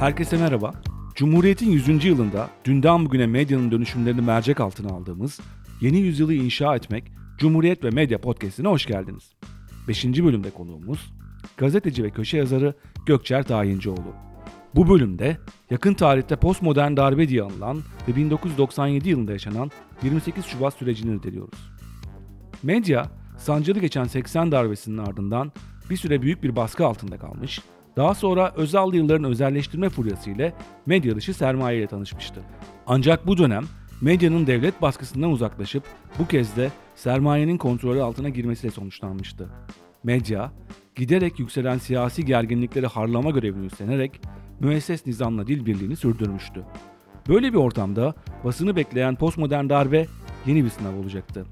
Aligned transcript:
Herkese 0.00 0.36
merhaba. 0.36 0.72
Cumhuriyet'in 1.14 1.70
100. 1.70 2.04
yılında 2.04 2.50
dünden 2.64 3.04
bugüne 3.04 3.26
medyanın 3.26 3.70
dönüşümlerini 3.70 4.20
mercek 4.20 4.60
altına 4.60 4.92
aldığımız 4.92 5.40
Yeni 5.80 5.98
Yüzyılı 5.98 6.34
inşa 6.34 6.76
etmek 6.76 7.12
Cumhuriyet 7.38 7.84
ve 7.84 7.90
Medya 7.90 8.20
Podcast'ine 8.20 8.68
hoş 8.68 8.86
geldiniz. 8.86 9.32
5. 9.88 10.04
bölümde 10.04 10.50
konuğumuz 10.50 11.12
gazeteci 11.56 12.02
ve 12.02 12.10
köşe 12.10 12.36
yazarı 12.36 12.74
Gökçer 13.06 13.42
Tayincioğlu. 13.42 14.14
Bu 14.74 14.88
bölümde 14.88 15.38
yakın 15.70 15.94
tarihte 15.94 16.36
postmodern 16.36 16.96
darbe 16.96 17.28
diye 17.28 17.42
anılan 17.42 17.82
ve 18.08 18.16
1997 18.16 19.08
yılında 19.08 19.32
yaşanan 19.32 19.70
28 20.02 20.44
Şubat 20.44 20.74
sürecini 20.74 21.16
irdeliyoruz. 21.16 21.72
Medya, 22.62 23.06
sancılı 23.38 23.80
geçen 23.80 24.04
80 24.04 24.52
darbesinin 24.52 24.98
ardından 24.98 25.52
bir 25.90 25.96
süre 25.96 26.22
büyük 26.22 26.42
bir 26.42 26.56
baskı 26.56 26.86
altında 26.86 27.18
kalmış, 27.18 27.60
daha 27.98 28.14
sonra 28.14 28.52
Özallı 28.56 28.96
yılların 28.96 29.24
özelleştirme 29.24 29.88
furyası 29.88 30.30
ile 30.30 30.52
medya 30.86 31.16
dışı 31.16 31.34
sermaye 31.34 31.78
ile 31.78 31.86
tanışmıştı. 31.86 32.40
Ancak 32.86 33.26
bu 33.26 33.38
dönem 33.38 33.64
medyanın 34.00 34.46
devlet 34.46 34.82
baskısından 34.82 35.30
uzaklaşıp 35.30 35.82
bu 36.18 36.28
kez 36.28 36.56
de 36.56 36.70
sermayenin 36.96 37.58
kontrolü 37.58 38.02
altına 38.02 38.28
girmesiyle 38.28 38.72
sonuçlanmıştı. 38.72 39.48
Medya, 40.04 40.52
giderek 40.96 41.38
yükselen 41.38 41.78
siyasi 41.78 42.24
gerginlikleri 42.24 42.86
harlama 42.86 43.30
görevini 43.30 43.66
üstlenerek 43.66 44.20
müesses 44.60 45.06
nizamla 45.06 45.46
dil 45.46 45.66
birliğini 45.66 45.96
sürdürmüştü. 45.96 46.64
Böyle 47.28 47.52
bir 47.52 47.58
ortamda 47.58 48.14
basını 48.44 48.76
bekleyen 48.76 49.16
postmodern 49.16 49.68
darbe 49.68 50.06
yeni 50.46 50.64
bir 50.64 50.70
sınav 50.70 50.96
olacaktı. 50.96 51.46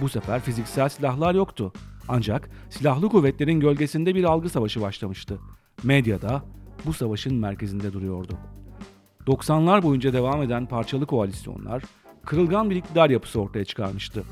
Bu 0.00 0.08
sefer 0.08 0.40
fiziksel 0.40 0.88
silahlar 0.88 1.34
yoktu. 1.34 1.72
Ancak 2.08 2.50
silahlı 2.70 3.08
kuvvetlerin 3.08 3.60
gölgesinde 3.60 4.14
bir 4.14 4.24
algı 4.24 4.48
savaşı 4.48 4.80
başlamıştı. 4.80 5.38
Medyada 5.84 6.42
bu 6.86 6.92
savaşın 6.92 7.34
merkezinde 7.34 7.92
duruyordu. 7.92 8.38
90'lar 9.26 9.82
boyunca 9.82 10.12
devam 10.12 10.42
eden 10.42 10.66
parçalı 10.66 11.06
koalisyonlar 11.06 11.82
kırılgan 12.26 12.70
bir 12.70 12.76
iktidar 12.76 13.10
yapısı 13.10 13.40
ortaya 13.40 13.64
çıkarmıştı. 13.64 14.24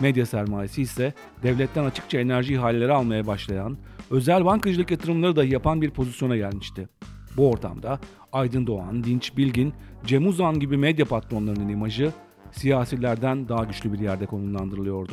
Medya 0.00 0.26
sermayesi 0.26 0.82
ise 0.82 1.14
devletten 1.42 1.84
açıkça 1.84 2.18
enerji 2.18 2.54
ihaleleri 2.54 2.92
almaya 2.92 3.26
başlayan, 3.26 3.78
özel 4.10 4.44
bankacılık 4.44 4.90
yatırımları 4.90 5.36
dahi 5.36 5.52
yapan 5.52 5.82
bir 5.82 5.90
pozisyona 5.90 6.36
gelmişti. 6.36 6.88
Bu 7.36 7.50
ortamda 7.50 8.00
Aydın 8.32 8.66
Doğan, 8.66 9.04
Dinç 9.04 9.36
Bilgin, 9.36 9.72
Cem 10.06 10.26
Uzan 10.26 10.60
gibi 10.60 10.76
medya 10.76 11.04
patronlarının 11.04 11.68
imajı 11.68 12.12
siyasilerden 12.52 13.48
daha 13.48 13.64
güçlü 13.64 13.92
bir 13.92 13.98
yerde 13.98 14.26
konumlandırılıyordu. 14.26 15.12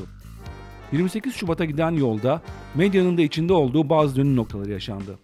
28 0.91 1.36
Şubat'a 1.36 1.66
giden 1.66 1.91
yolda 1.91 2.41
medyanın 2.75 3.17
da 3.17 3.21
içinde 3.21 3.53
olduğu 3.53 3.89
bazı 3.89 4.16
dönüm 4.16 4.36
noktaları 4.36 4.71
yaşandı. 4.71 5.19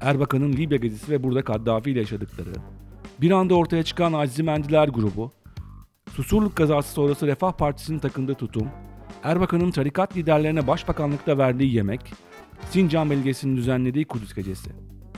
Erbakan'ın 0.00 0.52
Libya 0.52 0.78
gezisi 0.78 1.12
ve 1.12 1.22
burada 1.22 1.44
Kaddafi 1.44 1.90
ile 1.90 1.98
yaşadıkları, 1.98 2.52
bir 3.20 3.30
anda 3.30 3.54
ortaya 3.54 3.82
çıkan 3.82 4.12
Azimendiler 4.12 4.88
grubu, 4.88 5.32
Susurluk 6.12 6.56
kazası 6.56 6.92
sonrası 6.92 7.26
Refah 7.26 7.52
Partisi'nin 7.52 7.98
takındığı 7.98 8.34
tutum, 8.34 8.68
Erbakan'ın 9.22 9.70
tarikat 9.70 10.16
liderlerine 10.16 10.66
başbakanlıkta 10.66 11.38
verdiği 11.38 11.74
yemek, 11.74 12.12
Sincan 12.70 13.10
belgesinin 13.10 13.56
düzenlediği 13.56 14.04
Kudüs 14.04 14.34
gecesi. 14.34 14.70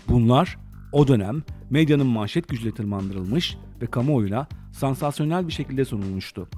Bunlar 0.09 0.59
o 0.93 1.09
dönem 1.09 1.43
medyanın 1.71 2.07
manşet 2.07 2.49
gücüyle 2.49 2.75
tırmandırılmış 2.75 3.57
ve 3.83 3.87
kamuoyuna 3.87 4.47
sansasyonel 4.73 5.49
bir 5.49 5.53
şekilde 5.53 5.85
sunulmuştu. 5.85 6.49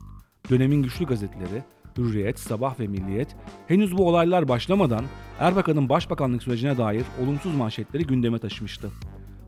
Dönemin 0.51 0.83
güçlü 0.83 1.07
gazeteleri 1.07 1.63
Hürriyet, 1.99 2.39
Sabah 2.39 2.81
ve 2.81 2.87
Milliyet 2.87 3.37
henüz 3.69 3.97
bu 3.99 4.09
olaylar 4.09 4.49
başlamadan 4.49 5.05
Erbakan'ın 5.39 5.89
başbakanlık 5.89 6.43
sürecine 6.43 6.79
dair 6.79 7.05
olumsuz 7.23 7.55
manşetleri 7.55 8.07
gündeme 8.07 8.39
taşımıştı. 8.39 8.91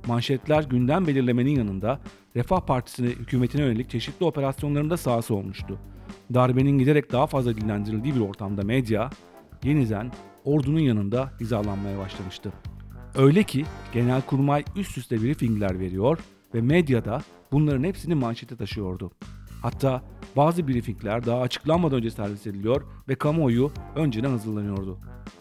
Manşetler 0.07 0.63
gündem 0.63 1.07
belirlemenin 1.07 1.57
yanında 1.57 2.01
Refah 2.37 2.61
Partisi'ne 2.61 3.07
hükümetine 3.07 3.63
yönelik 3.63 3.91
çeşitli 3.91 4.27
operasyonlarında 4.27 4.97
sahası 4.97 5.35
olmuştu. 5.35 5.79
Darbenin 6.35 6.79
giderek 6.79 7.13
daha 7.13 7.27
fazla 7.27 7.57
dillendirildiği 7.57 8.15
bir 8.15 8.21
ortamda 8.21 8.63
medya 8.63 9.11
yeniden 9.65 10.13
ordunun 10.45 10.81
yanında 10.81 11.33
hizalanmaya 11.41 11.99
başlamıştı. 11.99 12.53
Öyle 13.15 13.43
ki 13.43 13.65
Genelkurmay 13.93 14.65
üst 14.77 14.99
üste 14.99 15.23
briefingler 15.23 15.81
veriyor 15.81 16.19
ve 16.55 16.61
medyada 16.61 17.23
bunların 17.53 17.85
hepsini 17.85 18.15
manşete 18.15 18.57
taşıyordu. 18.57 19.11
Hatta 19.63 20.03
bazı 20.37 20.69
briefingler 20.69 21.27
daha 21.27 21.41
açıklanmadan 21.41 21.99
önce 21.99 22.11
servis 22.11 22.47
ediliyor 22.47 22.83
ve 23.09 23.15
kamuoyu 23.15 23.71
önceden 23.97 24.31
hazırlanıyordu. 24.31 24.99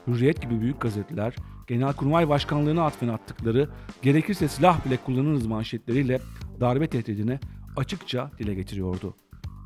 Hürriyet 0.08 0.42
gibi 0.42 0.62
büyük 0.62 0.82
gazeteler 0.82 1.36
Genelkurmay 1.68 2.30
Başkanlığı'na 2.30 2.86
atfen 2.86 3.08
attıkları 3.08 3.70
gerekirse 4.02 4.48
silah 4.48 4.86
bile 4.86 4.98
kullanırız 4.98 5.46
manşetleriyle 5.46 6.20
darbe 6.60 6.88
tehdidini 6.88 7.40
açıkça 7.76 8.32
dile 8.40 8.54
getiriyordu. 8.54 9.16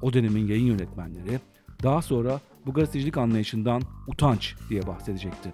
O 0.02 0.14
dönemin 0.14 0.48
yayın 0.48 0.66
yönetmenleri 0.66 1.40
daha 1.84 2.02
sonra 2.02 2.40
bu 2.66 2.74
gazetecilik 2.74 3.18
anlayışından 3.18 3.82
utanç 4.08 4.56
diye 4.70 4.88
bahsedecekti. 4.88 5.54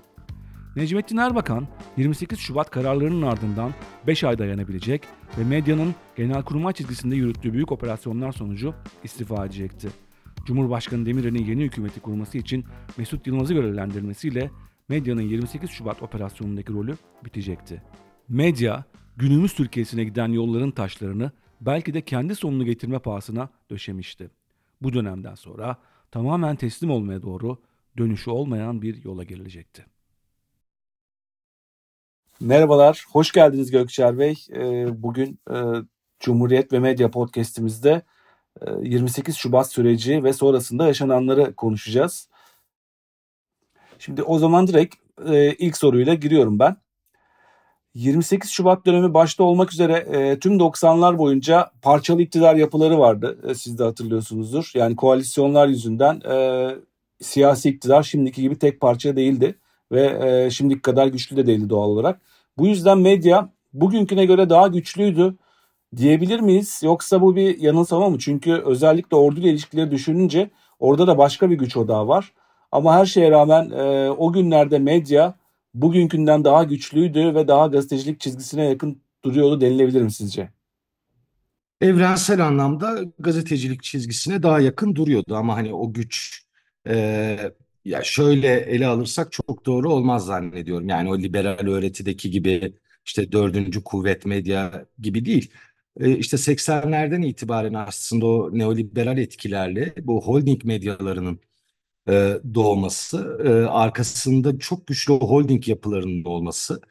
Necmettin 0.75 1.17
Erbakan 1.17 1.67
28 1.97 2.39
Şubat 2.39 2.69
kararlarının 2.69 3.21
ardından 3.21 3.71
5 4.07 4.23
ay 4.23 4.37
dayanabilecek 4.37 5.03
ve 5.37 5.43
medyanın 5.43 5.95
genelkurmay 6.15 6.73
çizgisinde 6.73 7.15
yürüttüğü 7.15 7.53
büyük 7.53 7.71
operasyonlar 7.71 8.31
sonucu 8.31 8.73
istifa 9.03 9.45
edecekti. 9.45 9.89
Cumhurbaşkanı 10.45 11.05
Demirel'in 11.05 11.45
yeni 11.45 11.63
hükümeti 11.63 11.99
kurması 11.99 12.37
için 12.37 12.65
Mesut 12.97 13.27
Yılmaz'ı 13.27 13.53
görevlendirmesiyle 13.53 14.51
medyanın 14.89 15.21
28 15.21 15.69
Şubat 15.69 16.03
operasyonundaki 16.03 16.73
rolü 16.73 16.97
bitecekti. 17.25 17.81
Medya, 18.29 18.83
günümüz 19.17 19.53
Türkiye'sine 19.53 20.03
giden 20.03 20.27
yolların 20.27 20.71
taşlarını 20.71 21.31
belki 21.61 21.93
de 21.93 22.01
kendi 22.01 22.35
sonunu 22.35 22.65
getirme 22.65 22.99
pahasına 22.99 23.49
döşemişti. 23.71 24.29
Bu 24.81 24.93
dönemden 24.93 25.35
sonra 25.35 25.77
tamamen 26.11 26.55
teslim 26.55 26.91
olmaya 26.91 27.21
doğru 27.21 27.57
dönüşü 27.97 28.29
olmayan 28.29 28.81
bir 28.81 29.03
yola 29.03 29.23
girilecekti. 29.23 29.94
Merhabalar, 32.39 33.05
hoş 33.11 33.31
geldiniz 33.31 33.71
Gökçer 33.71 34.19
Bey. 34.19 34.35
Ee, 34.53 35.03
bugün 35.03 35.39
e, 35.51 35.55
Cumhuriyet 36.19 36.73
ve 36.73 36.79
Medya 36.79 37.11
podcastimizde 37.11 38.01
28 38.81 39.35
e, 39.35 39.37
Şubat 39.37 39.71
süreci 39.71 40.23
ve 40.23 40.33
sonrasında 40.33 40.87
yaşananları 40.87 41.55
konuşacağız. 41.55 42.29
Şimdi 43.99 44.23
o 44.23 44.39
zaman 44.39 44.67
direkt 44.67 44.95
e, 45.27 45.53
ilk 45.53 45.77
soruyla 45.77 46.13
giriyorum 46.13 46.59
ben. 46.59 46.75
28 47.93 48.51
Şubat 48.51 48.85
dönemi 48.85 49.13
başta 49.13 49.43
olmak 49.43 49.73
üzere 49.73 50.39
tüm 50.39 50.57
90'lar 50.57 51.17
boyunca 51.17 51.71
parçalı 51.81 52.21
iktidar 52.21 52.55
yapıları 52.55 52.99
vardı. 52.99 53.55
Siz 53.55 53.79
de 53.79 53.83
hatırlıyorsunuzdur. 53.83 54.71
Yani 54.73 54.95
koalisyonlar 54.95 55.67
yüzünden 55.67 56.21
siyasi 57.21 57.69
iktidar 57.69 58.03
şimdiki 58.03 58.41
gibi 58.41 58.59
tek 58.59 58.81
parça 58.81 59.15
değildi 59.15 59.59
ve 59.91 60.29
e, 60.45 60.49
şimdiki 60.49 60.81
kadar 60.81 61.07
güçlü 61.07 61.37
de 61.37 61.47
değildi 61.47 61.69
doğal 61.69 61.89
olarak. 61.89 62.21
Bu 62.57 62.67
yüzden 62.67 62.97
medya 62.97 63.49
bugünküne 63.73 64.25
göre 64.25 64.49
daha 64.49 64.67
güçlüydü 64.67 65.35
diyebilir 65.95 66.39
miyiz? 66.39 66.81
Yoksa 66.83 67.21
bu 67.21 67.35
bir 67.35 67.59
yanılsama 67.59 68.09
mı? 68.09 68.17
Çünkü 68.19 68.53
özellikle 68.53 69.17
orduyla 69.17 69.49
ilişkileri 69.49 69.91
düşününce 69.91 70.49
orada 70.79 71.07
da 71.07 71.17
başka 71.17 71.49
bir 71.49 71.55
güç 71.55 71.77
odağı 71.77 72.07
var. 72.07 72.33
Ama 72.71 72.95
her 72.95 73.05
şeye 73.05 73.31
rağmen 73.31 73.69
e, 73.69 74.09
o 74.09 74.33
günlerde 74.33 74.79
medya 74.79 75.35
bugünkünden 75.73 76.43
daha 76.43 76.63
güçlüydü 76.63 77.35
ve 77.35 77.47
daha 77.47 77.67
gazetecilik 77.67 78.19
çizgisine 78.19 78.65
yakın 78.65 79.01
duruyordu 79.25 79.61
denilebilir 79.61 80.01
mi 80.01 80.11
sizce? 80.11 80.49
Evrensel 81.81 82.45
anlamda 82.45 82.99
gazetecilik 83.19 83.83
çizgisine 83.83 84.43
daha 84.43 84.59
yakın 84.59 84.95
duruyordu 84.95 85.35
ama 85.35 85.55
hani 85.55 85.73
o 85.73 85.93
güç 85.93 86.43
e, 86.87 87.37
ya 87.85 88.03
şöyle 88.03 88.47
ele 88.47 88.87
alırsak 88.87 89.31
çok 89.31 89.65
doğru 89.65 89.93
olmaz 89.93 90.25
zannediyorum. 90.25 90.89
Yani 90.89 91.09
o 91.09 91.17
liberal 91.17 91.67
öğretideki 91.67 92.31
gibi 92.31 92.73
işte 93.05 93.31
dördüncü 93.31 93.83
kuvvet 93.83 94.25
medya 94.25 94.85
gibi 94.99 95.25
değil. 95.25 95.51
E, 95.99 96.17
işte 96.17 96.37
80'lerden 96.37 97.21
itibaren 97.21 97.73
aslında 97.73 98.25
o 98.25 98.49
neoliberal 98.57 99.17
etkilerle 99.17 99.93
bu 100.01 100.21
holding 100.25 100.63
medyalarının 100.65 101.39
e, 102.09 102.39
doğması, 102.53 103.39
e, 103.45 103.49
arkasında 103.69 104.59
çok 104.59 104.87
güçlü 104.87 105.13
holding 105.13 105.67
yapılarının 105.67 106.23
olması, 106.23 106.81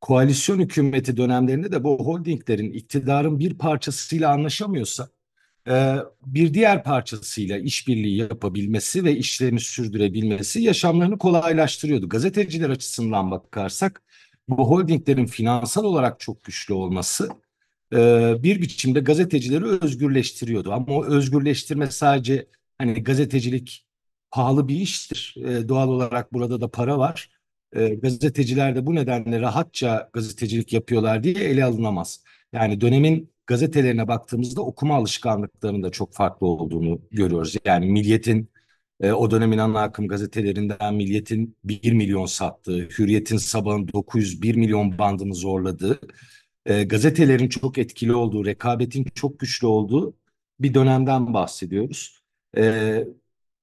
koalisyon 0.00 0.60
hükümeti 0.60 1.16
dönemlerinde 1.16 1.72
de 1.72 1.84
bu 1.84 2.06
holdinglerin 2.06 2.72
iktidarın 2.72 3.38
bir 3.38 3.58
parçasıyla 3.58 4.32
anlaşamıyorsa 4.32 5.08
bir 6.26 6.54
diğer 6.54 6.84
parçasıyla 6.84 7.58
işbirliği 7.58 8.16
yapabilmesi 8.16 9.04
ve 9.04 9.16
işlerini 9.16 9.60
sürdürebilmesi 9.60 10.62
yaşamlarını 10.62 11.18
kolaylaştırıyordu. 11.18 12.08
Gazeteciler 12.08 12.70
açısından 12.70 13.30
bakarsak 13.30 14.02
bu 14.48 14.70
holdinglerin 14.70 15.26
finansal 15.26 15.84
olarak 15.84 16.20
çok 16.20 16.44
güçlü 16.44 16.74
olması 16.74 17.28
e, 17.92 17.96
bir 18.42 18.62
biçimde 18.62 19.00
gazetecileri 19.00 19.64
özgürleştiriyordu. 19.64 20.72
Ama 20.72 20.86
o 20.94 21.04
özgürleştirme 21.04 21.90
sadece 21.90 22.46
hani 22.78 23.02
gazetecilik 23.02 23.86
pahalı 24.30 24.68
bir 24.68 24.76
iştir. 24.76 25.34
E, 25.38 25.68
doğal 25.68 25.88
olarak 25.88 26.32
burada 26.32 26.60
da 26.60 26.70
para 26.70 26.98
var. 26.98 27.30
E, 27.72 27.88
gazeteciler 27.88 28.76
de 28.76 28.86
bu 28.86 28.94
nedenle 28.94 29.40
rahatça 29.40 30.10
gazetecilik 30.12 30.72
yapıyorlar 30.72 31.22
diye 31.24 31.34
ele 31.34 31.64
alınamaz. 31.64 32.24
Yani 32.52 32.80
dönemin 32.80 33.33
gazetelerine 33.46 34.08
baktığımızda 34.08 34.62
okuma 34.62 34.96
alışkanlıklarının 34.96 35.82
da 35.82 35.90
çok 35.90 36.14
farklı 36.14 36.46
olduğunu 36.46 37.00
görüyoruz. 37.10 37.56
Yani 37.64 37.86
Milliyet'in 37.86 38.50
e, 39.00 39.12
o 39.12 39.30
dönemin 39.30 39.58
ana 39.58 39.82
akım 39.82 40.08
gazetelerinden 40.08 40.94
Milliyet'in 40.94 41.56
1 41.64 41.92
milyon 41.92 42.26
sattığı, 42.26 42.78
Hürriyet'in 42.98 43.36
Sabah'ın 43.36 43.88
901 43.88 44.54
milyon 44.54 44.98
bandını 44.98 45.34
zorladığı, 45.34 46.00
e, 46.66 46.84
gazetelerin 46.84 47.48
çok 47.48 47.78
etkili 47.78 48.14
olduğu, 48.14 48.44
rekabetin 48.46 49.04
çok 49.14 49.38
güçlü 49.38 49.66
olduğu 49.66 50.16
bir 50.60 50.74
dönemden 50.74 51.34
bahsediyoruz. 51.34 52.22
E, 52.56 52.64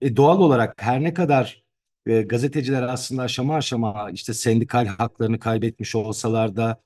e, 0.01 0.15
doğal 0.15 0.39
olarak 0.41 0.81
her 0.81 1.03
ne 1.03 1.13
kadar 1.13 1.63
e, 2.05 2.21
gazeteciler 2.21 2.83
aslında 2.83 3.21
aşama 3.21 3.55
aşama 3.55 4.09
işte 4.13 4.33
sendikal 4.33 4.85
haklarını 4.85 5.39
kaybetmiş 5.39 5.95
olsalar 5.95 6.55
da 6.55 6.81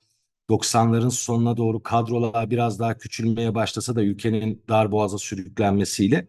90'ların 0.49 1.11
sonuna 1.11 1.57
doğru 1.57 1.83
kadrolar 1.83 2.49
biraz 2.49 2.79
daha 2.79 2.97
küçülmeye 2.97 3.55
başlasa 3.55 3.95
da 3.95 4.03
ülkenin 4.03 4.63
darboğaza 4.69 5.17
sürüklenmesiyle 5.17 6.27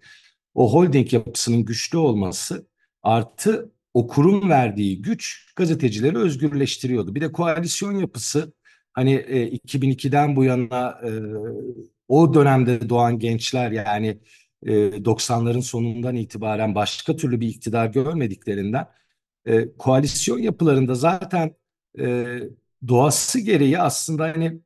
o 0.54 0.72
holding 0.72 1.12
yapısının 1.12 1.64
güçlü 1.64 1.98
olması 1.98 2.66
artı 3.02 3.72
o 3.94 4.06
kurum 4.06 4.50
verdiği 4.50 5.02
güç 5.02 5.52
gazetecileri 5.56 6.18
özgürleştiriyordu. 6.18 7.14
Bir 7.14 7.20
de 7.20 7.32
koalisyon 7.32 7.92
yapısı 7.92 8.52
hani 8.92 9.14
e, 9.14 9.48
2002'den 9.48 10.36
bu 10.36 10.44
yana 10.44 11.00
e, 11.04 11.10
o 12.08 12.34
dönemde 12.34 12.88
doğan 12.88 13.18
gençler 13.18 13.70
yani 13.70 14.18
e, 14.66 15.04
90'ların 15.04 15.62
sonundan 15.62 16.16
itibaren 16.16 16.74
başka 16.74 17.16
türlü 17.16 17.40
bir 17.40 17.48
iktidar 17.48 17.86
görmediklerinden 17.86 18.86
e, 19.46 19.76
koalisyon 19.78 20.38
yapılarında 20.38 20.94
zaten 20.94 21.54
e, 21.98 22.38
doğası 22.88 23.40
gereği 23.40 23.78
aslında 23.78 24.24
hani 24.24 24.60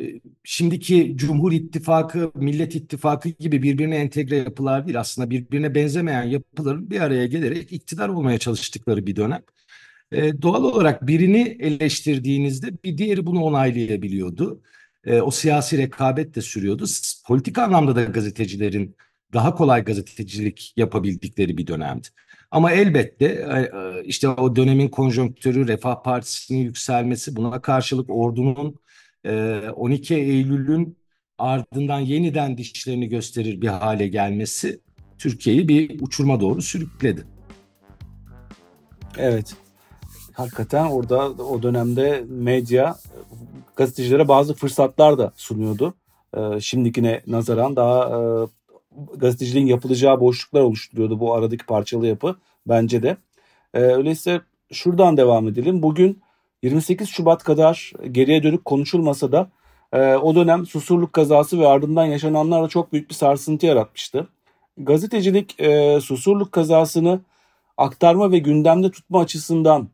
e, 0.00 0.20
şimdiki 0.44 1.12
Cumhur 1.16 1.52
İttifakı, 1.52 2.32
Millet 2.34 2.74
İttifakı 2.74 3.28
gibi 3.28 3.62
birbirine 3.62 3.96
entegre 3.96 4.36
yapılar 4.36 4.86
değil. 4.86 5.00
Aslında 5.00 5.30
birbirine 5.30 5.74
benzemeyen 5.74 6.22
yapıların 6.24 6.90
bir 6.90 7.00
araya 7.00 7.26
gelerek 7.26 7.72
iktidar 7.72 8.08
olmaya 8.08 8.38
çalıştıkları 8.38 9.06
bir 9.06 9.16
dönem. 9.16 9.42
E, 10.12 10.42
doğal 10.42 10.64
olarak 10.64 11.06
birini 11.06 11.56
eleştirdiğinizde 11.60 12.82
bir 12.84 12.98
diğeri 12.98 13.26
bunu 13.26 13.40
onaylayabiliyordu. 13.42 14.62
E, 15.04 15.20
o 15.20 15.30
siyasi 15.30 15.78
rekabet 15.78 16.34
de 16.34 16.42
sürüyordu. 16.42 16.84
Politik 17.26 17.58
anlamda 17.58 17.96
da 17.96 18.04
gazetecilerin 18.04 18.96
daha 19.32 19.54
kolay 19.54 19.84
gazetecilik 19.84 20.72
yapabildikleri 20.76 21.58
bir 21.58 21.66
dönemdi. 21.66 22.08
Ama 22.52 22.72
elbette 22.72 23.24
e, 23.24 23.58
e, 23.60 24.04
işte 24.04 24.28
o 24.28 24.56
dönemin 24.56 24.88
konjonktürü, 24.88 25.68
Refah 25.68 26.02
Partisi'nin 26.02 26.58
yükselmesi, 26.58 27.36
buna 27.36 27.62
karşılık 27.62 28.10
ordunun 28.10 28.76
12 29.74 30.14
e, 30.14 30.18
Eylül'ün 30.18 30.96
ardından 31.38 32.00
yeniden 32.00 32.58
dişlerini 32.58 33.08
gösterir 33.08 33.60
bir 33.60 33.68
hale 33.68 34.08
gelmesi 34.08 34.80
Türkiye'yi 35.18 35.68
bir 35.68 36.00
uçurma 36.00 36.40
doğru 36.40 36.62
sürükledi. 36.62 37.24
Evet. 39.18 39.54
Hakikaten 40.32 40.84
orada 40.84 41.30
o 41.30 41.62
dönemde 41.62 42.24
medya 42.28 42.96
gazetecilere 43.76 44.28
bazı 44.28 44.54
fırsatlar 44.54 45.18
da 45.18 45.32
sunuyordu. 45.36 45.94
Şimdikine 46.60 47.22
nazaran 47.26 47.76
daha 47.76 48.10
gazeteciliğin 49.16 49.66
yapılacağı 49.66 50.20
boşluklar 50.20 50.60
oluşturuyordu 50.60 51.20
bu 51.20 51.34
aradaki 51.34 51.66
parçalı 51.66 52.06
yapı 52.06 52.36
bence 52.66 53.02
de. 53.02 53.16
E, 53.74 53.80
öyleyse 53.80 54.40
şuradan 54.72 55.16
devam 55.16 55.48
edelim. 55.48 55.82
Bugün 55.82 56.22
28 56.62 57.08
Şubat 57.08 57.44
kadar 57.44 57.92
geriye 58.10 58.42
dönük 58.42 58.64
konuşulmasa 58.64 59.32
da 59.32 59.50
e, 59.92 60.14
o 60.14 60.34
dönem 60.34 60.66
Susurluk 60.66 61.12
kazası 61.12 61.60
ve 61.60 61.66
ardından 61.66 62.04
yaşananlarla 62.04 62.68
çok 62.68 62.92
büyük 62.92 63.10
bir 63.10 63.14
sarsıntı 63.14 63.66
yaratmıştı. 63.66 64.28
Gazetecilik 64.78 65.60
e, 65.60 66.00
Susurluk 66.00 66.52
kazasını 66.52 67.20
aktarma 67.76 68.32
ve 68.32 68.38
gündemde 68.38 68.90
tutma 68.90 69.20
açısından 69.20 69.88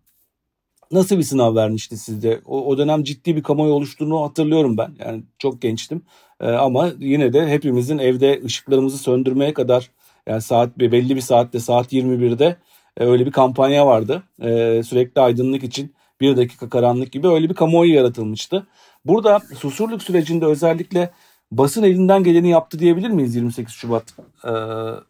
nasıl 0.93 1.19
bir 1.19 1.23
sınav 1.23 1.57
vermişti 1.57 1.97
sizde? 1.97 2.41
O, 2.47 2.67
o 2.67 2.79
dönem 2.79 3.05
ciddi 3.05 3.37
bir 3.37 3.43
kamuoyu 3.43 3.73
oluştuğunu 3.73 4.23
hatırlıyorum 4.23 4.79
ben. 4.79 4.95
Yani 4.99 5.23
çok 5.39 5.63
gençtim. 5.63 6.03
E, 6.41 6.51
ama 6.51 6.91
yine 6.99 7.33
de 7.33 7.49
hepimizin 7.49 7.99
evde 7.99 8.43
ışıklarımızı 8.45 8.99
söndürmeye 8.99 9.55
kadar 9.55 9.91
yani 10.27 10.43
saat 10.43 10.79
belli 10.79 11.17
bir 11.17 11.21
saatte 11.21 11.61
saat 11.61 11.93
21'de 11.93 12.57
e, 12.97 13.05
öyle 13.05 13.27
bir 13.27 13.33
kampanya 13.33 13.87
vardı. 13.87 14.23
E, 14.43 14.83
sürekli 14.83 15.21
aydınlık 15.21 15.63
için 15.63 15.95
bir 16.21 16.37
dakika 16.37 16.69
karanlık 16.69 17.13
gibi 17.13 17.29
öyle 17.29 17.49
bir 17.49 17.55
kamuoyu 17.55 17.95
yaratılmıştı. 17.95 18.67
Burada 19.05 19.41
susurluk 19.59 20.03
sürecinde 20.03 20.47
özellikle 20.47 21.11
basın 21.53 21.83
elinden 21.83 22.25
geleni 22.25 22.51
yaptı 22.51 22.79
diyebilir 22.79 23.11
miyiz 23.11 23.37
28 23.37 23.75
Şubat 23.75 24.15
e, 24.45 24.49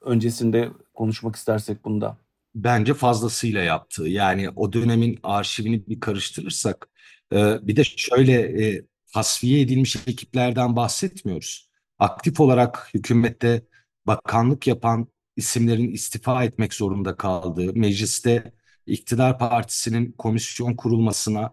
öncesinde 0.00 0.68
konuşmak 0.94 1.36
istersek 1.36 1.84
bunda? 1.84 2.16
Bence 2.54 2.94
fazlasıyla 2.94 3.62
yaptı. 3.62 4.08
Yani 4.08 4.50
o 4.56 4.72
dönemin 4.72 5.18
arşivini 5.22 5.86
bir 5.88 6.00
karıştırırsak 6.00 6.88
e, 7.32 7.66
bir 7.66 7.76
de 7.76 7.84
şöyle 7.84 8.66
e, 8.66 8.82
tasfiye 9.14 9.60
edilmiş 9.60 9.96
ekiplerden 10.06 10.76
bahsetmiyoruz. 10.76 11.68
Aktif 11.98 12.40
olarak 12.40 12.90
hükümette 12.94 13.62
bakanlık 14.06 14.66
yapan 14.66 15.08
isimlerin 15.36 15.92
istifa 15.92 16.44
etmek 16.44 16.74
zorunda 16.74 17.16
kaldığı, 17.16 17.74
mecliste 17.74 18.52
iktidar 18.86 19.38
partisinin 19.38 20.12
komisyon 20.12 20.76
kurulmasına, 20.76 21.52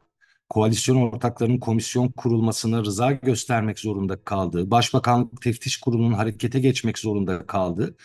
koalisyon 0.49 0.95
ortaklarının 0.95 1.59
komisyon 1.59 2.07
kurulmasına 2.09 2.83
rıza 2.83 3.11
göstermek 3.11 3.79
zorunda 3.79 4.23
kaldığı, 4.23 4.71
Başbakanlık 4.71 5.41
Teftiş 5.41 5.77
Kurulu'nun 5.77 6.13
harekete 6.13 6.59
geçmek 6.59 6.97
zorunda 6.99 7.45
kaldığı 7.45 7.95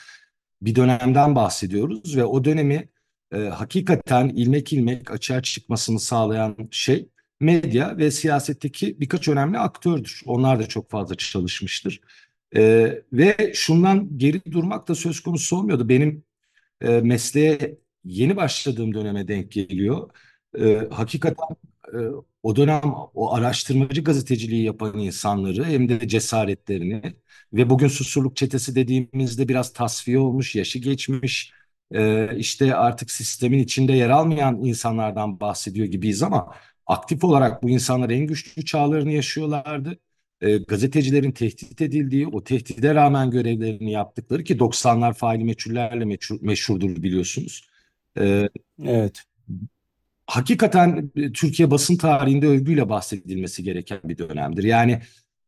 bir 0.63 0.75
dönemden 0.75 1.35
bahsediyoruz 1.35 2.17
ve 2.17 2.25
o 2.25 2.45
dönemi 2.45 2.89
e, 3.33 3.39
hakikaten 3.39 4.29
ilmek 4.29 4.73
ilmek 4.73 5.11
açığa 5.11 5.43
çıkmasını 5.43 6.01
sağlayan 6.01 6.57
şey 6.71 7.09
medya 7.41 7.99
ve 7.99 8.11
siyasetteki 8.11 9.01
birkaç 9.01 9.29
önemli 9.29 9.59
aktördür. 9.59 10.23
Onlar 10.27 10.59
da 10.59 10.67
çok 10.69 10.91
fazla 10.91 11.15
çalışmıştır. 11.15 12.01
E, 12.57 12.63
ve 13.13 13.53
şundan 13.55 14.19
geri 14.19 14.45
durmak 14.53 14.89
da 14.89 14.95
söz 14.95 15.21
konusu 15.21 15.57
olmuyordu. 15.57 15.89
Benim 15.89 16.25
e, 16.81 17.01
mesleğe 17.01 17.79
yeni 18.05 18.37
başladığım 18.37 18.95
döneme 18.95 19.29
denk 19.29 19.53
geliyor. 19.53 20.11
E, 20.59 20.89
hakikaten 20.91 21.57
e, 21.95 21.99
o 22.43 22.57
dönem 22.57 22.83
o 23.15 23.35
araştırmacı 23.35 24.05
gazeteciliği 24.05 24.65
yapan 24.65 24.99
insanları 24.99 25.65
hem 25.65 25.89
de 25.89 26.09
cesaretlerini 26.09 27.03
ve 27.53 27.71
bugün 27.71 27.89
susurluk 27.89 28.37
çetesi 28.37 28.75
dediğimizde 28.75 29.49
biraz 29.49 29.73
tasfiye 29.73 30.19
olmuş, 30.19 30.55
yaşı 30.57 30.79
geçmiş, 30.79 31.53
e, 31.95 32.37
işte 32.37 32.75
artık 32.75 33.11
sistemin 33.11 33.59
içinde 33.59 33.93
yer 33.93 34.11
almayan 34.11 34.65
insanlardan 34.65 35.41
bahsediyor 35.41 35.87
gibiyiz 35.87 36.23
ama 36.23 36.55
aktif 36.87 37.25
olarak 37.25 37.63
bu 37.63 37.71
insanlar 37.71 38.11
en 38.11 38.27
güçlü 38.27 38.65
çağlarını 38.65 39.13
yaşıyorlardı 39.13 39.99
e, 40.41 40.57
gazetecilerin 40.59 41.33
tehdit 41.33 41.81
edildiği, 41.83 42.27
o 42.29 42.45
tehdide 42.45 42.95
rağmen 42.95 43.31
görevlerini 43.31 43.93
yaptıkları 43.93 44.45
ki 44.45 44.59
90'lar 44.59 45.15
faili 45.15 45.45
meçhullerle 45.45 46.05
meşhur, 46.05 46.39
meşhurdur 46.43 47.03
biliyorsunuz. 47.03 47.69
E, 48.19 48.49
evet. 48.85 49.23
Hakikaten 50.31 51.11
e, 51.17 51.33
Türkiye 51.33 51.71
basın 51.71 51.97
tarihinde 51.97 52.47
övgüyle 52.47 52.89
bahsedilmesi 52.89 53.63
gereken 53.63 54.01
bir 54.05 54.19
dönemdir. 54.19 54.65
Yani 54.65 55.01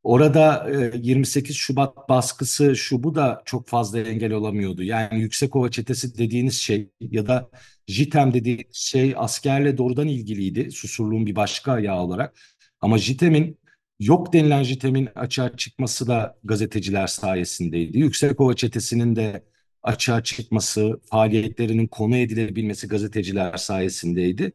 orada 0.03 0.71
e, 0.95 0.99
28 0.99 1.57
Şubat 1.57 2.09
baskısı 2.09 2.77
şu 2.77 3.03
bu 3.03 3.15
da 3.15 3.43
çok 3.45 3.69
fazla 3.69 4.01
engel 4.01 4.33
olamıyordu. 4.33 4.83
Yani 4.83 5.21
Yüksekova 5.21 5.71
çetesi 5.71 6.19
dediğiniz 6.19 6.55
şey 6.61 6.91
ya 7.01 7.27
da 7.27 7.51
JITEM 7.87 8.35
dediğiniz 8.35 8.67
şey 8.73 9.15
askerle 9.17 9.79
doğrudan 9.79 10.09
ilgiliydi. 10.09 10.71
Susurluğun 10.71 11.27
bir 11.27 11.37
başka 11.37 11.73
ayağı 11.73 12.01
olarak. 12.01 12.39
Ama 12.81 12.99
JITEM'in 12.99 13.63
Yok 14.01 14.33
denilen 14.33 14.63
jitemin 14.63 15.09
açığa 15.15 15.57
çıkması 15.57 16.07
da 16.07 16.39
gazeteciler 16.45 17.07
sayesindeydi. 17.07 17.99
Yüksekova 17.99 18.57
çetesinin 18.57 19.17
de 19.17 19.45
açığa 19.83 20.23
çıkması, 20.23 21.01
faaliyetlerinin 21.05 21.87
konu 21.87 22.17
edilebilmesi 22.17 22.89
gazeteciler 22.89 23.57
sayesindeydi. 23.57 24.53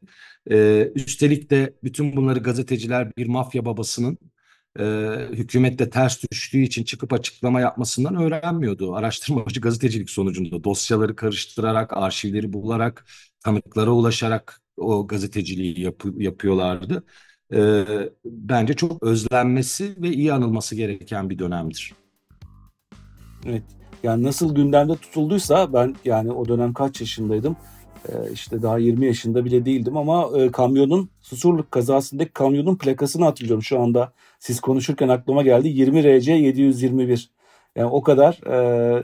Ee, 0.52 0.92
üstelik 0.96 1.50
de 1.50 1.74
bütün 1.84 2.16
bunları 2.16 2.40
gazeteciler 2.40 3.12
bir 3.18 3.28
mafya 3.28 3.66
babasının 3.66 4.18
e, 4.80 4.84
hükümette 5.32 5.90
ters 5.90 6.24
düştüğü 6.32 6.60
için 6.62 6.84
çıkıp 6.84 7.14
açıklama 7.14 7.62
yapmasından 7.62 8.16
öğrenmiyordu. 8.16 8.96
Araştırmacı 8.96 9.62
gazetecilik 9.62 10.10
sonucunda 10.10 10.64
dosyaları 10.64 11.16
karıştırarak, 11.16 11.94
arşivleri 11.98 12.54
bularak, 12.54 13.06
tanıklara 13.44 13.92
ulaşarak 13.92 14.62
o 14.78 15.08
gazeteciliği 15.08 15.82
yap 15.82 16.04
yapıyorlardı 16.18 17.04
e, 17.54 17.86
bence 18.26 18.74
çok 18.74 19.04
özlenmesi 19.04 19.96
ve 20.02 20.10
iyi 20.10 20.34
anılması 20.34 20.76
gereken 20.76 21.30
bir 21.30 21.40
dönemdir. 21.40 21.94
Evet. 23.46 23.64
Yani 24.04 24.24
nasıl 24.24 24.56
gündemde 24.56 24.96
tutulduysa 24.96 25.74
ben 25.74 25.96
yani 26.06 26.32
o 26.32 26.48
dönem 26.48 26.74
kaç 26.74 27.02
yaşındaydım? 27.02 27.56
Ee, 28.10 28.14
işte 28.34 28.62
daha 28.62 28.78
20 28.78 29.06
yaşında 29.06 29.46
bile 29.46 29.66
değildim 29.66 29.98
ama 29.98 30.30
e, 30.38 30.52
kamyonun 30.52 31.10
Susurluk 31.22 31.72
kazasındaki 31.72 32.32
kamyonun 32.34 32.76
plakasını 32.76 33.26
hatırlıyorum. 33.26 33.64
Şu 33.64 33.80
anda 33.80 34.14
siz 34.40 34.60
konuşurken 34.60 35.08
aklıma 35.08 35.44
geldi 35.44 35.68
20 35.68 36.04
RC 36.04 36.34
721. 36.34 37.30
Yani 37.76 37.90
o 37.90 38.04
kadar 38.04 38.40
e, 38.48 39.04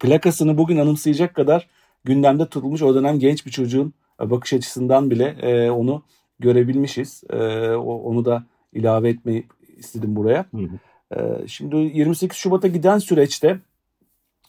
plakasını 0.00 0.58
bugün 0.58 0.78
anımsayacak 0.78 1.34
kadar 1.34 1.68
gündemde 2.04 2.46
tutulmuş 2.46 2.82
o 2.82 2.94
dönem 2.94 3.18
genç 3.18 3.46
bir 3.46 3.50
çocuğun 3.50 3.94
bakış 4.20 4.52
açısından 4.52 5.10
bile 5.10 5.36
e, 5.42 5.70
onu 5.70 6.02
görebilmişiz. 6.38 7.24
E, 7.30 7.36
onu 7.76 8.24
da 8.24 8.44
ilave 8.72 9.08
etmeyi 9.08 9.46
istedim 9.76 10.16
buraya. 10.16 10.46
Hı 10.54 10.58
hı. 10.58 10.78
E, 11.20 11.48
şimdi 11.48 11.76
28 11.76 12.38
Şubat'a 12.38 12.68
giden 12.68 12.98
süreçte 12.98 13.58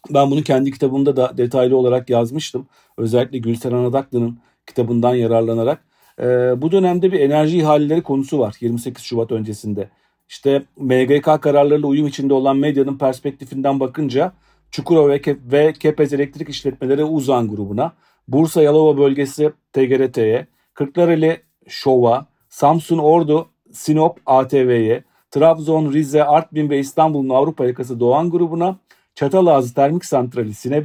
ben 0.10 0.32
bunu 0.32 0.44
kendi 0.44 0.72
kitabımda 0.72 1.16
da 1.16 1.38
detaylı 1.38 1.78
olarak 1.78 2.10
yazmıştım. 2.10 2.68
Özellikle 2.98 3.38
Gülseren 3.38 3.84
Adaklı'nın 3.84 4.40
kitabından 4.68 5.16
yararlanarak. 5.16 5.86
E, 6.22 6.26
bu 6.62 6.72
dönemde 6.72 7.12
bir 7.12 7.20
enerji 7.20 7.58
ihaleleri 7.58 8.04
konusu 8.04 8.40
var 8.40 8.56
28 8.60 9.04
Şubat 9.04 9.32
öncesinde. 9.32 9.90
İşte 10.30 10.64
MGK 10.78 11.42
kararlarıyla 11.42 11.88
uyum 11.88 12.08
içinde 12.08 12.34
olan 12.34 12.58
medyanın 12.58 12.98
perspektifinden 12.98 13.80
bakınca 13.80 14.34
Çukurova 14.72 15.10
ve, 15.10 15.22
Ke 15.22 15.74
Kepez 15.74 16.14
Elektrik 16.14 16.50
İşletmeleri 16.50 17.04
Uzan 17.04 17.50
grubuna, 17.50 17.94
Bursa 18.28 18.62
Yalova 18.62 18.98
bölgesi 18.98 19.52
TGRT'ye, 19.74 20.48
Kırklareli 20.74 21.42
Şov'a, 21.68 22.26
Samsun 22.50 22.98
Ordu 22.98 23.48
Sinop 23.72 24.20
ATV'ye, 24.26 25.04
Trabzon, 25.32 25.94
Rize, 25.94 26.24
Artvin 26.24 26.70
ve 26.70 26.80
İstanbul'un 26.80 27.30
Avrupa 27.30 27.66
yakası 27.66 28.00
Doğan 28.00 28.30
grubuna, 28.30 28.78
Çatalazı 29.20 29.74
Termik 29.74 30.06
Santrali 30.06 30.54
Sine 30.54 30.84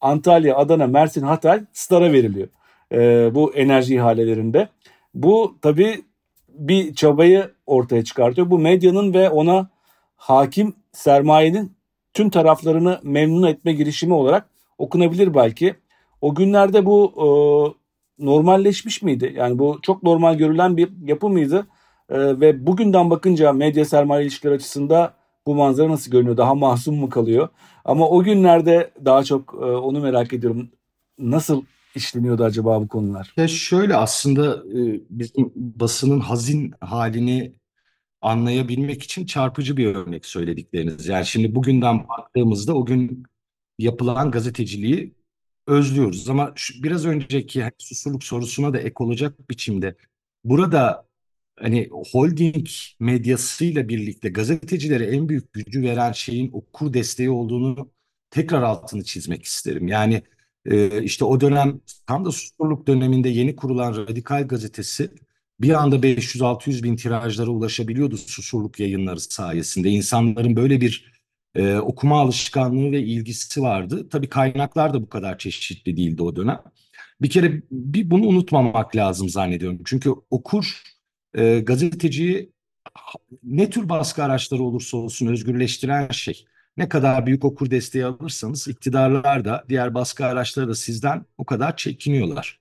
Antalya, 0.00 0.56
Adana, 0.56 0.86
Mersin, 0.86 1.22
Hatay 1.22 1.60
Star'a 1.72 2.12
veriliyor. 2.12 2.48
Ee, 2.92 3.34
bu 3.34 3.54
enerji 3.54 3.94
ihalelerinde. 3.94 4.68
Bu 5.14 5.58
tabii 5.62 6.02
bir 6.48 6.94
çabayı 6.94 7.50
ortaya 7.66 8.04
çıkartıyor. 8.04 8.50
Bu 8.50 8.58
medyanın 8.58 9.14
ve 9.14 9.30
ona 9.30 9.68
hakim 10.16 10.74
sermayenin 10.92 11.72
tüm 12.14 12.30
taraflarını 12.30 13.00
memnun 13.02 13.46
etme 13.46 13.72
girişimi 13.72 14.14
olarak 14.14 14.48
okunabilir 14.78 15.34
belki. 15.34 15.74
O 16.20 16.34
günlerde 16.34 16.86
bu 16.86 17.12
e, 17.16 17.26
normalleşmiş 18.24 19.02
miydi? 19.02 19.32
Yani 19.36 19.58
bu 19.58 19.78
çok 19.82 20.02
normal 20.02 20.34
görülen 20.34 20.76
bir 20.76 20.88
yapı 21.04 21.28
mıydı? 21.28 21.66
E, 22.10 22.18
ve 22.18 22.66
bugünden 22.66 23.10
bakınca 23.10 23.52
medya 23.52 23.84
sermaye 23.84 24.22
ilişkileri 24.22 24.54
açısında 24.54 25.15
bu 25.46 25.54
manzara 25.54 25.88
nasıl 25.88 26.10
görünüyor? 26.10 26.36
Daha 26.36 26.54
masum 26.54 26.96
mu 26.96 27.08
kalıyor? 27.08 27.48
Ama 27.84 28.08
o 28.08 28.22
günlerde 28.22 28.90
daha 29.04 29.24
çok 29.24 29.54
e, 29.54 29.64
onu 29.64 30.00
merak 30.00 30.32
ediyorum. 30.32 30.70
Nasıl 31.18 31.62
işleniyordu 31.94 32.44
acaba 32.44 32.80
bu 32.80 32.88
konular? 32.88 33.34
Ya 33.36 33.48
şöyle 33.48 33.96
aslında 33.96 34.56
e, 34.56 35.00
bizim 35.10 35.52
basının 35.56 36.20
hazin 36.20 36.74
halini 36.80 37.52
anlayabilmek 38.20 39.02
için 39.02 39.26
çarpıcı 39.26 39.76
bir 39.76 39.94
örnek 39.94 40.26
söyledikleriniz. 40.26 41.06
Yani 41.06 41.26
şimdi 41.26 41.54
bugünden 41.54 42.08
baktığımızda 42.08 42.74
o 42.74 42.86
gün 42.86 43.22
yapılan 43.78 44.30
gazeteciliği 44.30 45.14
özlüyoruz. 45.66 46.30
Ama 46.30 46.52
şu, 46.54 46.82
biraz 46.82 47.06
önceki 47.06 47.62
hani, 47.62 47.72
susurluk 47.78 48.24
sorusuna 48.24 48.72
da 48.72 48.78
ek 48.78 48.94
olacak 48.98 49.50
biçimde 49.50 49.96
burada 50.44 51.05
hani 51.56 51.88
holding 52.12 52.66
medyasıyla 53.00 53.88
birlikte 53.88 54.28
gazetecilere 54.28 55.06
en 55.06 55.28
büyük 55.28 55.52
gücü 55.52 55.82
veren 55.82 56.12
şeyin 56.12 56.50
okur 56.52 56.92
desteği 56.92 57.30
olduğunu 57.30 57.90
tekrar 58.30 58.62
altını 58.62 59.04
çizmek 59.04 59.44
isterim. 59.44 59.88
Yani 59.88 60.22
e, 60.66 61.02
işte 61.02 61.24
o 61.24 61.40
dönem 61.40 61.80
tam 62.06 62.24
da 62.24 62.32
susurluk 62.32 62.86
döneminde 62.86 63.28
yeni 63.28 63.56
kurulan 63.56 63.96
Radikal 63.96 64.48
Gazetesi 64.48 65.10
bir 65.60 65.82
anda 65.82 66.02
500-600 66.02 66.82
bin 66.82 66.96
tirajlara 66.96 67.50
ulaşabiliyordu 67.50 68.16
susurluk 68.16 68.80
yayınları 68.80 69.20
sayesinde. 69.20 69.88
İnsanların 69.90 70.56
böyle 70.56 70.80
bir 70.80 71.12
e, 71.54 71.76
okuma 71.76 72.20
alışkanlığı 72.20 72.92
ve 72.92 73.00
ilgisi 73.00 73.62
vardı. 73.62 74.08
Tabii 74.10 74.28
kaynaklar 74.28 74.94
da 74.94 75.02
bu 75.02 75.08
kadar 75.08 75.38
çeşitli 75.38 75.96
değildi 75.96 76.22
o 76.22 76.36
dönem. 76.36 76.60
Bir 77.20 77.30
kere 77.30 77.62
bir 77.70 78.10
bunu 78.10 78.26
unutmamak 78.26 78.96
lazım 78.96 79.28
zannediyorum. 79.28 79.80
Çünkü 79.84 80.10
okur 80.30 80.82
e, 81.36 81.60
gazeteciyi 81.60 82.52
ne 83.42 83.70
tür 83.70 83.88
baskı 83.88 84.24
araçları 84.24 84.62
olursa 84.62 84.96
olsun 84.96 85.26
özgürleştiren 85.26 86.08
şey. 86.08 86.46
Ne 86.76 86.88
kadar 86.88 87.26
büyük 87.26 87.44
okur 87.44 87.70
desteği 87.70 88.06
alırsanız 88.06 88.68
iktidarlar 88.68 89.44
da 89.44 89.64
diğer 89.68 89.94
baskı 89.94 90.26
araçları 90.26 90.68
da 90.68 90.74
sizden 90.74 91.24
o 91.38 91.44
kadar 91.44 91.76
çekiniyorlar. 91.76 92.60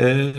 E, 0.00 0.32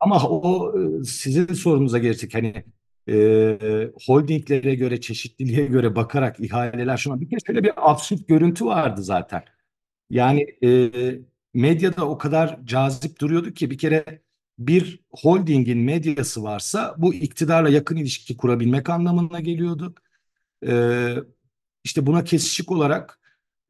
ama 0.00 0.28
o 0.28 0.72
e, 0.80 1.04
sizin 1.04 1.54
sorunuza 1.54 1.98
gelecek 1.98 2.34
hani 2.34 2.64
e, 3.08 3.90
holdinglere 4.06 4.74
göre, 4.74 5.00
çeşitliliğe 5.00 5.66
göre 5.66 5.96
bakarak 5.96 6.40
ihaleler 6.40 6.96
şuna 6.96 7.20
bir 7.20 7.28
kere 7.30 7.40
şöyle 7.46 7.64
bir 7.64 7.72
absürt 7.76 8.28
görüntü 8.28 8.66
vardı 8.66 9.02
zaten. 9.02 9.44
Yani 10.10 10.46
e, 10.64 10.90
medyada 11.54 12.08
o 12.08 12.18
kadar 12.18 12.58
cazip 12.66 13.20
duruyordu 13.20 13.54
ki 13.54 13.70
bir 13.70 13.78
kere 13.78 14.22
bir 14.58 15.00
holdingin 15.10 15.78
medyası 15.78 16.42
varsa 16.42 16.94
bu 16.98 17.14
iktidarla 17.14 17.68
yakın 17.68 17.96
ilişki 17.96 18.36
kurabilmek 18.36 18.90
anlamına 18.90 19.40
geliyordu. 19.40 19.94
E, 20.66 21.14
işte 21.84 22.06
buna 22.06 22.24
kesişik 22.24 22.72
olarak 22.72 23.20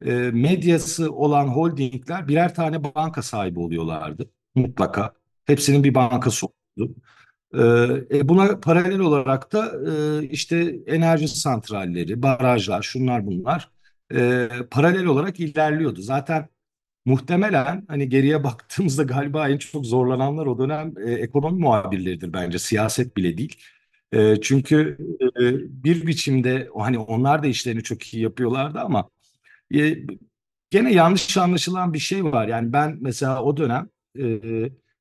e, 0.05 0.11
medyası 0.15 1.11
olan 1.11 1.47
holdingler 1.47 2.27
birer 2.27 2.55
tane 2.55 2.83
banka 2.95 3.21
sahibi 3.21 3.59
oluyorlardı 3.59 4.29
mutlaka. 4.55 5.13
Hepsinin 5.45 5.83
bir 5.83 5.93
bankası 5.95 6.47
oldu. 6.47 6.95
E, 8.11 8.29
buna 8.29 8.59
paralel 8.59 8.99
olarak 8.99 9.53
da 9.53 9.71
e, 9.91 10.23
işte 10.27 10.75
enerji 10.87 11.27
santralleri, 11.27 12.21
barajlar, 12.21 12.81
şunlar 12.81 13.25
bunlar 13.27 13.71
e, 14.15 14.49
paralel 14.71 15.05
olarak 15.05 15.39
ilerliyordu. 15.39 16.01
Zaten 16.01 16.47
muhtemelen 17.05 17.85
hani 17.87 18.09
geriye 18.09 18.43
baktığımızda 18.43 19.03
galiba 19.03 19.49
en 19.49 19.57
çok 19.57 19.85
zorlananlar 19.85 20.45
o 20.45 20.57
dönem 20.59 20.93
e, 21.07 21.11
ekonomi 21.13 21.59
muhabirleridir 21.61 22.33
bence, 22.33 22.59
siyaset 22.59 23.17
bile 23.17 23.37
değil. 23.37 23.55
E, 24.11 24.41
çünkü 24.41 24.97
e, 25.41 25.43
bir 25.83 26.07
biçimde 26.07 26.69
hani 26.77 26.99
onlar 26.99 27.43
da 27.43 27.47
işlerini 27.47 27.83
çok 27.83 28.13
iyi 28.13 28.23
yapıyorlardı 28.23 28.79
ama 28.79 29.09
e, 29.75 29.95
gene 30.69 30.93
yanlış 30.93 31.37
anlaşılan 31.37 31.93
bir 31.93 31.99
şey 31.99 32.23
var. 32.23 32.47
Yani 32.47 32.73
ben 32.73 32.97
mesela 33.01 33.43
o 33.43 33.57
dönem 33.57 33.89
e, 34.19 34.39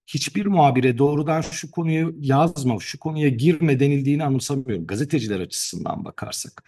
hiçbir 0.06 0.46
muhabire 0.46 0.98
doğrudan 0.98 1.40
şu 1.40 1.70
konuyu 1.70 2.14
yazma, 2.20 2.76
şu 2.80 2.98
konuya 2.98 3.28
girme 3.28 3.80
denildiğini 3.80 4.24
anımsamıyorum 4.24 4.86
gazeteciler 4.86 5.40
açısından 5.40 6.04
bakarsak. 6.04 6.62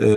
Ee, 0.00 0.16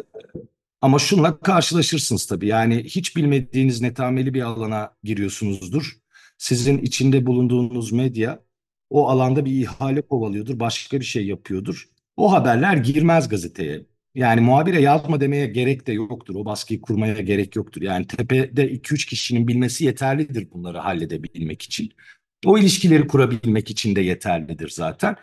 ama 0.81 0.99
şunla 0.99 1.39
karşılaşırsınız 1.39 2.25
tabii. 2.25 2.47
Yani 2.47 2.83
hiç 2.83 3.15
bilmediğiniz 3.15 3.81
netameli 3.81 4.33
bir 4.33 4.41
alana 4.41 4.95
giriyorsunuzdur. 5.03 5.97
Sizin 6.37 6.77
içinde 6.77 7.25
bulunduğunuz 7.25 7.91
medya 7.91 8.43
o 8.89 9.09
alanda 9.09 9.45
bir 9.45 9.51
ihale 9.51 10.01
kovalıyordur, 10.01 10.59
başka 10.59 10.99
bir 10.99 11.05
şey 11.05 11.27
yapıyordur. 11.27 11.89
O 12.17 12.31
haberler 12.31 12.77
girmez 12.77 13.29
gazeteye. 13.29 13.85
Yani 14.15 14.41
muhabire 14.41 14.81
yazma 14.81 15.21
demeye 15.21 15.45
gerek 15.45 15.87
de 15.87 15.93
yoktur. 15.93 16.35
O 16.35 16.45
baskıyı 16.45 16.81
kurmaya 16.81 17.21
gerek 17.21 17.55
yoktur. 17.55 17.81
Yani 17.81 18.07
tepede 18.07 18.71
2-3 18.71 19.07
kişinin 19.07 19.47
bilmesi 19.47 19.85
yeterlidir 19.85 20.51
bunları 20.51 20.77
halledebilmek 20.77 21.61
için. 21.61 21.89
O 22.45 22.57
ilişkileri 22.57 23.07
kurabilmek 23.07 23.69
için 23.69 23.95
de 23.95 24.01
yeterlidir 24.01 24.69
zaten. 24.69 25.15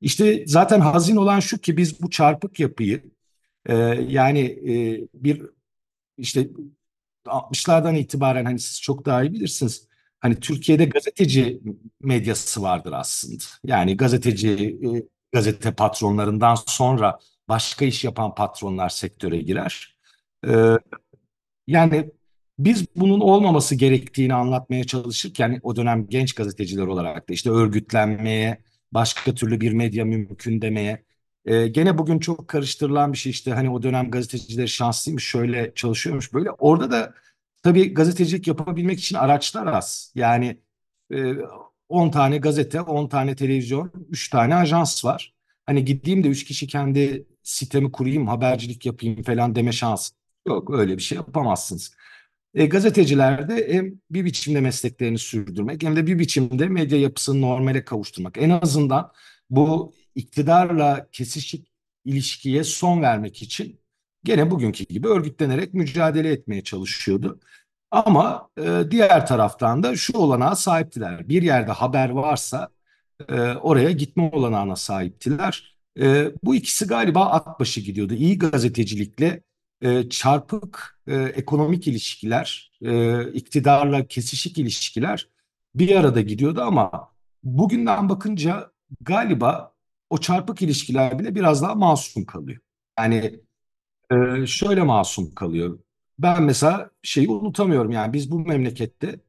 İşte 0.00 0.44
zaten 0.46 0.80
hazin 0.80 1.16
olan 1.16 1.40
şu 1.40 1.58
ki 1.58 1.76
biz 1.76 2.02
bu 2.02 2.10
çarpık 2.10 2.60
yapıyı 2.60 3.02
e, 3.66 3.74
yani 4.08 4.40
e, 4.40 5.08
bir 5.14 5.42
işte 6.18 6.48
60'lardan 7.26 7.96
itibaren 7.98 8.44
hani 8.44 8.58
siz 8.58 8.82
çok 8.82 9.04
daha 9.06 9.22
iyi 9.22 9.32
bilirsiniz. 9.32 9.88
Hani 10.20 10.40
Türkiye'de 10.40 10.84
gazeteci 10.84 11.60
medyası 12.00 12.62
vardır 12.62 12.92
aslında. 12.92 13.44
Yani 13.64 13.96
gazeteci 13.96 14.50
e, 14.50 14.88
gazete 15.32 15.72
patronlarından 15.74 16.54
sonra 16.66 17.18
başka 17.48 17.84
iş 17.84 18.04
yapan 18.04 18.34
patronlar 18.34 18.88
sektöre 18.88 19.38
girer. 19.38 19.96
E, 20.48 20.78
yani 21.66 22.10
biz 22.58 22.86
bunun 22.96 23.20
olmaması 23.20 23.74
gerektiğini 23.74 24.34
anlatmaya 24.34 24.84
çalışırken 24.84 25.60
o 25.62 25.76
dönem 25.76 26.06
genç 26.08 26.34
gazeteciler 26.34 26.86
olarak 26.86 27.28
da 27.28 27.32
işte 27.32 27.50
örgütlenmeye, 27.50 28.62
başka 28.92 29.34
türlü 29.34 29.60
bir 29.60 29.72
medya 29.72 30.04
mümkün 30.04 30.62
demeye. 30.62 31.04
E, 31.44 31.68
gene 31.68 31.98
bugün 31.98 32.18
çok 32.18 32.48
karıştırılan 32.48 33.12
bir 33.12 33.18
şey 33.18 33.30
işte 33.30 33.52
hani 33.52 33.70
o 33.70 33.82
dönem 33.82 34.10
gazeteciler 34.10 34.66
şanslıymış, 34.66 35.24
şöyle 35.24 35.72
çalışıyormuş 35.74 36.34
böyle. 36.34 36.50
Orada 36.50 36.90
da 36.90 37.14
tabii 37.62 37.94
gazetecilik 37.94 38.46
yapabilmek 38.46 38.98
için 38.98 39.16
araçlar 39.16 39.66
az. 39.66 40.12
Yani 40.14 40.60
e, 41.14 41.32
10 41.88 42.10
tane 42.10 42.38
gazete, 42.38 42.80
10 42.80 43.08
tane 43.08 43.36
televizyon, 43.36 43.92
3 44.10 44.28
tane 44.30 44.54
ajans 44.54 45.04
var. 45.04 45.34
Hani 45.66 45.84
gideyim 45.84 46.24
de 46.24 46.28
3 46.28 46.44
kişi 46.44 46.66
kendi 46.66 47.26
sitemi 47.42 47.92
kurayım, 47.92 48.26
habercilik 48.26 48.86
yapayım 48.86 49.22
falan 49.22 49.54
deme 49.54 49.72
şansı 49.72 50.14
yok. 50.46 50.70
Öyle 50.70 50.96
bir 50.96 51.02
şey 51.02 51.16
yapamazsınız. 51.16 51.94
E, 52.54 52.66
gazeteciler 52.66 53.48
de 53.48 53.68
hem 53.72 54.00
bir 54.10 54.24
biçimde 54.24 54.60
mesleklerini 54.60 55.18
sürdürmek 55.18 55.82
hem 55.82 55.96
de 55.96 56.06
bir 56.06 56.18
biçimde 56.18 56.68
medya 56.68 57.00
yapısını 57.00 57.40
normale 57.40 57.84
kavuşturmak. 57.84 58.38
En 58.38 58.50
azından 58.50 59.12
bu 59.50 59.94
iktidarla 60.14 61.06
kesişik 61.12 61.68
ilişkiye 62.04 62.64
son 62.64 63.02
vermek 63.02 63.42
için 63.42 63.80
gene 64.24 64.50
bugünkü 64.50 64.84
gibi 64.84 65.08
örgütlenerek 65.08 65.74
mücadele 65.74 66.30
etmeye 66.32 66.62
çalışıyordu. 66.64 67.40
Ama 67.90 68.48
e, 68.58 68.82
diğer 68.90 69.26
taraftan 69.26 69.82
da 69.82 69.96
şu 69.96 70.18
olanağa 70.18 70.56
sahiptiler. 70.56 71.28
Bir 71.28 71.42
yerde 71.42 71.72
haber 71.72 72.10
varsa 72.10 72.68
e, 73.28 73.34
oraya 73.40 73.90
gitme 73.90 74.30
olanağına 74.32 74.76
sahiptiler. 74.76 75.76
E, 76.00 76.32
bu 76.44 76.54
ikisi 76.54 76.86
galiba 76.86 77.26
at 77.26 77.60
başı 77.60 77.80
gidiyordu. 77.80 78.14
İyi 78.14 78.38
gazetecilikle 78.38 79.42
e, 79.82 80.08
çarpık 80.08 81.00
e, 81.06 81.14
ekonomik 81.16 81.88
ilişkiler, 81.88 82.72
e, 82.82 83.22
iktidarla 83.32 84.06
kesişik 84.06 84.58
ilişkiler 84.58 85.28
bir 85.74 85.96
arada 85.96 86.20
gidiyordu 86.20 86.62
ama 86.62 87.12
bugünden 87.42 88.08
bakınca 88.08 88.70
galiba 89.00 89.73
o 90.14 90.18
çarpık 90.18 90.62
ilişkiler 90.62 91.18
bile 91.18 91.34
biraz 91.34 91.62
daha 91.62 91.74
masum 91.74 92.24
kalıyor. 92.24 92.60
Yani 92.98 93.40
e, 94.12 94.46
şöyle 94.46 94.82
masum 94.82 95.34
kalıyor. 95.34 95.78
Ben 96.18 96.42
mesela 96.42 96.90
şeyi 97.02 97.28
unutamıyorum 97.28 97.92
yani 97.92 98.12
biz 98.12 98.30
bu 98.30 98.40
memlekette 98.40 99.20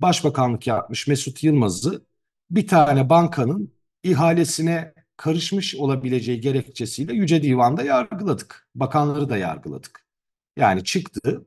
başbakanlık 0.00 0.66
yapmış 0.66 1.06
Mesut 1.08 1.44
Yılmaz'ı 1.44 2.06
bir 2.50 2.66
tane 2.68 3.10
bankanın 3.10 3.74
ihalesine 4.02 4.94
karışmış 5.16 5.74
olabileceği 5.76 6.40
gerekçesiyle 6.40 7.14
Yüce 7.14 7.42
Divan'da 7.42 7.82
yargıladık. 7.82 8.68
Bakanları 8.74 9.28
da 9.28 9.36
yargıladık. 9.36 10.06
Yani 10.56 10.84
çıktı. 10.84 11.46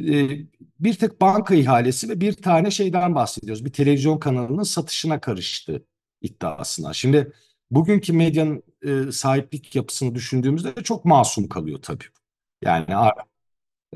Ee, 0.00 0.38
bir 0.80 0.94
tek 0.94 1.20
banka 1.20 1.54
ihalesi 1.54 2.08
ve 2.08 2.20
bir 2.20 2.32
tane 2.32 2.70
şeyden 2.70 3.14
bahsediyoruz. 3.14 3.64
Bir 3.64 3.72
televizyon 3.72 4.18
kanalının 4.18 4.62
satışına 4.62 5.20
karıştı 5.20 5.86
iddiasına. 6.22 6.92
Şimdi 6.92 7.32
bugünkü 7.70 8.12
medyanın 8.12 8.62
e, 8.82 9.12
sahiplik 9.12 9.76
yapısını 9.76 10.14
düşündüğümüzde 10.14 10.74
çok 10.82 11.04
masum 11.04 11.48
kalıyor 11.48 11.78
tabii. 11.82 12.04
Yani 12.62 12.86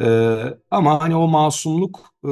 ee, 0.00 0.58
ama 0.70 1.02
hani 1.02 1.16
o 1.16 1.28
masumluk 1.28 2.14
e, 2.24 2.28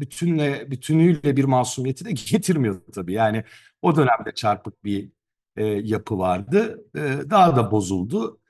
bütünle 0.00 0.70
bütünüyle 0.70 1.36
bir 1.36 1.44
masumiyeti 1.44 2.04
de 2.04 2.12
getirmiyor 2.30 2.80
tabii. 2.94 3.12
Yani 3.12 3.44
o 3.82 3.96
dönemde 3.96 4.34
çarpık 4.34 4.84
bir 4.84 5.10
e, 5.56 5.64
yapı 5.64 6.18
vardı. 6.18 6.84
E, 6.96 7.00
daha 7.30 7.56
da 7.56 7.70
bozuldu. 7.70 8.40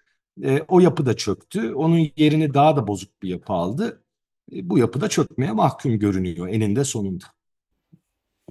E, 0.45 0.61
o 0.69 0.81
yapı 0.81 1.07
da 1.07 1.17
çöktü. 1.17 1.75
Onun 1.75 2.09
yerini 2.17 2.55
daha 2.55 2.77
da 2.77 2.87
bozuk 2.89 3.23
bir 3.23 3.29
yapı 3.29 3.53
aldı. 3.53 4.05
E, 4.53 4.71
bu 4.71 4.79
yapı 4.79 5.01
da 5.01 5.09
çökmeye 5.09 5.53
mahkum 5.53 5.99
görünüyor 5.99 6.49
eninde 6.49 6.85
sonunda. 6.85 7.25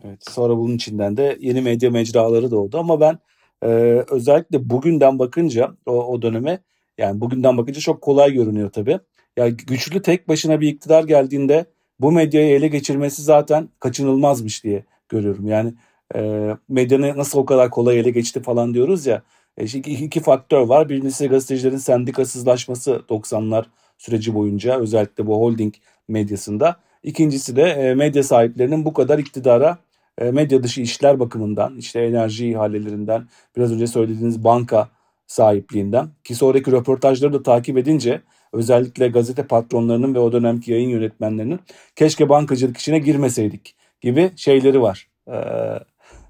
Evet, 0.04 0.24
sonra 0.30 0.58
bunun 0.58 0.76
içinden 0.76 1.18
de 1.18 1.38
yeni 1.42 1.62
medya 1.62 1.92
mecraları 1.92 2.52
doğdu 2.52 2.78
ama 2.78 3.00
ben 3.00 3.20
e, 3.64 3.68
özellikle 4.12 4.70
bugünden 4.70 5.20
bakınca 5.20 5.76
o, 5.86 5.92
o 5.92 6.22
döneme 6.22 6.60
yani 6.98 7.22
bugünden 7.22 7.58
bakınca 7.58 7.80
çok 7.80 8.02
kolay 8.02 8.34
görünüyor 8.34 8.72
tabii. 8.72 9.00
Ya 9.38 9.50
güçlü 9.50 10.02
tek 10.02 10.28
başına 10.28 10.62
bir 10.62 10.68
iktidar 10.68 11.04
geldiğinde 11.04 11.66
bu 12.00 12.12
medyayı 12.12 12.56
ele 12.56 12.68
geçirmesi 12.68 13.22
zaten 13.22 13.70
kaçınılmazmış 13.80 14.64
diye 14.64 14.86
görüyorum. 15.10 15.48
Yani 15.48 15.74
e, 16.16 16.50
medyanı 16.70 17.18
nasıl 17.18 17.40
o 17.40 17.46
kadar 17.46 17.70
kolay 17.70 18.00
ele 18.00 18.10
geçti 18.10 18.42
falan 18.42 18.74
diyoruz 18.74 19.06
ya. 19.06 19.22
E, 19.58 19.66
iki, 19.66 19.92
iki 19.92 20.20
faktör 20.20 20.62
var. 20.62 20.90
Birincisi 20.90 21.28
gazetecilerin 21.28 21.78
sendikasızlaşması 21.78 23.02
90'lar 23.10 23.66
süreci 23.98 24.34
boyunca 24.34 24.80
özellikle 24.80 25.28
bu 25.28 25.36
holding 25.36 25.74
medyasında. 26.08 26.76
İkincisi 27.04 27.56
de 27.56 27.64
e, 27.64 27.96
medya 27.96 28.24
sahiplerinin 28.24 28.86
bu 28.86 28.94
kadar 28.94 29.20
iktidara 29.20 29.78
medya 30.22 30.64
dışı 30.64 30.82
işler 30.82 31.20
bakımından 31.20 31.78
işte 31.78 32.00
enerji 32.00 32.50
ihalelerinden 32.50 33.28
biraz 33.58 33.74
önce 33.74 33.88
söylediğiniz 33.88 34.44
banka 34.44 34.90
sahipliğinden 35.28 36.10
ki 36.24 36.36
sonraki 36.36 36.72
röportajları 36.72 37.34
da 37.34 37.44
takip 37.44 37.78
edince 37.78 38.22
özellikle 38.54 39.08
gazete 39.08 39.48
patronlarının 39.48 40.16
ve 40.16 40.20
o 40.20 40.32
dönemki 40.32 40.72
yayın 40.72 40.90
yönetmenlerinin 40.90 41.60
keşke 41.96 42.30
bankacılık 42.30 42.78
işine 42.78 43.00
girmeseydik 43.00 43.76
gibi 44.02 44.32
şeyleri 44.36 44.82
var. 44.82 45.08
Ee, 45.28 45.34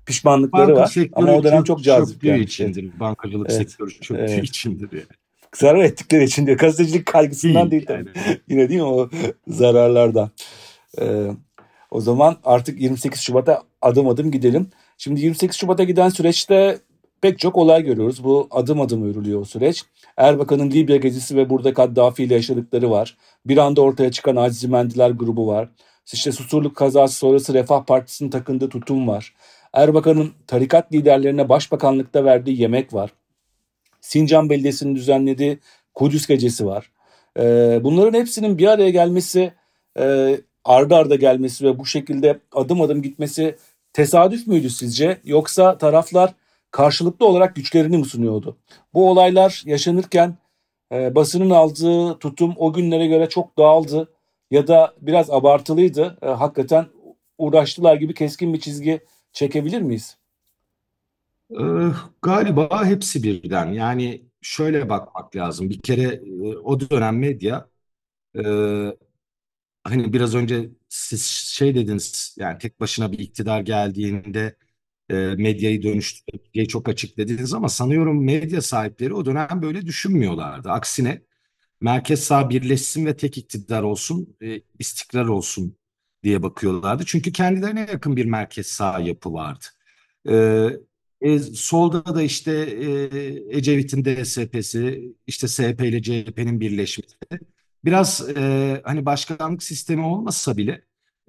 pişmanlıkları 0.05 0.67
Banka 0.67 0.81
var. 0.81 0.95
Ama 1.13 1.33
o 1.33 1.43
dönem 1.43 1.63
çok, 1.63 1.83
cazip. 1.83 2.23
Yani. 2.23 2.39
içindir. 2.39 2.99
Bankacılık 2.99 3.49
evet. 3.49 3.57
sektörü 3.57 3.91
çöktüğü 3.91 4.23
evet. 4.23 4.43
içindir 4.43 4.91
yani. 4.91 5.03
Zarar 5.55 5.83
ettikleri 5.83 6.23
için 6.23 6.47
diyor. 6.47 6.57
Gazetecilik 6.57 7.05
kaygısından 7.05 7.71
değil, 7.71 7.87
değil 7.87 8.05
tabii. 8.05 8.19
Yani. 8.27 8.39
Yine 8.49 8.69
değil 8.69 8.79
mi 8.79 8.87
o 8.87 9.09
zararlardan. 9.47 10.31
Ee, 11.01 11.27
o 11.95 12.01
zaman 12.01 12.37
artık 12.43 12.81
28 12.81 13.21
Şubat'a 13.21 13.63
adım 13.81 14.09
adım 14.09 14.31
gidelim. 14.31 14.69
Şimdi 14.97 15.21
28 15.21 15.57
Şubat'a 15.57 15.83
giden 15.83 16.09
süreçte 16.09 16.77
pek 17.21 17.39
çok 17.39 17.57
olay 17.57 17.83
görüyoruz. 17.83 18.23
Bu 18.23 18.47
adım 18.51 18.81
adım 18.81 19.11
örülüyor 19.11 19.41
o 19.41 19.45
süreç. 19.45 19.83
Erbakan'ın 20.17 20.71
Libya 20.71 20.97
gezisi 20.97 21.35
ve 21.37 21.49
burada 21.49 21.73
Kaddafi 21.73 22.23
ile 22.23 22.33
yaşadıkları 22.33 22.91
var. 22.91 23.17
Bir 23.45 23.57
anda 23.57 23.81
ortaya 23.81 24.11
çıkan 24.11 24.35
Azizimendiler 24.35 25.09
grubu 25.09 25.47
var. 25.47 25.69
İşte 26.13 26.31
Susurluk 26.31 26.75
kazası 26.75 27.15
sonrası 27.15 27.53
Refah 27.53 27.85
Partisi'nin 27.85 28.29
takındığı 28.29 28.69
tutum 28.69 29.07
var. 29.07 29.33
Erbakan'ın 29.73 30.31
tarikat 30.47 30.93
liderlerine 30.93 31.49
başbakanlıkta 31.49 32.25
verdiği 32.25 32.61
yemek 32.61 32.93
var. 32.93 33.11
Sincan 34.01 34.49
Belediyesi'nin 34.49 34.95
düzenlediği 34.95 35.59
Kudüs 35.93 36.27
Gecesi 36.27 36.65
var. 36.65 36.91
Ee, 37.39 37.79
bunların 37.83 38.19
hepsinin 38.19 38.57
bir 38.57 38.67
araya 38.67 38.89
gelmesi, 38.89 39.53
e, 40.65 40.71
arda 40.71 40.97
arda 40.97 41.15
gelmesi 41.15 41.65
ve 41.65 41.79
bu 41.79 41.85
şekilde 41.85 42.39
adım 42.53 42.81
adım 42.81 43.01
gitmesi 43.01 43.55
tesadüf 43.93 44.47
müydü 44.47 44.69
sizce? 44.69 45.21
Yoksa 45.23 45.77
taraflar 45.77 46.33
karşılıklı 46.71 47.25
olarak 47.25 47.55
güçlerini 47.55 47.97
mi 47.97 48.05
sunuyordu? 48.05 48.57
Bu 48.93 49.09
olaylar 49.09 49.63
yaşanırken 49.65 50.37
e, 50.91 51.15
basının 51.15 51.49
aldığı 51.49 52.19
tutum 52.19 52.53
o 52.57 52.73
günlere 52.73 53.07
göre 53.07 53.29
çok 53.29 53.57
dağıldı 53.57 54.09
ya 54.51 54.67
da 54.67 54.93
biraz 55.01 55.29
abartılıydı. 55.29 56.17
E, 56.21 56.27
hakikaten 56.27 56.85
uğraştılar 57.37 57.95
gibi 57.95 58.13
keskin 58.13 58.53
bir 58.53 58.59
çizgi 58.59 58.99
çekebilir 59.33 59.81
miyiz? 59.81 60.17
Ee, 61.51 61.55
galiba 62.21 62.85
hepsi 62.85 63.23
birden. 63.23 63.65
Yani 63.73 64.21
şöyle 64.41 64.89
bakmak 64.89 65.35
lazım. 65.35 65.69
Bir 65.69 65.81
kere 65.81 66.01
e, 66.03 66.57
o 66.57 66.79
dönem 66.79 67.19
medya 67.19 67.69
e, 68.35 68.41
hani 69.85 70.13
biraz 70.13 70.35
önce 70.35 70.71
siz 70.89 71.25
şey 71.27 71.75
dediniz 71.75 72.35
yani 72.39 72.59
tek 72.59 72.81
başına 72.81 73.13
bir 73.13 73.19
iktidar 73.19 73.61
geldiğinde 73.61 74.57
e, 75.09 75.15
medyayı 75.15 75.83
dönüştürmeyi 75.83 76.69
çok 76.69 76.89
açık 76.89 77.17
dediniz 77.17 77.53
ama 77.55 77.69
sanıyorum 77.69 78.25
medya 78.25 78.61
sahipleri 78.61 79.13
o 79.13 79.25
dönem 79.25 79.61
böyle 79.63 79.87
düşünmüyorlardı. 79.87 80.71
Aksine 80.71 81.23
merkez 81.81 82.21
sağ 82.23 82.49
birleşsin 82.49 83.05
ve 83.05 83.17
tek 83.17 83.37
iktidar 83.37 83.83
olsun, 83.83 84.37
e, 84.43 84.61
istikrar 84.79 85.25
olsun 85.27 85.77
diye 86.23 86.43
bakıyorlardı. 86.43 87.03
Çünkü 87.07 87.31
kendilerine 87.33 87.81
yakın 87.81 88.15
bir 88.17 88.25
merkez 88.25 88.67
sağ 88.67 88.99
yapı 88.99 89.33
vardı. 89.33 89.65
E, 90.29 90.69
e, 91.21 91.39
solda 91.39 92.15
da 92.15 92.21
işte 92.21 92.51
e, 92.51 93.57
Ecevit'in 93.57 94.05
DSP'si, 94.05 95.15
işte 95.27 95.47
SP 95.47 95.81
ile 95.89 96.01
CHP'nin 96.01 96.59
birleşmesi. 96.59 97.15
Biraz 97.85 98.29
e, 98.37 98.81
hani 98.85 99.05
başkanlık 99.05 99.63
sistemi 99.63 100.05
olmasa 100.05 100.57
bile 100.57 100.81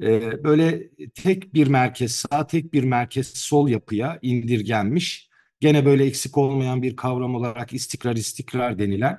e, 0.03 0.45
böyle 0.45 0.90
tek 1.14 1.55
bir 1.55 1.66
merkez 1.66 2.12
sağ, 2.12 2.47
tek 2.47 2.73
bir 2.73 2.85
merkez 2.85 3.29
sol 3.29 3.69
yapıya 3.69 4.19
indirgenmiş. 4.23 5.31
Gene 5.61 5.87
böyle 5.87 6.05
eksik 6.05 6.38
olmayan 6.38 6.83
bir 6.83 6.97
kavram 6.97 7.35
olarak 7.35 7.73
istikrar 7.73 8.16
istikrar 8.16 8.79
denilen 8.79 9.19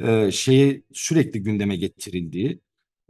e, 0.00 0.30
şeyi 0.30 0.84
sürekli 0.92 1.42
gündeme 1.42 1.76
getirildiği, 1.76 2.60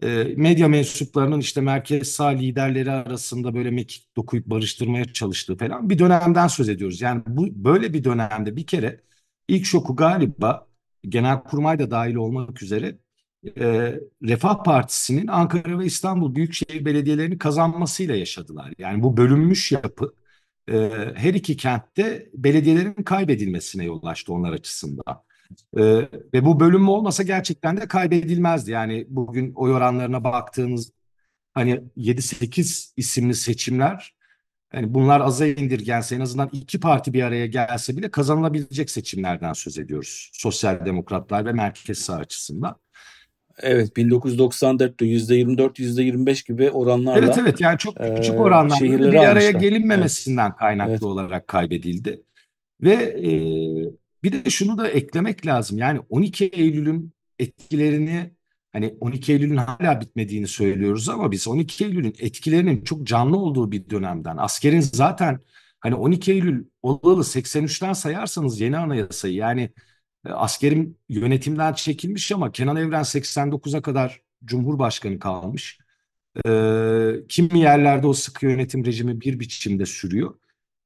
e, 0.02 0.24
medya 0.36 0.68
mensuplarının 0.68 1.40
işte 1.40 1.60
merkez 1.60 2.08
sağ 2.08 2.28
liderleri 2.28 2.90
arasında 2.90 3.54
böyle 3.54 3.70
mekik 3.70 4.16
dokuyup 4.16 4.46
barıştırmaya 4.46 5.12
çalıştığı 5.12 5.56
falan 5.56 5.90
bir 5.90 5.98
dönemden 5.98 6.48
söz 6.48 6.68
ediyoruz. 6.68 7.00
Yani 7.00 7.22
bu 7.26 7.64
böyle 7.64 7.92
bir 7.92 8.04
dönemde 8.04 8.56
bir 8.56 8.66
kere 8.66 9.00
ilk 9.48 9.66
şoku 9.66 9.96
galiba 9.96 10.68
Genelkurmay 11.08 11.78
da 11.78 11.90
dahil 11.90 12.14
olmak 12.14 12.62
üzere 12.62 12.98
e, 13.46 13.94
Refah 14.22 14.64
Partisi'nin 14.64 15.26
Ankara 15.26 15.78
ve 15.78 15.86
İstanbul 15.86 16.34
Büyükşehir 16.34 16.84
Belediyelerini 16.84 17.38
kazanmasıyla 17.38 18.16
yaşadılar. 18.16 18.72
Yani 18.78 19.02
bu 19.02 19.16
bölünmüş 19.16 19.72
yapı 19.72 20.14
e, 20.68 20.90
her 21.14 21.34
iki 21.34 21.56
kentte 21.56 22.30
belediyelerin 22.34 22.92
kaybedilmesine 22.92 23.84
yol 23.84 24.04
açtı 24.04 24.32
onlar 24.32 24.52
açısından. 24.52 25.22
E, 25.76 25.82
ve 26.34 26.44
bu 26.44 26.60
bölünme 26.60 26.90
olmasa 26.90 27.22
gerçekten 27.22 27.76
de 27.76 27.88
kaybedilmezdi. 27.88 28.70
Yani 28.70 29.06
bugün 29.08 29.52
oy 29.54 29.72
oranlarına 29.72 30.24
baktığınız 30.24 30.92
hani 31.54 31.80
7-8 31.96 32.92
isimli 32.96 33.34
seçimler 33.34 34.14
yani 34.72 34.94
bunlar 34.94 35.20
aza 35.20 35.46
indirgense 35.46 36.14
en 36.16 36.20
azından 36.20 36.50
iki 36.52 36.80
parti 36.80 37.12
bir 37.12 37.22
araya 37.22 37.46
gelse 37.46 37.96
bile 37.96 38.10
kazanılabilecek 38.10 38.90
seçimlerden 38.90 39.52
söz 39.52 39.78
ediyoruz. 39.78 40.30
Sosyal 40.32 40.86
demokratlar 40.86 41.46
ve 41.46 41.52
merkez 41.52 41.98
sağ 41.98 42.16
açısından. 42.16 42.76
Evet 43.62 43.96
1994'te 43.96 45.04
%24 45.04 45.78
%25 45.78 46.46
gibi 46.48 46.70
oranlarla 46.70 47.18
Evet 47.18 47.38
evet 47.40 47.60
yani 47.60 47.78
çok 47.78 47.96
küçük 48.16 48.40
oranlarla 48.40 48.84
bir 48.84 49.14
araya 49.14 49.30
almışlar. 49.30 49.60
gelinmemesinden 49.60 50.46
evet. 50.48 50.58
kaynaklı 50.58 50.92
evet. 50.92 51.02
olarak 51.02 51.48
kaybedildi. 51.48 52.22
Ve 52.82 52.94
e, 52.94 53.32
bir 54.22 54.32
de 54.32 54.50
şunu 54.50 54.78
da 54.78 54.88
eklemek 54.88 55.46
lazım. 55.46 55.78
Yani 55.78 56.00
12 56.08 56.44
Eylül'ün 56.46 57.12
etkilerini 57.38 58.30
hani 58.72 58.94
12 59.00 59.32
Eylül'ün 59.32 59.56
hala 59.56 60.00
bitmediğini 60.00 60.46
söylüyoruz 60.46 61.08
ama 61.08 61.30
biz 61.30 61.48
12 61.48 61.84
Eylül'ün 61.84 62.14
etkilerinin 62.18 62.84
çok 62.84 63.06
canlı 63.06 63.36
olduğu 63.36 63.72
bir 63.72 63.90
dönemden 63.90 64.36
askerin 64.36 64.80
zaten 64.80 65.40
hani 65.80 65.94
12 65.94 66.32
Eylül 66.32 66.64
olalı 66.82 67.22
83'ten 67.22 67.92
sayarsanız 67.92 68.60
yeni 68.60 68.78
anayasayı 68.78 69.34
yani 69.34 69.62
e, 69.62 69.70
askerim 70.24 70.96
yönetimden 71.08 71.72
çekilmiş 71.72 72.32
ama 72.32 72.52
Kenan 72.52 72.76
Evren 72.76 73.04
89'a 73.04 73.82
kadar 73.82 74.22
Cumhurbaşkanı 74.44 75.18
kalmış. 75.18 75.78
Ee, 76.46 77.12
kimi 77.28 77.60
yerlerde 77.60 78.06
o 78.06 78.12
sıkı 78.12 78.46
yönetim 78.46 78.84
rejimi 78.84 79.20
bir 79.20 79.40
biçimde 79.40 79.86
sürüyor. 79.86 80.34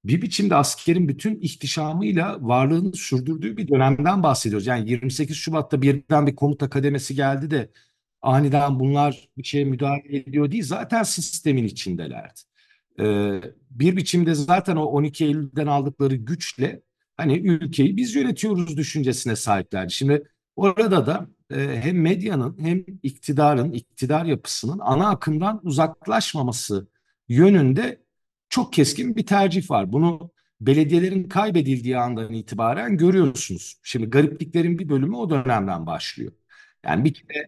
Bir 0.04 0.22
biçimde 0.22 0.54
askerin 0.54 1.08
bütün 1.08 1.40
ihtişamıyla 1.40 2.38
varlığını 2.40 2.92
sürdürdüğü 2.96 3.56
bir 3.56 3.68
dönemden 3.68 4.22
bahsediyoruz. 4.22 4.66
Yani 4.66 4.90
28 4.90 5.36
Şubat'ta 5.36 5.82
birden 5.82 6.26
bir 6.26 6.36
komuta 6.36 6.70
kademesi 6.70 7.14
geldi 7.14 7.50
de 7.50 7.70
aniden 8.22 8.80
bunlar 8.80 9.28
bir 9.36 9.44
şeye 9.44 9.64
müdahale 9.64 10.16
ediyor 10.16 10.50
değil. 10.50 10.64
Zaten 10.64 11.02
sistemin 11.02 11.64
içindelerdi. 11.64 12.40
Ee, 13.00 13.40
bir 13.70 13.96
biçimde 13.96 14.34
zaten 14.34 14.76
o 14.76 14.84
12 14.84 15.24
Eylül'den 15.24 15.66
aldıkları 15.66 16.16
güçle 16.16 16.82
hani 17.16 17.38
ülkeyi 17.38 17.96
biz 17.96 18.14
yönetiyoruz 18.14 18.76
düşüncesine 18.76 19.36
sahiplerdi. 19.36 19.92
Şimdi 19.92 20.24
orada 20.56 21.06
da 21.06 21.28
e, 21.54 21.80
hem 21.82 22.00
medyanın 22.00 22.56
hem 22.60 22.84
iktidarın, 23.02 23.72
iktidar 23.72 24.24
yapısının 24.24 24.78
ana 24.82 25.08
akımdan 25.08 25.60
uzaklaşmaması 25.62 26.88
yönünde 27.28 28.02
çok 28.48 28.72
keskin 28.72 29.16
bir 29.16 29.26
tercih 29.26 29.70
var. 29.70 29.92
Bunu 29.92 30.30
belediyelerin 30.60 31.28
kaybedildiği 31.28 31.98
andan 31.98 32.32
itibaren 32.32 32.96
görüyorsunuz. 32.96 33.80
Şimdi 33.82 34.10
garipliklerin 34.10 34.78
bir 34.78 34.88
bölümü 34.88 35.16
o 35.16 35.30
dönemden 35.30 35.86
başlıyor. 35.86 36.32
Yani 36.84 37.04
bir 37.04 37.14
kere 37.14 37.46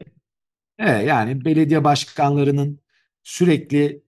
evet, 0.78 1.08
yani 1.08 1.44
belediye 1.44 1.84
başkanlarının 1.84 2.80
sürekli 3.22 4.02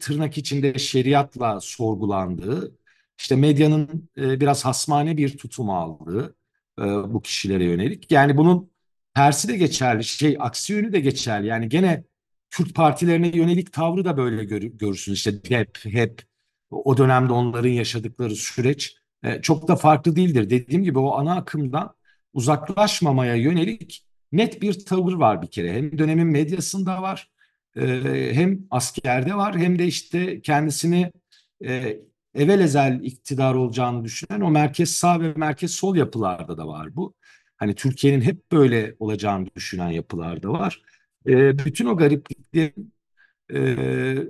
tırnak 0.00 0.38
içinde 0.38 0.78
şeriatla 0.78 1.60
sorgulandığı, 1.60 2.78
işte 3.18 3.36
medyanın 3.36 4.10
e, 4.18 4.40
biraz 4.40 4.64
hasmane 4.64 5.16
bir 5.16 5.38
tutum 5.38 5.70
aldığı 5.70 6.36
e, 6.78 6.82
bu 6.82 7.22
kişilere 7.22 7.64
yönelik. 7.64 8.12
Yani 8.12 8.36
bunun 8.36 8.70
tersi 9.14 9.48
de 9.48 9.56
geçerli, 9.56 10.04
şey 10.04 10.36
aksi 10.40 10.72
yönü 10.72 10.92
de 10.92 11.00
geçerli. 11.00 11.46
Yani 11.46 11.68
gene 11.68 12.04
Kürt 12.50 12.74
partilerine 12.74 13.28
yönelik 13.28 13.72
tavrı 13.72 14.04
da 14.04 14.16
böyle 14.16 14.44
gör, 14.44 14.62
görürsünüz. 14.62 15.18
İşte 15.18 15.32
hep 15.48 15.78
hep 15.84 16.22
o 16.70 16.96
dönemde 16.96 17.32
onların 17.32 17.70
yaşadıkları 17.70 18.36
süreç 18.36 18.96
e, 19.22 19.42
çok 19.42 19.68
da 19.68 19.76
farklı 19.76 20.16
değildir. 20.16 20.50
Dediğim 20.50 20.84
gibi 20.84 20.98
o 20.98 21.14
ana 21.14 21.36
akımdan 21.36 21.94
uzaklaşmamaya 22.32 23.34
yönelik 23.34 24.04
net 24.32 24.62
bir 24.62 24.84
tavır 24.84 25.12
var 25.12 25.42
bir 25.42 25.46
kere. 25.46 25.72
Hem 25.72 25.98
dönemin 25.98 26.26
medyasında 26.26 27.02
var, 27.02 27.30
hem 27.74 28.58
askerde 28.70 29.34
var, 29.34 29.58
hem 29.58 29.78
de 29.78 29.86
işte 29.86 30.40
kendisini 30.42 31.12
evvel 32.38 32.60
ezel 32.60 33.00
iktidar 33.02 33.54
olacağını 33.54 34.04
düşünen 34.04 34.40
o 34.40 34.50
merkez 34.50 34.90
sağ 34.90 35.20
ve 35.20 35.32
merkez 35.36 35.70
sol 35.70 35.96
yapılarda 35.96 36.58
da 36.58 36.68
var 36.68 36.96
bu. 36.96 37.14
Hani 37.56 37.74
Türkiye'nin 37.74 38.20
hep 38.20 38.52
böyle 38.52 38.96
olacağını 38.98 39.46
düşünen 39.56 39.90
yapılarda 39.90 40.52
var. 40.52 40.82
E, 41.26 41.58
bütün 41.58 41.86
o 41.86 41.96
garipliklerin 41.96 42.94
e, 43.54 43.76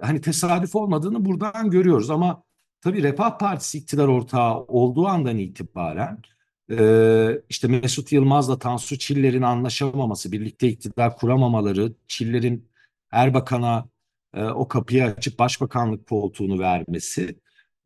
hani 0.02 0.20
tesadüf 0.20 0.74
olmadığını 0.76 1.24
buradan 1.24 1.70
görüyoruz. 1.70 2.10
Ama 2.10 2.42
tabii 2.80 3.02
Refah 3.02 3.38
Partisi 3.38 3.78
iktidar 3.78 4.08
ortağı 4.08 4.58
olduğu 4.58 5.06
andan 5.06 5.38
itibaren 5.38 6.22
e, 6.70 7.42
işte 7.48 7.68
Mesut 7.68 8.12
Yılmaz'la 8.12 8.58
Tansu 8.58 8.98
Çiller'in 8.98 9.42
anlaşamaması, 9.42 10.32
birlikte 10.32 10.68
iktidar 10.68 11.16
kuramamaları, 11.16 11.92
Çiller'in 12.08 12.68
Erbakan'a 13.10 13.88
e, 14.34 14.44
o 14.44 14.68
kapıyı 14.68 15.04
açıp 15.04 15.38
başbakanlık 15.38 16.06
koltuğunu 16.08 16.58
vermesi. 16.58 17.38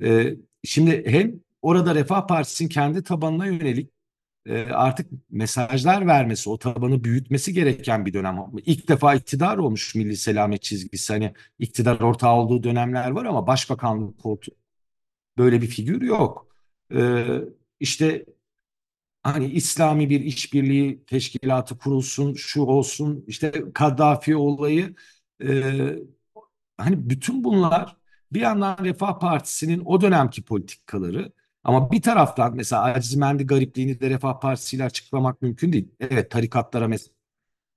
E, 0.02 0.36
şimdi 0.64 1.04
hem 1.06 1.40
orada 1.62 1.94
Refah 1.94 2.26
Partisi'nin 2.26 2.68
kendi 2.68 3.02
tabanına 3.02 3.46
yönelik 3.46 3.92
e, 4.46 4.62
artık 4.64 5.10
mesajlar 5.30 6.06
vermesi, 6.06 6.50
o 6.50 6.58
tabanı 6.58 7.04
büyütmesi 7.04 7.52
gereken 7.54 8.06
bir 8.06 8.12
dönem. 8.14 8.38
İlk 8.66 8.88
defa 8.88 9.14
iktidar 9.14 9.58
olmuş 9.58 9.94
Milli 9.94 10.16
Selamet 10.16 10.62
çizgisi. 10.62 11.12
Hani 11.12 11.34
iktidar 11.58 12.00
ortağı 12.00 12.34
olduğu 12.34 12.62
dönemler 12.62 13.10
var 13.10 13.24
ama 13.24 13.46
başbakanlık 13.46 14.18
koltuğu 14.18 14.52
böyle 15.38 15.62
bir 15.62 15.66
figür 15.66 16.02
yok. 16.02 16.48
E, 16.94 17.26
işte 17.80 18.26
hani 19.22 19.46
İslami 19.46 20.10
bir 20.10 20.20
işbirliği 20.20 21.04
teşkilatı 21.04 21.78
kurulsun, 21.78 22.34
şu 22.34 22.62
olsun, 22.62 23.24
işte 23.26 23.64
Kaddafi 23.74 24.36
olayı 24.36 24.94
e, 25.44 25.48
hani 26.76 27.10
bütün 27.10 27.44
bunlar 27.44 27.96
bir 28.34 28.40
yandan 28.40 28.78
Refah 28.84 29.18
Partisi'nin 29.20 29.82
o 29.84 30.00
dönemki 30.00 30.42
politikaları 30.42 31.32
ama 31.64 31.90
bir 31.90 32.02
taraftan 32.02 32.56
mesela 32.56 32.94
Aziz 32.94 33.14
Mendi 33.14 33.46
garipliğini 33.46 34.00
de 34.00 34.10
Refah 34.10 34.40
Partisi 34.40 34.76
ile 34.76 34.84
açıklamak 34.84 35.42
mümkün 35.42 35.72
değil. 35.72 35.88
Evet 36.00 36.30
tarikatlara 36.30 36.88
mesela 36.88 37.14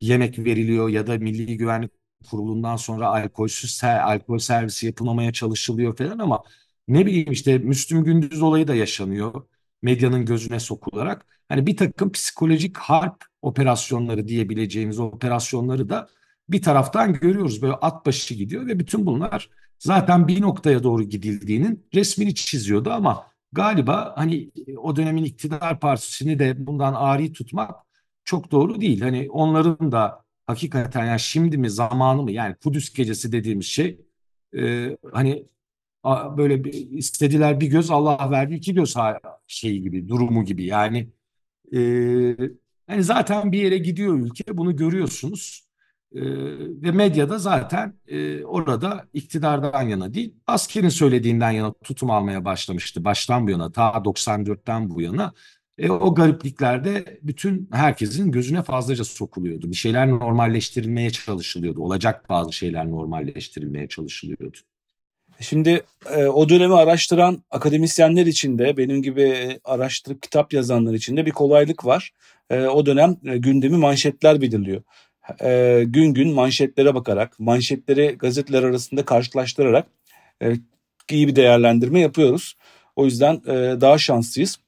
yemek 0.01 0.39
veriliyor 0.39 0.89
ya 0.89 1.07
da 1.07 1.17
Milli 1.17 1.57
Güvenlik 1.57 1.91
Kurulu'ndan 2.29 2.75
sonra 2.75 3.07
alkolsüz 3.07 3.83
alkol 3.83 4.37
servisi 4.37 4.85
yapılmamaya 4.85 5.33
çalışılıyor 5.33 5.97
falan 5.97 6.19
ama 6.19 6.43
ne 6.87 7.05
bileyim 7.05 7.31
işte 7.31 7.57
Müslüm 7.57 8.03
Gündüz 8.03 8.41
olayı 8.41 8.67
da 8.67 8.75
yaşanıyor 8.75 9.43
medyanın 9.81 10.25
gözüne 10.25 10.59
sokularak. 10.59 11.25
Hani 11.49 11.65
bir 11.67 11.77
takım 11.77 12.11
psikolojik 12.11 12.77
harp 12.77 13.25
operasyonları 13.41 14.27
diyebileceğimiz 14.27 14.99
operasyonları 14.99 15.89
da 15.89 16.09
bir 16.49 16.61
taraftan 16.61 17.13
görüyoruz. 17.13 17.61
Böyle 17.61 17.73
at 17.73 18.05
başı 18.05 18.33
gidiyor 18.33 18.67
ve 18.67 18.79
bütün 18.79 19.05
bunlar 19.05 19.49
zaten 19.85 20.27
bir 20.27 20.41
noktaya 20.41 20.83
doğru 20.83 21.03
gidildiğinin 21.03 21.85
resmini 21.93 22.35
çiziyordu 22.35 22.91
ama 22.91 23.27
galiba 23.51 24.13
hani 24.17 24.51
o 24.77 24.95
dönemin 24.95 25.23
iktidar 25.23 25.79
partisini 25.79 26.39
de 26.39 26.67
bundan 26.67 26.93
ari 26.93 27.33
tutmak 27.33 27.75
çok 28.23 28.51
doğru 28.51 28.81
değil. 28.81 29.01
Hani 29.01 29.27
onların 29.31 29.91
da 29.91 30.23
hakikaten 30.47 31.05
yani 31.05 31.19
şimdi 31.19 31.57
mi 31.57 31.69
zamanı 31.69 32.23
mı 32.23 32.31
yani 32.31 32.55
Kudüs 32.55 32.93
gecesi 32.93 33.31
dediğimiz 33.31 33.65
şey 33.65 34.01
e, 34.57 34.97
hani 35.13 35.45
a, 36.03 36.37
böyle 36.37 36.63
bir, 36.63 36.73
istediler 36.73 37.59
bir 37.59 37.67
göz 37.67 37.91
Allah 37.91 38.31
verdi 38.31 38.55
iki 38.55 38.73
göz 38.73 38.95
şeyi 39.47 39.81
gibi 39.81 40.07
durumu 40.07 40.45
gibi 40.45 40.65
yani 40.65 41.09
e, 41.73 41.79
yani 42.89 43.03
zaten 43.03 43.51
bir 43.51 43.61
yere 43.61 43.77
gidiyor 43.77 44.19
ülke 44.19 44.57
bunu 44.57 44.75
görüyorsunuz. 44.75 45.64
Ee, 46.15 46.21
ve 46.83 46.91
medyada 46.91 47.37
zaten 47.37 47.93
e, 48.07 48.43
orada 48.43 49.05
iktidardan 49.13 49.81
yana 49.81 50.13
değil, 50.13 50.33
askerin 50.47 50.89
söylediğinden 50.89 51.51
yana 51.51 51.73
tutum 51.73 52.11
almaya 52.11 52.45
başlamıştı. 52.45 53.05
Baştan 53.05 53.47
bu 53.47 53.51
yana, 53.51 53.71
ta 53.71 53.89
94'ten 53.89 54.89
bu 54.89 55.01
yana. 55.01 55.33
E, 55.77 55.89
o 55.89 56.15
garipliklerde 56.15 57.19
bütün 57.23 57.69
herkesin 57.71 58.31
gözüne 58.31 58.63
fazlaca 58.63 59.03
sokuluyordu. 59.03 59.69
Bir 59.71 59.75
şeyler 59.75 60.09
normalleştirilmeye 60.09 61.09
çalışılıyordu. 61.09 61.81
Olacak 61.81 62.29
bazı 62.29 62.53
şeyler 62.53 62.91
normalleştirilmeye 62.91 63.87
çalışılıyordu. 63.87 64.57
Şimdi 65.39 65.83
e, 66.15 66.25
o 66.25 66.49
dönemi 66.49 66.75
araştıran 66.75 67.43
akademisyenler 67.51 68.25
için 68.25 68.57
de 68.57 68.77
benim 68.77 69.01
gibi 69.01 69.59
araştırıp 69.63 70.21
kitap 70.21 70.53
yazanlar 70.53 70.93
için 70.93 71.17
de 71.17 71.25
bir 71.25 71.31
kolaylık 71.31 71.85
var. 71.85 72.11
E, 72.49 72.61
o 72.61 72.85
dönem 72.85 73.17
e, 73.25 73.37
gündemi 73.37 73.77
manşetler 73.77 74.41
belirliyor 74.41 74.81
e, 75.41 75.83
gün 75.85 76.13
gün 76.13 76.33
manşetlere 76.33 76.95
bakarak, 76.95 77.39
manşetleri 77.39 78.15
gazeteler 78.19 78.63
arasında 78.63 79.05
karşılaştırarak 79.05 79.87
e, 80.41 80.53
iyi 81.09 81.27
bir 81.27 81.35
değerlendirme 81.35 81.99
yapıyoruz. 81.99 82.55
O 82.95 83.05
yüzden 83.05 83.33
e, 83.47 83.81
daha 83.81 83.97
şanslıyız. 83.97 84.59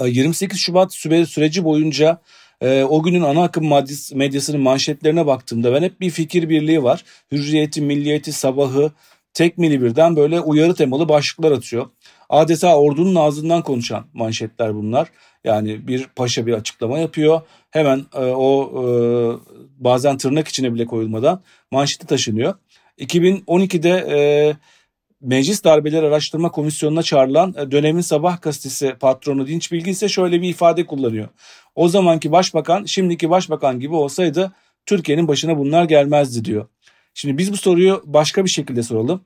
E, 0.00 0.08
28 0.08 0.58
Şubat 0.60 0.94
süre, 0.94 1.26
süreci 1.26 1.64
boyunca 1.64 2.20
e, 2.60 2.84
o 2.84 3.02
günün 3.02 3.22
ana 3.22 3.42
akım 3.42 3.68
medyasının 4.14 4.60
manşetlerine 4.60 5.26
baktığımda 5.26 5.72
ben 5.72 5.82
hep 5.82 6.00
bir 6.00 6.10
fikir 6.10 6.48
birliği 6.48 6.82
var. 6.82 7.04
Hürriyeti, 7.32 7.80
Milliyeti, 7.80 8.32
Sabahı, 8.32 8.92
tek 9.34 9.58
mili 9.58 9.82
birden 9.82 10.16
böyle 10.16 10.40
uyarı 10.40 10.74
temalı 10.74 11.08
başlıklar 11.08 11.52
atıyor. 11.52 11.86
Adeta 12.28 12.76
ordunun 12.76 13.14
ağzından 13.14 13.62
konuşan 13.62 14.04
manşetler 14.12 14.74
bunlar. 14.74 15.08
Yani 15.44 15.88
bir 15.88 16.06
paşa 16.06 16.46
bir 16.46 16.52
açıklama 16.52 16.98
yapıyor. 16.98 17.40
Hemen 17.70 18.06
e, 18.14 18.18
o 18.18 18.72
e, 18.72 18.86
bazen 19.78 20.16
tırnak 20.16 20.48
içine 20.48 20.74
bile 20.74 20.86
koyulmadan 20.86 21.42
manşeti 21.70 22.06
taşınıyor. 22.06 22.54
2012'de 22.98 23.90
e, 23.90 24.18
Meclis 25.20 25.64
Darbeleri 25.64 26.06
Araştırma 26.06 26.50
Komisyonu'na 26.50 27.02
çağrılan 27.02 27.54
e, 27.58 27.70
dönemin 27.70 28.00
sabah 28.00 28.42
gazetesi 28.42 28.94
patronu 29.00 29.46
Dinç 29.46 29.72
Bilgi 29.72 29.90
ise 29.90 30.08
şöyle 30.08 30.42
bir 30.42 30.48
ifade 30.48 30.86
kullanıyor. 30.86 31.28
O 31.74 31.88
zamanki 31.88 32.32
başbakan 32.32 32.84
şimdiki 32.84 33.30
başbakan 33.30 33.80
gibi 33.80 33.94
olsaydı 33.94 34.52
Türkiye'nin 34.86 35.28
başına 35.28 35.58
bunlar 35.58 35.84
gelmezdi 35.84 36.44
diyor. 36.44 36.66
Şimdi 37.14 37.38
biz 37.38 37.52
bu 37.52 37.56
soruyu 37.56 38.02
başka 38.04 38.44
bir 38.44 38.50
şekilde 38.50 38.82
soralım. 38.82 39.24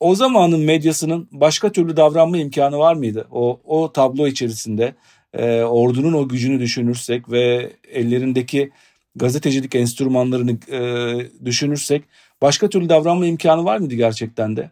O 0.00 0.14
zamanın 0.14 0.60
medyasının 0.60 1.28
başka 1.32 1.72
türlü 1.72 1.96
davranma 1.96 2.36
imkanı 2.36 2.78
var 2.78 2.94
mıydı? 2.94 3.28
O, 3.30 3.60
o 3.64 3.92
tablo 3.92 4.26
içerisinde 4.26 4.94
e, 5.32 5.62
ordunun 5.62 6.12
o 6.12 6.28
gücünü 6.28 6.60
düşünürsek 6.60 7.30
ve 7.30 7.72
ellerindeki 7.92 8.70
gazetecilik 9.14 9.74
enstrümanlarını 9.74 10.58
e, 10.70 11.44
düşünürsek 11.44 12.04
başka 12.42 12.68
türlü 12.68 12.88
davranma 12.88 13.26
imkanı 13.26 13.64
var 13.64 13.78
mıydı 13.78 13.94
gerçekten 13.94 14.56
de? 14.56 14.70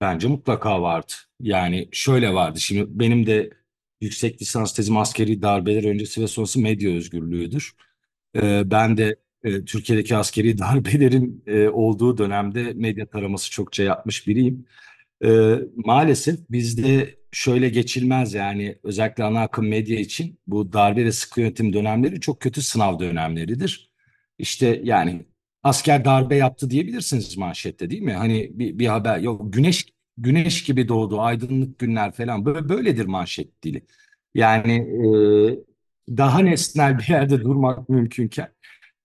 Bence 0.00 0.28
mutlaka 0.28 0.82
vardı. 0.82 1.12
Yani 1.40 1.88
şöyle 1.92 2.34
vardı. 2.34 2.60
Şimdi 2.60 2.84
benim 2.88 3.26
de 3.26 3.50
yüksek 4.00 4.42
lisans 4.42 4.72
tezim 4.72 4.96
askeri 4.96 5.42
darbeler 5.42 5.84
öncesi 5.84 6.22
ve 6.22 6.26
sonrası 6.26 6.60
medya 6.60 6.90
özgürlüğüdür. 6.90 7.74
Ee, 8.36 8.62
ben 8.70 8.96
de 8.96 9.16
e, 9.44 9.64
Türkiye'deki 9.64 10.16
askeri 10.16 10.58
darbelerin 10.58 11.42
e, 11.46 11.68
olduğu 11.68 12.18
dönemde 12.18 12.72
medya 12.74 13.06
taraması 13.06 13.50
çokça 13.50 13.82
yapmış 13.82 14.26
biriyim. 14.26 14.66
Ee, 15.24 15.58
maalesef 15.76 16.40
bizde 16.50 17.16
şöyle 17.32 17.68
geçilmez 17.68 18.34
yani 18.34 18.78
özellikle 18.82 19.24
ana 19.24 19.40
akım 19.42 19.68
medya 19.68 20.00
için 20.00 20.38
bu 20.46 20.72
darbe 20.72 21.04
ve 21.04 21.12
sıkı 21.12 21.40
yönetim 21.40 21.72
dönemleri 21.72 22.20
çok 22.20 22.40
kötü 22.40 22.62
sınav 22.62 22.98
dönemleridir. 22.98 23.90
İşte 24.38 24.80
yani 24.84 25.26
asker 25.62 26.04
darbe 26.04 26.36
yaptı 26.36 26.70
diyebilirsiniz 26.70 27.36
manşette 27.36 27.90
değil 27.90 28.02
mi? 28.02 28.12
Hani 28.12 28.50
bir, 28.54 28.78
bir 28.78 28.86
haber 28.86 29.18
yok 29.18 29.52
güneş 29.52 29.86
güneş 30.18 30.64
gibi 30.64 30.88
doğdu 30.88 31.20
aydınlık 31.20 31.78
günler 31.78 32.12
falan 32.12 32.44
böyle 32.44 32.68
böyledir 32.68 33.06
manşet 33.06 33.62
dili. 33.62 33.86
Yani 34.34 34.72
e, 34.74 35.06
daha 36.16 36.38
nesnel 36.38 36.98
bir 36.98 37.08
yerde 37.08 37.40
durmak 37.40 37.88
mümkünken 37.88 38.48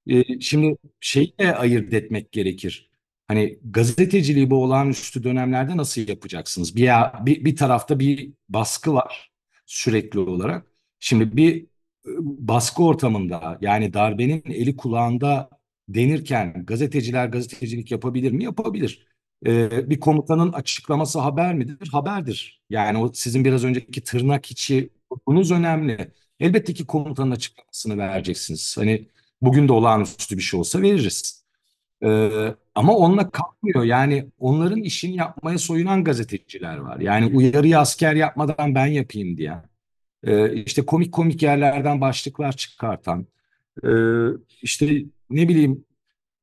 e, 0.07 0.39
şimdi 0.39 0.77
şeyi 0.99 1.37
de 1.39 1.55
ayırt 1.55 1.93
etmek 1.93 2.31
gerekir. 2.31 2.89
Hani 3.27 3.59
gazeteciliği 3.63 4.49
bu 4.49 4.63
olağanüstü 4.63 5.23
dönemlerde 5.23 5.77
nasıl 5.77 6.07
yapacaksınız? 6.07 6.75
Bir, 6.75 6.91
bir, 7.25 7.45
bir 7.45 7.55
tarafta 7.55 7.99
bir 7.99 8.33
baskı 8.49 8.93
var 8.93 9.31
sürekli 9.65 10.19
olarak. 10.19 10.67
Şimdi 10.99 11.37
bir 11.37 11.67
baskı 12.19 12.83
ortamında 12.83 13.57
yani 13.61 13.93
darbenin 13.93 14.43
eli 14.45 14.77
kulağında 14.77 15.49
denirken 15.89 16.65
gazeteciler 16.65 17.27
gazetecilik 17.27 17.91
yapabilir 17.91 18.31
mi? 18.31 18.43
Yapabilir. 18.43 19.07
Ee, 19.47 19.89
bir 19.89 19.99
komutanın 19.99 20.53
açıklaması 20.53 21.19
haber 21.19 21.53
midir? 21.55 21.89
Haberdir. 21.91 22.61
Yani 22.69 22.97
o 22.97 23.13
sizin 23.13 23.45
biraz 23.45 23.63
önceki 23.63 24.03
tırnak 24.03 24.51
içi 24.51 24.89
bunuz 25.27 25.51
önemli. 25.51 26.11
Elbette 26.39 26.73
ki 26.73 26.85
komutanın 26.85 27.31
açıklamasını 27.31 27.97
vereceksiniz. 27.97 28.77
Hani 28.77 29.07
bugün 29.41 29.67
de 29.67 29.73
olağanüstü 29.73 30.37
bir 30.37 30.41
şey 30.41 30.59
olsa 30.59 30.81
veririz. 30.81 31.45
Ee, 32.03 32.55
ama 32.75 32.95
onunla 32.97 33.29
kalmıyor. 33.31 33.83
Yani 33.83 34.31
onların 34.39 34.81
işini 34.83 35.15
yapmaya 35.15 35.57
soyunan 35.57 36.03
gazeteciler 36.03 36.77
var. 36.77 36.99
Yani 36.99 37.37
uyarıyı 37.37 37.79
asker 37.79 38.15
yapmadan 38.15 38.75
ben 38.75 38.87
yapayım 38.87 39.37
diye. 39.37 39.53
Ee, 40.23 40.53
işte 40.63 40.85
komik 40.85 41.13
komik 41.13 41.43
yerlerden 41.43 42.01
başlıklar 42.01 42.51
çıkartan. 42.53 43.27
Ee, 43.83 43.89
işte 44.61 45.03
ne 45.29 45.49
bileyim 45.49 45.85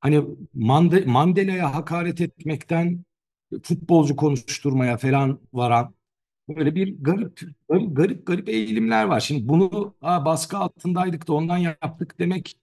hani 0.00 0.24
Mande 0.54 1.00
Mandela'ya 1.06 1.74
hakaret 1.74 2.20
etmekten 2.20 3.04
futbolcu 3.62 4.16
konuşturmaya 4.16 4.96
falan 4.96 5.40
varan 5.52 5.94
böyle 6.48 6.74
bir 6.74 6.96
garip 7.02 7.40
garip 7.68 7.96
garip, 7.96 8.26
garip 8.26 8.48
eğilimler 8.48 9.04
var. 9.04 9.20
Şimdi 9.20 9.48
bunu 9.48 9.94
Aa, 10.02 10.24
baskı 10.24 10.58
altındaydık 10.58 11.28
da 11.28 11.32
ondan 11.32 11.58
yaptık 11.58 12.18
demek 12.18 12.54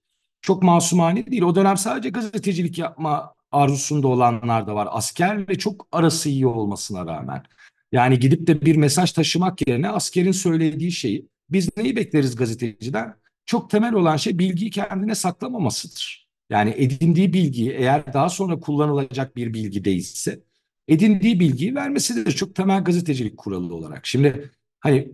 çok 0.42 0.64
masumane 0.64 1.26
değil. 1.28 1.42
O 1.42 1.56
dönem 1.56 1.78
sadece 1.78 2.10
gazetecilik 2.10 2.78
yapma 2.78 3.36
arzusunda 3.52 4.08
olanlar 4.08 4.68
da 4.68 4.76
var. 4.76 4.88
Askerle 4.92 5.58
çok 5.58 5.88
arası 5.92 6.30
iyi 6.30 6.48
olmasına 6.48 7.06
rağmen. 7.06 7.44
Yani 7.92 8.20
gidip 8.20 8.48
de 8.48 8.62
bir 8.62 8.76
mesaj 8.76 9.12
taşımak 9.12 9.68
yerine 9.68 9.90
askerin 9.90 10.32
söylediği 10.32 10.92
şeyi 10.92 11.28
biz 11.50 11.78
neyi 11.78 11.96
bekleriz 11.96 12.36
gazeteciden? 12.36 13.16
Çok 13.46 13.70
temel 13.70 13.94
olan 13.94 14.18
şey 14.18 14.40
bilgiyi 14.40 14.72
kendine 14.72 15.16
saklamamasıdır. 15.16 16.30
Yani 16.50 16.74
edindiği 16.78 17.34
bilgiyi 17.34 17.72
eğer 17.72 18.14
daha 18.14 18.30
sonra 18.30 18.60
kullanılacak 18.60 19.36
bir 19.36 19.54
bilgi 19.54 19.86
değilse 19.86 20.44
edindiği 20.88 21.40
bilgiyi 21.40 21.76
vermesidir. 21.76 22.32
Çok 22.32 22.56
temel 22.56 22.84
gazetecilik 22.84 23.38
kuralı 23.38 23.76
olarak. 23.76 24.08
Şimdi 24.08 24.52
hani 24.80 25.12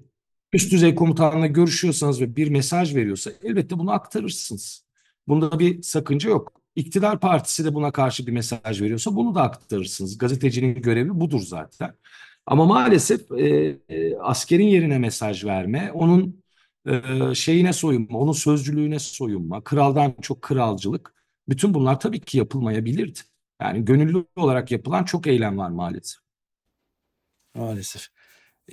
üst 0.53 0.71
düzey 0.71 0.95
komutanla 0.95 1.47
görüşüyorsanız 1.47 2.21
ve 2.21 2.35
bir 2.35 2.49
mesaj 2.49 2.95
veriyorsa 2.95 3.31
elbette 3.43 3.79
bunu 3.79 3.91
aktarırsınız. 3.91 4.87
Bunda 5.27 5.59
bir 5.59 5.81
sakınca 5.83 6.29
yok. 6.29 6.61
İktidar 6.75 7.19
partisi 7.19 7.65
de 7.65 7.73
buna 7.73 7.91
karşı 7.91 8.27
bir 8.27 8.31
mesaj 8.31 8.81
veriyorsa 8.81 9.15
bunu 9.15 9.35
da 9.35 9.41
aktarırsınız. 9.41 10.17
Gazetecinin 10.17 10.81
görevi 10.81 11.19
budur 11.19 11.41
zaten. 11.41 11.93
Ama 12.45 12.65
maalesef 12.65 13.31
e, 13.31 13.45
e, 13.89 14.17
askerin 14.17 14.67
yerine 14.67 14.97
mesaj 14.99 15.45
verme, 15.45 15.91
onun 15.93 16.43
e, 16.85 17.35
şeyine 17.35 17.73
soyunma, 17.73 18.19
onun 18.19 18.31
sözcülüğüne 18.31 18.99
soyunma, 18.99 19.63
kraldan 19.63 20.13
çok 20.21 20.41
kralcılık. 20.41 21.13
Bütün 21.49 21.73
bunlar 21.73 21.99
tabii 21.99 22.19
ki 22.19 22.37
yapılmayabilirdi. 22.37 23.19
Yani 23.61 23.85
gönüllü 23.85 24.25
olarak 24.35 24.71
yapılan 24.71 25.03
çok 25.03 25.27
eylem 25.27 25.57
var 25.57 25.69
maalesef. 25.69 26.19
Maalesef. 27.55 28.07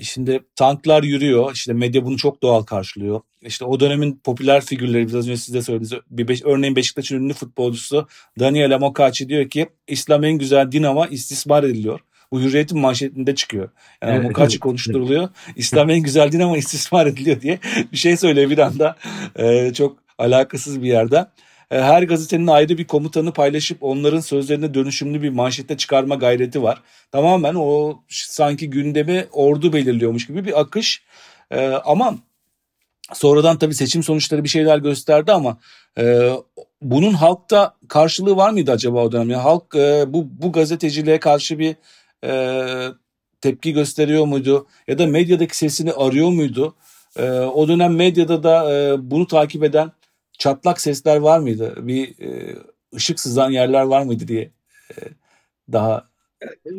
Şimdi 0.03 0.41
tanklar 0.57 1.03
yürüyor. 1.03 1.53
İşte 1.55 1.73
medya 1.73 2.05
bunu 2.05 2.17
çok 2.17 2.43
doğal 2.43 2.63
karşılıyor. 2.63 3.21
İşte 3.43 3.65
o 3.65 3.81
dönemin 3.81 4.21
popüler 4.25 4.65
figürleri 4.65 5.09
biraz 5.09 5.29
önce 5.29 5.37
siz 5.37 5.55
de 5.55 5.63
söylediniz. 5.63 5.93
Bir 6.11 6.29
beş, 6.29 6.43
örneğin 6.45 6.77
Beşiktaş'ın 6.77 7.17
ünlü 7.17 7.33
futbolcusu 7.33 8.09
Daniel 8.41 8.75
Amokachi 8.75 9.29
diyor 9.29 9.51
ki 9.51 9.67
İslam 9.89 10.25
en 10.25 10.39
güzel 10.39 10.73
din 10.73 10.83
ama 10.83 11.07
istismar 11.07 11.65
ediliyor. 11.65 12.01
Bu 12.33 12.41
hürriyetin 12.41 12.79
manşetinde 12.79 13.35
çıkıyor. 13.35 13.69
Yani 14.03 14.13
Evet, 14.13 14.25
Amokachi 14.25 14.55
evet, 14.55 14.61
konuşturuluyor. 14.61 15.29
İslam 15.57 15.91
en 15.91 16.01
güzel 16.01 16.33
din 16.33 16.41
ama 16.41 16.57
istismar 16.57 17.07
ediliyor 17.07 17.41
diye 17.41 17.59
bir 17.93 17.97
şey 17.97 18.17
söylüyor 18.17 18.51
bir 18.51 18.59
anda. 18.59 18.97
Ee, 19.39 19.73
çok 19.75 19.97
alakasız 20.19 20.83
bir 20.83 20.89
yerden. 20.89 21.27
Ee, 21.75 21.81
Her 21.81 22.03
gazetenin 22.03 22.47
ayrı 22.47 22.79
bir 22.79 22.87
komutanı 22.87 23.33
paylaşıp 23.33 23.79
onların 23.83 24.21
sözlerine 24.21 24.75
dönüşümlü 24.75 25.23
bir 25.23 25.31
manşette 25.31 25.77
çıkarma 25.77 26.15
gayreti 26.15 26.63
var. 26.63 26.83
Tamamen 27.13 27.55
o 27.55 28.01
sanki 28.09 28.71
gündemi 28.71 29.27
ordu 29.33 29.73
belirliyormuş 29.73 30.27
gibi 30.27 30.45
bir 30.45 30.61
akış. 30.61 31.03
Ee, 31.51 31.67
ama 31.69 32.15
sonradan 33.13 33.59
tabii 33.59 33.75
seçim 33.75 34.03
sonuçları 34.03 34.45
bir 34.45 34.49
şeyler 34.49 34.79
gösterdi 34.79 35.33
ama 35.33 35.59
e, 35.99 36.31
bunun 36.83 37.15
halkta 37.15 37.77
karşılığı 37.89 38.37
var 38.37 38.51
mıydı 38.51 38.73
acaba 38.73 39.05
o 39.05 39.13
dönem? 39.13 39.31
Yani 39.31 39.43
halk 39.43 39.75
e, 39.77 40.05
bu 40.09 40.27
bu 40.31 40.53
gazeteciliğe 40.53 41.21
karşı 41.21 41.59
bir 41.59 41.77
e, 42.25 42.89
tepki 43.41 43.73
gösteriyor 43.73 44.25
muydu? 44.25 44.67
Ya 44.89 44.99
da 44.99 45.07
medyadaki 45.07 45.57
sesini 45.57 45.93
arıyor 45.93 46.29
muydu? 46.29 46.75
E, 47.19 47.31
o 47.31 47.69
dönem 47.69 47.95
medyada 47.97 48.43
da 48.43 48.73
e, 48.75 49.11
bunu 49.11 49.27
takip 49.27 49.65
eden 49.65 49.93
çatlak 50.39 50.81
sesler 50.81 51.17
var 51.17 51.39
mıydı? 51.41 51.75
Bir 51.89 52.19
e, 52.23 52.57
ışık 52.97 53.21
sızan 53.21 53.51
yerler 53.51 53.83
var 53.83 54.03
mıydı 54.03 54.29
diye 54.29 54.43
e, 54.91 54.95
daha 55.73 56.09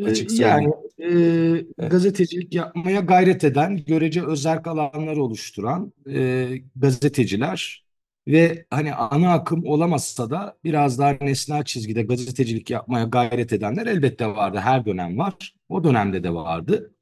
açık 0.03 0.31
Yani 0.31 0.67
söyleyeyim. 0.67 0.73
e, 1.01 1.65
gazetecilik 1.87 2.55
yapmaya 2.55 2.99
gayret 3.01 3.43
eden, 3.43 3.77
görece 3.85 4.25
özerk 4.25 4.67
alanlar 4.67 5.17
oluşturan 5.17 5.93
e, 6.09 6.49
gazeteciler 6.75 7.85
ve 8.27 8.65
hani 8.69 8.93
ana 8.95 9.33
akım 9.33 9.65
olamazsa 9.65 10.29
da 10.29 10.57
biraz 10.63 10.99
daha 10.99 11.11
nesnel 11.21 11.63
çizgide 11.63 12.03
gazetecilik 12.03 12.69
yapmaya 12.69 13.05
gayret 13.05 13.53
edenler 13.53 13.85
elbette 13.87 14.27
vardı. 14.27 14.57
Her 14.57 14.85
dönem 14.85 15.17
var. 15.17 15.55
O 15.69 15.83
dönemde 15.83 16.23
de 16.23 16.33
vardı. 16.33 16.95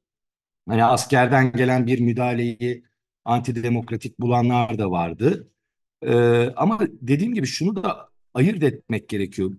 Hani 0.68 0.84
askerden 0.84 1.52
gelen 1.52 1.86
bir 1.86 2.00
müdahaleyi 2.00 2.84
antidemokratik 3.24 4.20
bulanlar 4.20 4.78
da 4.78 4.90
vardı. 4.90 5.48
E, 6.06 6.14
ama 6.56 6.78
dediğim 6.82 7.34
gibi 7.34 7.46
şunu 7.46 7.84
da 7.84 8.08
ayırt 8.34 8.62
etmek 8.62 9.08
gerekiyor. 9.08 9.52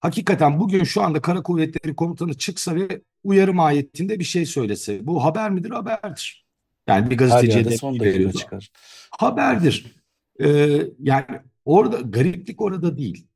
Hakikaten 0.00 0.60
bugün 0.60 0.84
şu 0.84 1.02
anda 1.02 1.20
Kara 1.22 1.42
Kuvvetleri 1.42 1.96
Komutanı 1.96 2.34
çıksa 2.34 2.74
ve 2.74 3.02
uyarı 3.24 3.54
mahiyetinde 3.54 4.18
bir 4.18 4.24
şey 4.24 4.46
söylese 4.46 5.06
bu 5.06 5.24
haber 5.24 5.50
midir? 5.50 5.70
Haberdir. 5.70 6.46
Yani 6.88 7.10
bir 7.10 7.16
gazeteciye 7.16 7.64
de 7.64 7.76
son 7.76 8.00
dakika 8.00 8.32
çıkar. 8.32 8.70
Haberdir. 9.18 9.96
Ee, 10.40 10.82
yani 10.98 11.24
orada 11.64 11.96
gariplik 11.96 12.60
orada 12.60 12.98
değil. 12.98 13.26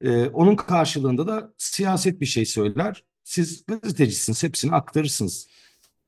Ee, 0.00 0.26
onun 0.26 0.56
karşılığında 0.56 1.26
da 1.26 1.52
siyaset 1.58 2.20
bir 2.20 2.26
şey 2.26 2.46
söyler. 2.46 3.04
Siz 3.24 3.66
gazetecisiniz, 3.66 4.42
hepsini 4.42 4.72
aktarırsınız. 4.72 5.48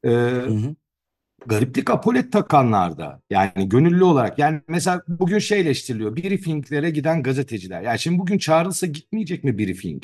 Ee, 0.05 0.09
Hı 0.09 0.47
hı. 0.47 0.75
Gariplik 1.47 1.91
apolet 1.91 2.33
takanlarda 2.33 3.21
yani 3.31 3.69
gönüllü 3.69 4.05
olarak 4.05 4.39
yani 4.39 4.61
mesela 4.69 5.03
bugün 5.09 5.39
şey 5.39 5.61
eleştiriliyor 5.61 6.17
briefinglere 6.17 6.91
giden 6.91 7.23
gazeteciler. 7.23 7.83
Yani 7.83 7.99
şimdi 7.99 8.19
bugün 8.19 8.39
çağrılsa 8.39 8.87
gitmeyecek 8.87 9.45
mi 9.45 9.59
briefing? 9.59 10.03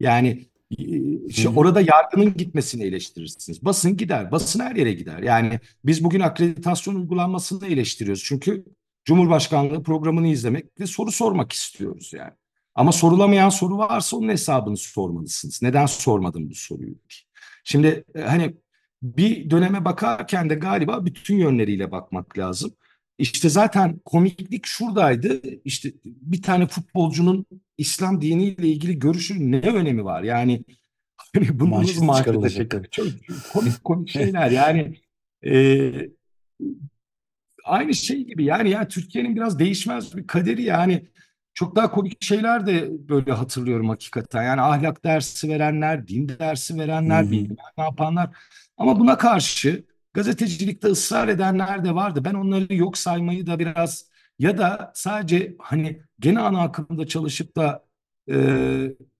Yani 0.00 0.48
e, 0.78 0.84
şey, 1.32 1.50
orada 1.56 1.80
yargının 1.80 2.34
gitmesini 2.36 2.84
eleştirirsiniz. 2.84 3.64
Basın 3.64 3.96
gider. 3.96 4.32
Basın 4.32 4.60
her 4.60 4.76
yere 4.76 4.92
gider. 4.92 5.18
Yani 5.18 5.60
biz 5.84 6.04
bugün 6.04 6.20
akreditasyon 6.20 6.94
uygulanmasını 6.94 7.66
eleştiriyoruz. 7.66 8.24
Çünkü 8.24 8.64
Cumhurbaşkanlığı 9.04 9.82
programını 9.82 10.28
izlemek 10.28 10.80
ve 10.80 10.86
soru 10.86 11.12
sormak 11.12 11.52
istiyoruz 11.52 12.12
yani. 12.14 12.32
Ama 12.74 12.92
sorulamayan 12.92 13.48
soru 13.48 13.78
varsa 13.78 14.16
onun 14.16 14.28
hesabını 14.28 14.76
sormalısınız. 14.76 15.62
Neden 15.62 15.86
sormadım 15.86 16.50
bu 16.50 16.54
soruyu? 16.54 16.94
Şimdi 17.64 18.04
e, 18.14 18.20
hani 18.20 18.54
bir 19.02 19.50
döneme 19.50 19.84
bakarken 19.84 20.50
de 20.50 20.54
galiba 20.54 21.06
bütün 21.06 21.36
yönleriyle 21.36 21.90
bakmak 21.90 22.38
lazım. 22.38 22.72
İşte 23.18 23.48
zaten 23.48 24.00
komiklik 24.04 24.66
şuradaydı. 24.66 25.40
İşte 25.64 25.92
bir 26.04 26.42
tane 26.42 26.66
futbolcunun 26.66 27.46
İslam 27.78 28.20
diniyle 28.20 28.68
ilgili 28.68 28.98
görüşünün 28.98 29.52
ne 29.52 29.60
önemi 29.60 30.04
var? 30.04 30.22
Yani 30.22 30.64
hani 31.34 31.60
bunu 31.60 31.70
nasıl 31.70 32.48
çekiyor? 32.48 32.84
Çok 32.90 33.06
komik 33.52 33.84
komik 33.84 34.10
şeyler 34.10 34.50
yani 34.50 34.96
e, 35.46 35.92
aynı 37.64 37.94
şey 37.94 38.24
gibi 38.24 38.44
yani 38.44 38.70
ya 38.70 38.88
Türkiye'nin 38.88 39.36
biraz 39.36 39.58
değişmez 39.58 40.16
bir 40.16 40.26
kaderi 40.26 40.62
yani 40.62 41.08
çok 41.54 41.76
daha 41.76 41.90
komik 41.90 42.24
şeyler 42.24 42.66
de 42.66 42.88
böyle 43.08 43.32
hatırlıyorum 43.32 43.88
hakikaten. 43.88 44.42
Yani 44.42 44.60
ahlak 44.60 45.04
dersi 45.04 45.48
verenler, 45.48 46.08
din 46.08 46.28
dersi 46.28 46.78
verenler, 46.78 47.30
bilmem 47.30 47.56
ne 47.78 47.84
yapanlar. 47.84 48.30
Ama 48.78 49.00
buna 49.00 49.18
karşı 49.18 49.84
gazetecilikte 50.12 50.88
ısrar 50.88 51.28
edenler 51.28 51.84
de 51.84 51.94
vardı. 51.94 52.24
Ben 52.24 52.34
onları 52.34 52.74
yok 52.74 52.98
saymayı 52.98 53.46
da 53.46 53.58
biraz 53.58 54.10
ya 54.38 54.58
da 54.58 54.92
sadece 54.94 55.56
hani 55.58 56.02
gene 56.20 56.40
ana 56.40 56.62
akımda 56.62 57.06
çalışıp 57.06 57.56
da 57.56 57.84
e, 58.30 58.36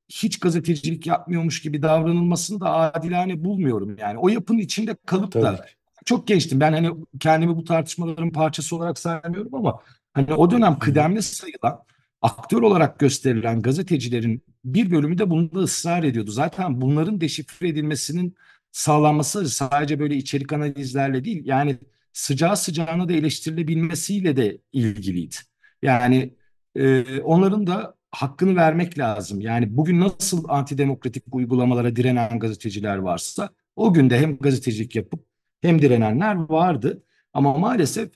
hiç 0.08 0.40
gazetecilik 0.40 1.06
yapmıyormuş 1.06 1.62
gibi 1.62 1.82
davranılmasını 1.82 2.60
da 2.60 2.70
adilane 2.70 3.44
bulmuyorum. 3.44 3.96
Yani 3.98 4.18
o 4.18 4.28
yapının 4.28 4.58
içinde 4.58 4.96
kalıp 5.06 5.32
Tabii 5.32 5.44
da 5.44 5.66
çok 6.04 6.26
gençtim. 6.26 6.60
Ben 6.60 6.72
hani 6.72 6.90
kendimi 7.20 7.56
bu 7.56 7.64
tartışmaların 7.64 8.30
parçası 8.30 8.76
olarak 8.76 8.98
saymıyorum 8.98 9.54
ama 9.54 9.80
hani 10.12 10.34
o 10.34 10.50
dönem 10.50 10.78
kıdemli 10.78 11.22
sayılan 11.22 11.82
aktör 12.22 12.62
olarak 12.62 12.98
gösterilen 12.98 13.62
gazetecilerin 13.62 14.42
bir 14.64 14.90
bölümü 14.90 15.18
de 15.18 15.30
bunda 15.30 15.58
ısrar 15.58 16.02
ediyordu. 16.02 16.30
Zaten 16.30 16.80
bunların 16.80 17.20
deşifre 17.20 17.68
edilmesinin 17.68 18.36
sağlanması 18.72 19.48
sadece 19.48 19.98
böyle 20.00 20.16
içerik 20.16 20.52
analizlerle 20.52 21.24
değil, 21.24 21.42
yani 21.44 21.78
sıcağı 22.12 22.56
sıcağına 22.56 23.08
da 23.08 23.12
eleştirilebilmesiyle 23.12 24.36
de 24.36 24.58
ilgiliydi. 24.72 25.36
Yani 25.82 26.34
e, 26.76 27.20
onların 27.20 27.66
da 27.66 27.94
hakkını 28.10 28.56
vermek 28.56 28.98
lazım. 28.98 29.40
Yani 29.40 29.76
bugün 29.76 30.00
nasıl 30.00 30.44
antidemokratik 30.48 31.24
uygulamalara 31.34 31.96
direnen 31.96 32.38
gazeteciler 32.38 32.96
varsa 32.96 33.50
o 33.76 33.94
gün 33.94 34.10
de 34.10 34.18
hem 34.20 34.38
gazetecilik 34.38 34.96
yapıp 34.96 35.24
hem 35.60 35.82
direnenler 35.82 36.34
vardı. 36.34 37.02
Ama 37.32 37.58
maalesef 37.58 38.10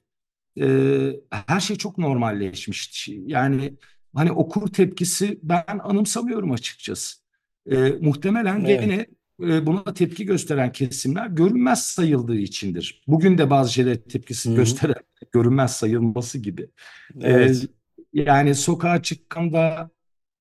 e, 0.61 0.67
her 1.31 1.61
şey 1.61 1.77
çok 1.77 1.99
normalleşmiş. 1.99 3.09
Yani 3.09 3.75
hani 4.15 4.33
okur 4.33 4.69
tepkisi 4.73 5.39
ben 5.43 5.65
anımsamıyorum 5.83 6.53
açıkçası. 6.53 7.19
E, 7.71 7.77
muhtemelen 7.77 8.65
Evet. 8.65 8.81
gene 8.81 9.07
e, 9.41 9.67
buna 9.67 9.95
tepki 9.95 10.27
gösteren 10.27 10.73
kesimler 10.73 11.27
görünmez 11.27 11.83
sayıldığı 11.83 12.37
içindir. 12.37 13.03
Bugün 13.07 13.39
de 13.39 13.51
bazı 13.51 13.73
şeylere 13.73 14.03
tepkisi 14.03 14.51
hı. 14.51 14.55
gösteren 14.55 15.03
görünmez 15.33 15.73
sayılması 15.77 16.39
gibi. 16.39 16.63
E, 17.21 17.31
Evet. 17.31 17.67
yani 18.13 18.55
sokağa 18.55 19.03
çıkan 19.03 19.53
da 19.53 19.91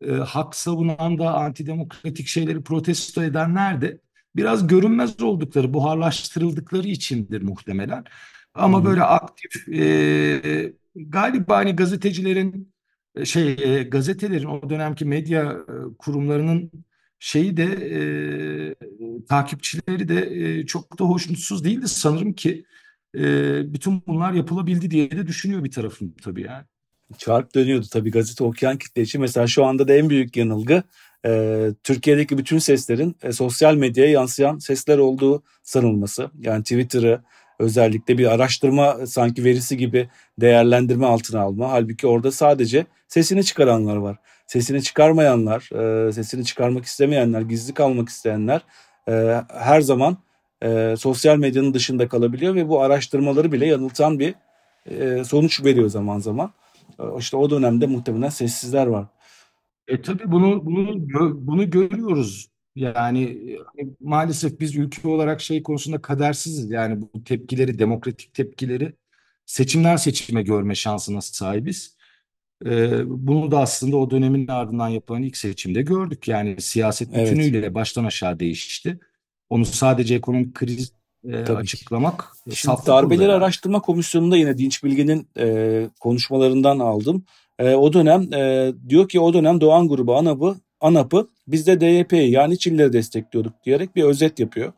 e, 0.02 0.12
hak 0.12 0.56
savunan 0.56 1.18
da 1.18 1.34
antidemokratik 1.34 2.28
şeyleri 2.28 2.64
protesto 2.64 3.24
edenler 3.24 3.82
de 3.82 4.02
biraz 4.36 4.68
görünmez 4.68 5.22
oldukları, 5.22 5.74
buharlaştırıldıkları 5.74 6.88
içindir 6.88 7.42
muhtemelen. 7.42 8.04
Ama 8.54 8.80
hı. 8.80 8.86
böyle 8.86 9.04
aktif 9.04 9.70
e, 9.70 10.74
galiba 10.96 11.58
hani 11.58 11.76
gazetecilerin 11.76 12.74
e, 13.16 13.26
şey 13.26 13.56
e, 13.60 13.84
gazetelerin 13.84 14.46
o 14.46 14.70
dönemki 14.70 15.06
medya 15.06 15.52
e, 15.52 15.74
kurumlarının 15.98 16.72
şeyi 17.22 17.58
de 17.58 17.64
e, 17.64 18.00
takipçileri 19.30 20.10
de 20.10 20.30
e, 20.32 20.66
çok 20.66 21.00
da 21.00 21.04
hoşnutsuz 21.04 21.64
değildi 21.64 21.88
sanırım 21.88 22.34
ki 22.34 22.66
e, 23.16 23.22
bütün 23.74 24.04
bunlar 24.08 24.34
yapılabildi 24.34 24.92
diye 24.92 25.12
de 25.12 25.28
düşünüyor 25.28 25.64
bir 25.64 25.72
tarafım 25.72 26.14
tabii 26.24 26.42
yani. 26.42 26.64
Çark 27.18 27.56
dönüyordu 27.56 27.86
tabii 27.92 28.12
gazete 28.12 28.44
okuyan 28.44 28.78
kitle 28.78 29.02
için. 29.02 29.22
Mesela 29.22 29.48
şu 29.48 29.66
anda 29.66 29.88
da 29.88 29.94
en 29.94 30.10
büyük 30.10 30.38
yanılgı 30.38 30.84
e, 31.26 31.70
Türkiye'deki 31.84 32.38
bütün 32.38 32.60
seslerin 32.60 33.16
e, 33.24 33.32
sosyal 33.32 33.76
medyaya 33.76 34.12
yansıyan 34.12 34.58
sesler 34.58 34.98
olduğu 34.98 35.44
sanılması. 35.64 36.32
Yani 36.40 36.64
Twitter'ı 36.64 37.22
özellikle 37.60 38.18
bir 38.18 38.34
araştırma 38.34 39.08
sanki 39.08 39.44
verisi 39.44 39.78
gibi 39.78 40.10
değerlendirme 40.42 41.06
altına 41.06 41.42
alma. 41.42 41.72
Halbuki 41.72 42.08
orada 42.08 42.32
sadece 42.32 42.86
sesini 43.08 43.44
çıkaranlar 43.44 43.96
var. 43.96 44.18
Sesini 44.52 44.84
çıkarmayanlar, 44.84 45.70
e, 46.08 46.12
sesini 46.12 46.46
çıkarmak 46.46 46.86
istemeyenler, 46.86 47.42
gizli 47.42 47.74
kalmak 47.74 48.10
isteyenler 48.10 48.62
e, 49.08 49.42
her 49.48 49.82
zaman 49.82 50.18
e, 50.64 50.96
sosyal 50.98 51.38
medyanın 51.38 51.74
dışında 51.74 52.08
kalabiliyor 52.08 52.56
ve 52.56 52.70
bu 52.70 52.82
araştırmaları 52.82 53.52
bile 53.52 53.66
yanıltan 53.66 54.20
bir 54.20 54.36
e, 54.86 55.24
sonuç 55.24 55.64
veriyor 55.64 55.90
zaman 55.90 56.20
zaman. 56.20 56.54
E, 57.00 57.04
İşte 57.20 57.38
o 57.38 57.50
dönemde 57.50 57.88
muhtemelen 57.88 58.30
sessizler 58.30 58.88
var. 58.88 59.06
E 59.88 60.02
tabii 60.02 60.32
bunu 60.32 60.66
bunu 60.66 61.48
bunu 61.48 61.70
görüyoruz. 61.70 62.50
Yani 62.76 63.24
e, 63.24 63.84
maalesef 64.00 64.60
biz 64.60 64.76
ülke 64.76 65.08
olarak 65.08 65.42
şey 65.42 65.64
konusunda 65.64 66.02
kadersiziz. 66.02 66.72
Yani 66.72 67.02
bu 67.02 67.24
tepkileri, 67.24 67.80
demokratik 67.80 68.34
tepkileri 68.34 68.94
seçimden 69.46 69.96
seçime 69.96 70.44
görme 70.44 70.76
şansına 70.76 71.22
sahibiz. 71.22 72.01
E, 72.66 73.02
bunu 73.06 73.52
da 73.52 73.60
aslında 73.60 73.98
o 73.98 74.12
dönemin 74.12 74.48
ardından 74.48 74.90
yapılan 74.90 75.24
ilk 75.24 75.38
seçimde 75.38 75.82
gördük. 75.82 76.28
Yani 76.28 76.62
siyaset 76.62 77.10
Evet, 77.14 77.32
bütünüyle 77.32 77.74
baştan 77.74 78.06
aşağı 78.06 78.40
değişti. 78.40 79.00
Onu 79.50 79.66
sadece 79.66 80.16
ekonomik 80.16 80.54
kriz 80.56 80.94
e, 81.24 81.44
tabii 81.44 81.58
açıklamak 81.58 82.34
Şimdi 82.54 82.76
darbeleri 82.88 83.24
herhalde. 83.24 83.44
araştırma 83.44 83.80
komisyonunda 83.80 84.38
yine 84.38 84.58
Dinç 84.58 84.84
Bilge'nin 84.84 85.28
e, 85.38 85.88
konuşmalarından 86.00 86.80
aldım. 86.80 87.26
E, 87.60 87.76
o 87.76 87.94
dönem 87.94 88.34
e, 88.34 88.74
diyor 88.90 89.10
ki 89.10 89.20
o 89.20 89.34
dönem 89.34 89.62
Doğan 89.62 89.88
grubu 89.88 90.16
ANAP'ı 90.16 90.56
ANAP'ı 90.82 91.28
biz 91.48 91.68
de 91.68 91.82
DYP'yi 91.82 92.32
yani 92.32 92.60
Çiller'i 92.60 92.94
destekliyorduk 92.94 93.54
diyerek 93.64 93.96
bir 93.96 94.04
özet 94.04 94.40
yapıyor. 94.40 94.74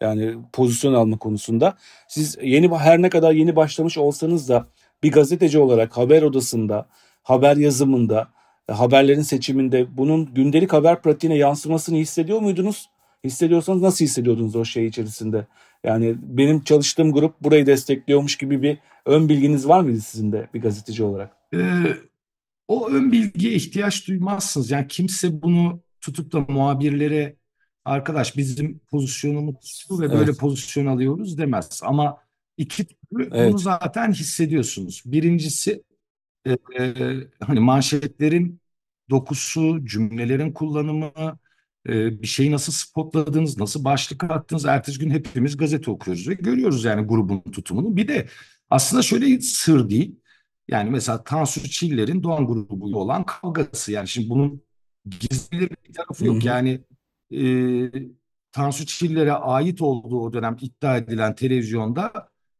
Yani 0.00 0.34
pozisyon 0.52 0.94
alma 0.94 1.18
konusunda. 1.18 1.76
Siz 2.08 2.38
yeni 2.42 2.76
her 2.76 3.02
ne 3.02 3.10
kadar 3.10 3.32
yeni 3.32 3.56
başlamış 3.56 3.98
olsanız 3.98 4.48
da 4.48 4.66
bir 5.02 5.12
gazeteci 5.12 5.58
olarak 5.58 5.96
haber 5.96 6.22
odasında, 6.22 6.88
haber 7.28 7.56
yazımında, 7.56 8.28
e, 8.68 8.72
haberlerin 8.72 9.22
seçiminde 9.22 9.96
bunun 9.96 10.34
gündelik 10.34 10.72
haber 10.72 11.02
pratiğine 11.02 11.36
yansımasını 11.36 11.96
hissediyor 11.96 12.40
muydunuz? 12.40 12.90
Hissediyorsanız 13.24 13.82
nasıl 13.82 14.04
hissediyordunuz 14.04 14.56
o 14.56 14.64
şey 14.64 14.86
içerisinde? 14.86 15.46
Yani 15.84 16.16
benim 16.22 16.60
çalıştığım 16.60 17.12
grup 17.12 17.40
burayı 17.40 17.66
destekliyormuş 17.66 18.36
gibi 18.36 18.62
bir 18.62 18.78
ön 19.06 19.28
bilginiz 19.28 19.68
var 19.68 19.80
mıydı 19.80 20.00
sizin 20.00 20.32
de 20.32 20.48
bir 20.54 20.60
gazeteci 20.60 21.04
olarak? 21.04 21.36
E, 21.54 21.58
o 22.68 22.88
ön 22.90 23.12
bilgiye 23.12 23.52
ihtiyaç 23.52 24.08
duymazsınız. 24.08 24.70
Yani 24.70 24.88
kimse 24.88 25.42
bunu 25.42 25.80
tutup 26.00 26.32
da 26.32 26.40
muhabirlere 26.40 27.36
arkadaş 27.84 28.36
bizim 28.36 28.78
pozisyonumuz 28.78 29.84
şu 29.88 30.00
ve 30.00 30.10
böyle 30.10 30.24
Evet, 30.24 30.38
pozisyon 30.38 30.86
alıyoruz 30.86 31.38
demez. 31.38 31.80
Ama 31.84 32.18
iki 32.56 32.86
türlü 32.86 33.30
bunu 33.30 33.38
evet. 33.38 33.60
zaten 33.60 34.12
hissediyorsunuz. 34.12 35.02
Birincisi 35.06 35.82
e, 36.78 36.94
hani 37.40 37.60
manşetlerin 37.60 38.60
dokusu, 39.10 39.86
cümlelerin 39.86 40.52
kullanımı, 40.52 41.12
e, 41.88 42.22
bir 42.22 42.26
şeyi 42.26 42.52
nasıl 42.52 42.72
spotladınız, 42.72 43.58
nasıl 43.58 43.84
başlık 43.84 44.24
attınız. 44.24 44.64
Ertesi 44.64 44.98
gün 44.98 45.10
hepimiz 45.10 45.56
gazete 45.56 45.90
okuyoruz 45.90 46.28
ve 46.28 46.34
görüyoruz 46.34 46.84
yani 46.84 47.06
grubun 47.06 47.40
tutumunu. 47.40 47.96
Bir 47.96 48.08
de 48.08 48.28
aslında 48.70 49.02
şöyle 49.02 49.40
sır 49.40 49.90
değil. 49.90 50.20
Yani 50.68 50.90
mesela 50.90 51.24
Tansu 51.24 51.70
Çiller'in 51.70 52.22
Doğan 52.22 52.46
grubuyla 52.46 52.98
olan 52.98 53.24
kavgası. 53.26 53.92
Yani 53.92 54.08
şimdi 54.08 54.28
bunun 54.28 54.62
gizli 55.20 55.60
bir 55.60 55.92
tarafı 55.92 56.24
Hı 56.24 56.28
yok. 56.28 56.42
hı. 56.42 56.46
Yani 56.46 56.80
e, 57.34 57.90
Tansu 58.52 58.86
Çiller'e 58.86 59.32
ait 59.32 59.82
olduğu 59.82 60.20
o 60.20 60.32
dönem 60.32 60.56
iddia 60.60 60.96
edilen 60.96 61.34
televizyonda 61.34 62.12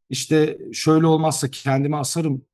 işte 0.09 0.57
şöyle 0.73 1.05
olmazsa 1.05 1.51
kendimi 1.51 1.97
asarım 1.97 2.45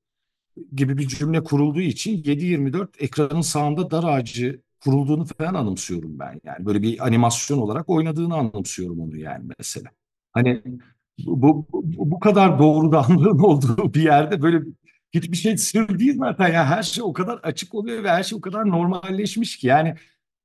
gibi 0.76 0.98
bir 0.98 1.08
cümle 1.08 1.44
kurulduğu 1.44 1.82
için 1.82 2.24
7-24 2.24 2.88
ekranın 3.00 3.42
sağında 3.42 3.92
dar 3.92 4.04
ağacı 4.04 4.62
kurulduğunu 4.84 5.26
falan 5.26 5.54
anımsıyorum 5.54 6.20
ben. 6.20 6.42
Yani 6.44 6.66
böyle 6.66 6.82
bir 6.82 7.08
animasyon 7.08 7.58
olarak 7.58 7.90
oynadığını 7.90 8.36
anımsıyorum 8.36 9.00
onu 9.00 9.18
yani 9.18 9.46
mesela. 9.60 9.90
Hani 10.34 10.62
bu, 11.26 11.68
bu, 11.74 11.84
bu 12.12 12.20
kadar 12.20 12.60
doğrudanlığın 12.60 13.40
olduğu 13.44 13.94
bir 13.94 14.04
yerde 14.04 14.42
böyle 14.42 14.60
hiçbir 15.14 15.38
şey 15.38 15.58
sır 15.58 16.00
değil 16.00 16.18
zaten. 16.18 16.54
Yani 16.54 16.68
her 16.68 16.84
şey 16.84 17.04
o 17.04 17.14
kadar 17.14 17.38
açık 17.38 17.76
oluyor 17.76 18.04
ve 18.04 18.10
her 18.10 18.24
şey 18.24 18.38
o 18.38 18.42
kadar 18.42 18.70
normalleşmiş 18.70 19.58
ki. 19.58 19.68
Yani 19.68 19.96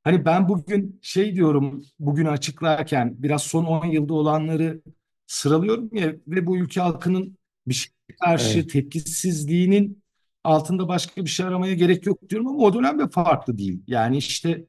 Hani 0.04 0.24
ben 0.24 0.48
bugün 0.48 1.00
şey 1.02 1.34
diyorum 1.34 1.82
bugün 1.98 2.26
açıklarken 2.26 3.22
biraz 3.22 3.42
son 3.42 3.64
10 3.64 3.86
yılda 3.86 4.14
olanları 4.14 4.82
sıralıyorum 5.26 5.90
ya 5.96 6.14
ve 6.26 6.46
bu 6.46 6.56
ülke 6.58 6.80
halkının 6.80 7.38
bir 7.66 7.74
şeye 7.74 7.92
karşı 8.16 8.58
Evet, 8.58 8.70
tepkisizliğinin 8.70 10.02
altında 10.44 10.88
başka 10.88 11.24
bir 11.24 11.30
şey 11.30 11.46
aramaya 11.46 11.74
gerek 11.74 12.06
yok 12.06 12.28
diyorum 12.28 12.48
ama 12.48 12.58
o 12.58 12.74
dönem 12.74 12.98
de 12.98 13.08
farklı 13.08 13.58
değil. 13.58 13.82
Yani 13.86 14.16
işte 14.16 14.64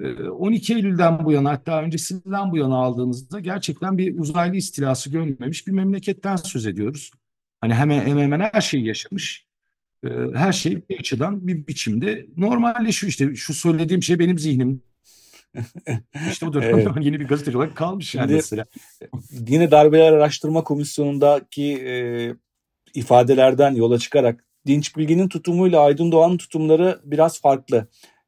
e, 0.00 0.22
12 0.28 0.74
Eylül'den 0.74 1.24
bu 1.24 1.32
yana 1.32 1.50
hatta 1.50 1.82
öncesinden 1.82 2.50
bu 2.52 2.56
yana 2.56 2.76
aldığımızda 2.76 3.40
gerçekten 3.40 3.98
bir 3.98 4.18
uzaylı 4.18 4.56
istilası 4.56 5.10
görmemiş 5.10 5.66
bir 5.66 5.72
memleketten 5.72 6.36
söz 6.36 6.66
ediyoruz. 6.66 7.10
Hani 7.60 7.74
hemen 7.74 8.00
hemen 8.00 8.22
hemen 8.22 8.50
her 8.52 8.60
şeyi 8.60 8.86
yaşamış. 8.86 9.46
Ee, 10.04 10.08
her 10.34 10.52
şey 10.52 10.88
bir 10.88 10.98
açıdan 10.98 11.46
bir 11.46 11.66
biçimde 11.66 12.26
normalleşiyor 12.36 13.10
işte 13.10 13.34
şu 13.34 13.54
söylediğim 13.54 14.02
şey 14.02 14.18
benim 14.18 14.38
zihnimde 14.38 14.80
işte 16.30 16.46
o 16.46 16.52
dönem 16.52 16.78
Evet. 16.78 16.88
yeni 17.00 17.20
bir 17.20 17.28
gazeteci 17.28 17.56
olarak 17.56 17.76
kalmış 17.76 18.14
yani 18.14 18.24
Şimdi- 18.24 18.34
mesela. 18.34 18.66
Yine 19.48 19.70
Darbeler 19.70 20.12
Araştırma 20.12 20.64
Komisyonu'ndaki 20.64 21.72
e, 21.72 22.34
ifadelerden 22.94 23.74
yola 23.74 23.98
çıkarak 23.98 24.44
Dinç 24.66 24.96
Bilgin'in 24.96 25.28
tutumuyla 25.28 25.80
Aydın 25.80 26.12
Doğan'ın 26.12 26.36
tutumları 26.36 27.00
biraz 27.04 27.40
farklı. 27.40 27.86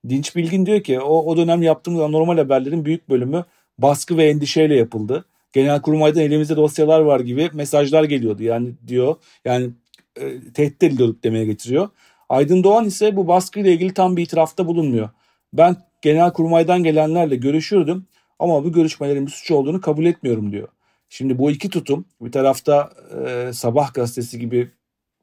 Dinç 0.09 0.37
Bilgin 0.37 0.67
diyor 0.67 0.83
ki 0.83 1.01
o, 1.01 1.25
o 1.25 1.37
dönem 1.37 1.63
yaptığımız 1.63 2.11
normal 2.11 2.39
haberlerin 2.39 2.85
büyük 2.85 3.09
bölümü 3.09 3.45
baskı 3.79 4.17
ve 4.17 4.29
endişeyle 4.29 4.77
yapıldı. 4.77 5.25
Genelkurmay'dan 5.53 6.23
elimizde 6.23 6.57
dosyalar 6.57 7.01
var 7.01 7.21
gibi 7.21 7.51
mesajlar 7.53 8.05
geliyordu 8.05 8.43
yani 8.43 8.73
diyor. 8.87 9.17
Yani 9.45 9.71
e, 10.17 10.53
tehdit 10.55 10.83
ediliyorduk 10.83 11.25
demeye 11.25 11.45
getiriyor. 11.45 11.89
Aydın 12.29 12.65
Doğan 12.65 12.85
ise 12.85 13.17
bu 13.17 13.29
baskıyla 13.29 13.71
ilgili 13.71 13.95
tam 13.95 14.17
bir 14.17 14.23
itirafta 14.23 14.67
bulunmuyor. 14.67 15.09
Ben 15.53 15.77
Genelkurmay'dan 16.03 16.83
gelenlerle 16.83 17.37
görüşürdüm 17.37 18.07
ama 18.39 18.65
bu 18.65 18.73
görüşmelerin 18.73 19.27
bir 19.27 19.33
suç 19.33 19.51
olduğunu 19.51 19.81
kabul 19.81 20.05
etmiyorum 20.05 20.53
diyor. 20.53 20.69
Şimdi 21.13 21.39
bu 21.39 21.51
iki 21.51 21.69
tutum 21.71 22.05
bir 22.21 22.33
tarafta 22.33 22.91
e, 23.27 23.53
Sabah 23.53 23.95
gazetesi 23.95 24.39
gibi 24.39 24.71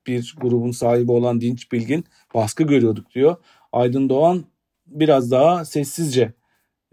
bir 0.08 0.36
grubun 0.42 0.72
sahibi 0.72 1.12
olan 1.12 1.42
Dinç 1.42 1.72
Bilgin 1.72 2.06
baskı 2.34 2.64
görüyorduk 2.64 3.12
diyor. 3.16 3.36
Aydın 3.72 4.10
Doğan 4.10 4.46
biraz 4.88 5.32
daha 5.32 5.66
sessizce 5.66 6.34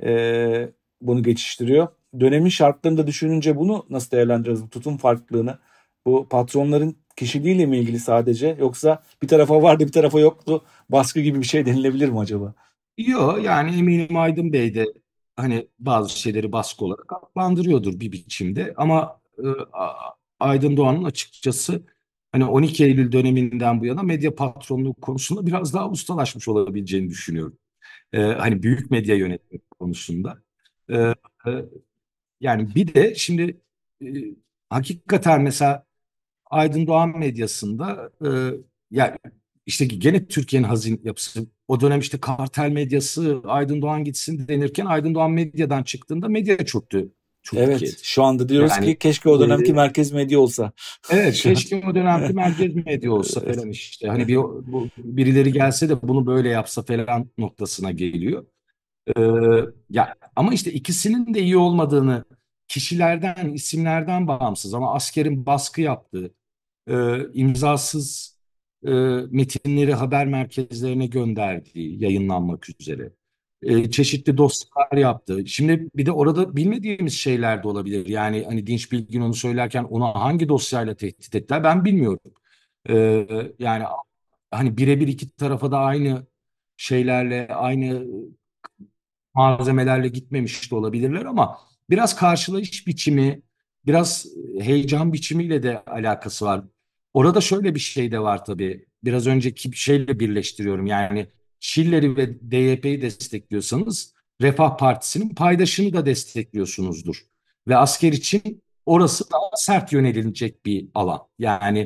e, 0.03 0.71
bunu 1.01 1.23
geçiştiriyor. 1.23 1.89
Dönemin 2.21 2.49
şartlarını 2.49 2.99
da 2.99 3.07
düşününce 3.07 3.57
bunu 3.57 3.87
nasıl 3.91 4.11
değerlendiririz 4.11 4.63
bu 4.63 4.71
tutum 4.71 4.97
farklılığını? 4.97 5.59
Bu 6.07 6.29
patronların 6.29 6.97
kişiliğiyle 7.17 7.67
mi 7.67 7.79
ilgili 7.79 8.01
sadece 8.01 8.57
yoksa 8.59 9.03
bir 9.23 9.29
tarafa 9.29 9.63
vardı 9.63 9.87
bir 9.87 9.93
tarafa 9.93 10.21
yoktu 10.21 10.65
baskı 10.89 11.21
gibi 11.21 11.41
bir 11.41 11.47
şey 11.47 11.67
denilebilir 11.67 12.09
mi 12.09 12.19
acaba? 12.19 12.55
Yok 12.99 13.45
yani 13.45 13.79
eminim 13.79 14.17
Aydın 14.17 14.53
Bey 14.53 14.75
de 14.75 14.87
hani 15.37 15.69
bazı 15.79 16.21
şeyleri 16.21 16.53
baskı 16.53 16.85
olarak 16.85 17.13
adlandırıyordur 17.13 18.01
bir 18.01 18.13
biçimde 18.13 18.75
ama 18.77 19.21
e, 19.39 19.47
Aydın 20.41 20.77
Doğan'ın 20.77 21.05
açıkçası 21.05 21.83
hani 22.33 22.45
12 22.45 22.85
Eylül 22.85 23.13
döneminden 23.13 23.81
bu 23.81 23.87
yana 23.87 24.03
medya 24.03 24.35
patronluğu 24.35 24.95
konusunda 24.95 25.47
biraz 25.47 25.75
daha 25.75 25.91
ustalaşmış 25.91 26.49
olabileceğini 26.49 27.11
düşünüyorum. 27.11 27.59
E, 28.13 28.21
hani 28.23 28.63
büyük 28.63 28.91
medya 28.91 29.17
yönetimi 29.17 29.61
konusunda. 29.81 30.43
E, 30.91 30.97
e, 30.97 31.15
yani 32.41 32.75
bir 32.75 32.95
de 32.95 33.15
şimdi 33.15 33.61
e, 34.03 34.07
hakikaten 34.71 35.43
mesela 35.43 35.87
Aydın 36.47 36.87
Doğan 36.87 37.19
medyasında 37.19 38.11
e, 38.27 38.29
yani 38.91 39.17
işte 39.67 39.85
gene 39.85 40.27
Türkiye'nin 40.27 40.69
hazin 40.69 41.01
yapısı 41.05 41.47
o 41.69 41.81
dönem 41.81 42.01
işte 42.01 42.19
kartel 42.21 42.71
medyası 42.71 43.41
Aydın 43.45 43.83
Doğan 43.83 44.05
gitsin 44.05 44.49
denirken 44.49 44.87
Aydın 44.87 45.15
Doğan 45.15 45.31
medyadan 45.31 45.83
çıktığında 45.83 46.29
medya 46.29 46.57
çöktü 46.67 47.13
Türkiye'de. 47.43 47.73
Evet 47.73 48.01
şu 48.03 48.23
anda 48.23 48.49
diyoruz 48.49 48.71
Yani, 48.71 48.87
ki 48.87 48.99
keşke 48.99 49.29
o 49.29 49.41
dönemki 49.41 49.71
e, 49.71 49.75
merkez 49.75 50.13
medya 50.13 50.41
olsa. 50.41 50.73
Evet 51.11 51.35
keşke 51.35 51.85
o 51.91 51.95
dönemki 51.95 52.33
merkez 52.35 52.75
medya 52.75 53.13
olsa 53.13 53.41
falan 53.41 53.71
işte. 53.71 54.09
Hani 54.09 54.29
bir 54.29 54.37
bu, 54.37 54.89
birileri 54.99 55.53
gelse 55.53 55.89
de 55.89 56.03
bunu 56.03 56.27
böyle 56.27 56.49
yapsa 56.49 56.83
falan 56.83 57.31
noktasına 57.39 57.91
geliyor. 57.93 58.47
Ee, 59.17 59.21
ya 59.91 60.15
ama 60.37 60.55
işte 60.55 60.73
ikisinin 60.73 61.35
de 61.35 61.41
iyi 61.41 61.57
olmadığını 61.57 62.25
kişilerden, 62.69 63.53
isimlerden 63.53 64.29
bağımsız 64.29 64.75
ama 64.75 64.95
askerin 64.95 65.47
baskı 65.47 65.81
yaptığı, 65.81 66.35
e, 66.91 66.95
imzasız 67.35 68.36
e, 68.87 68.91
metinleri 69.31 69.95
haber 69.95 70.27
merkezlerine 70.27 71.07
gönderdiği, 71.07 72.03
yayınlanmak 72.05 72.67
üzere. 72.81 73.13
E, 73.63 73.91
çeşitli 73.91 74.37
dosyalar 74.37 74.97
yaptı. 74.97 75.47
Şimdi 75.47 75.89
bir 75.97 76.07
de 76.07 76.13
orada 76.13 76.57
bilmediğimiz 76.57 77.15
şeyler 77.15 77.63
de 77.63 77.69
olabilir. 77.69 78.07
Yani 78.07 78.45
hani 78.49 78.67
Dinç 78.67 78.93
Bilgin 78.93 79.21
onu 79.21 79.35
söylerken 79.35 79.85
ona 79.85 80.15
hangi 80.15 80.49
dosyayla 80.49 80.95
tehdit 80.95 81.35
ettiler 81.35 81.65
ben 81.65 81.85
bilmiyorum. 81.85 82.33
E, 82.89 83.27
yani 83.59 83.85
hani 84.51 84.77
birebir 84.77 85.09
iki 85.09 85.31
tarafa 85.31 85.71
da 85.73 85.79
aynı 85.79 86.27
şeylerle, 86.77 87.49
aynı 87.49 88.07
malzemelerle 89.35 90.09
gitmemiş 90.09 90.71
de 90.71 90.75
olabilirler 90.75 91.25
ama 91.25 91.59
biraz 91.91 92.17
karşılayış 92.17 92.87
biçimi, 92.87 93.43
biraz 93.87 94.27
heyecan 94.61 95.13
biçimiyle 95.13 95.63
de 95.63 95.85
alakası 95.85 96.45
var. 96.45 96.65
Orada 97.17 97.41
şöyle 97.41 97.75
bir 97.75 97.81
şey 97.81 98.13
de 98.13 98.21
var 98.21 98.45
tabii. 98.45 98.87
Biraz 99.05 99.27
önceki 99.27 99.77
şeyle 99.77 100.21
birleştiriyorum. 100.21 100.87
Yani 100.87 101.27
Schiller'i 101.61 102.17
ve 102.17 102.51
DYP'yi 102.51 103.03
destekliyorsanız 103.03 104.15
Refah 104.41 104.77
Partisi'nin 104.77 105.29
paydaşını 105.29 105.93
da 105.93 106.07
destekliyorsunuzdur. 106.07 107.17
Ve 107.69 107.77
asker 107.77 108.13
için 108.13 108.63
orası 108.87 109.25
daha 109.31 109.51
sert 109.57 109.93
yönelilecek 109.93 110.67
bir 110.67 110.89
alan. 110.95 111.21
Yani 111.39 111.81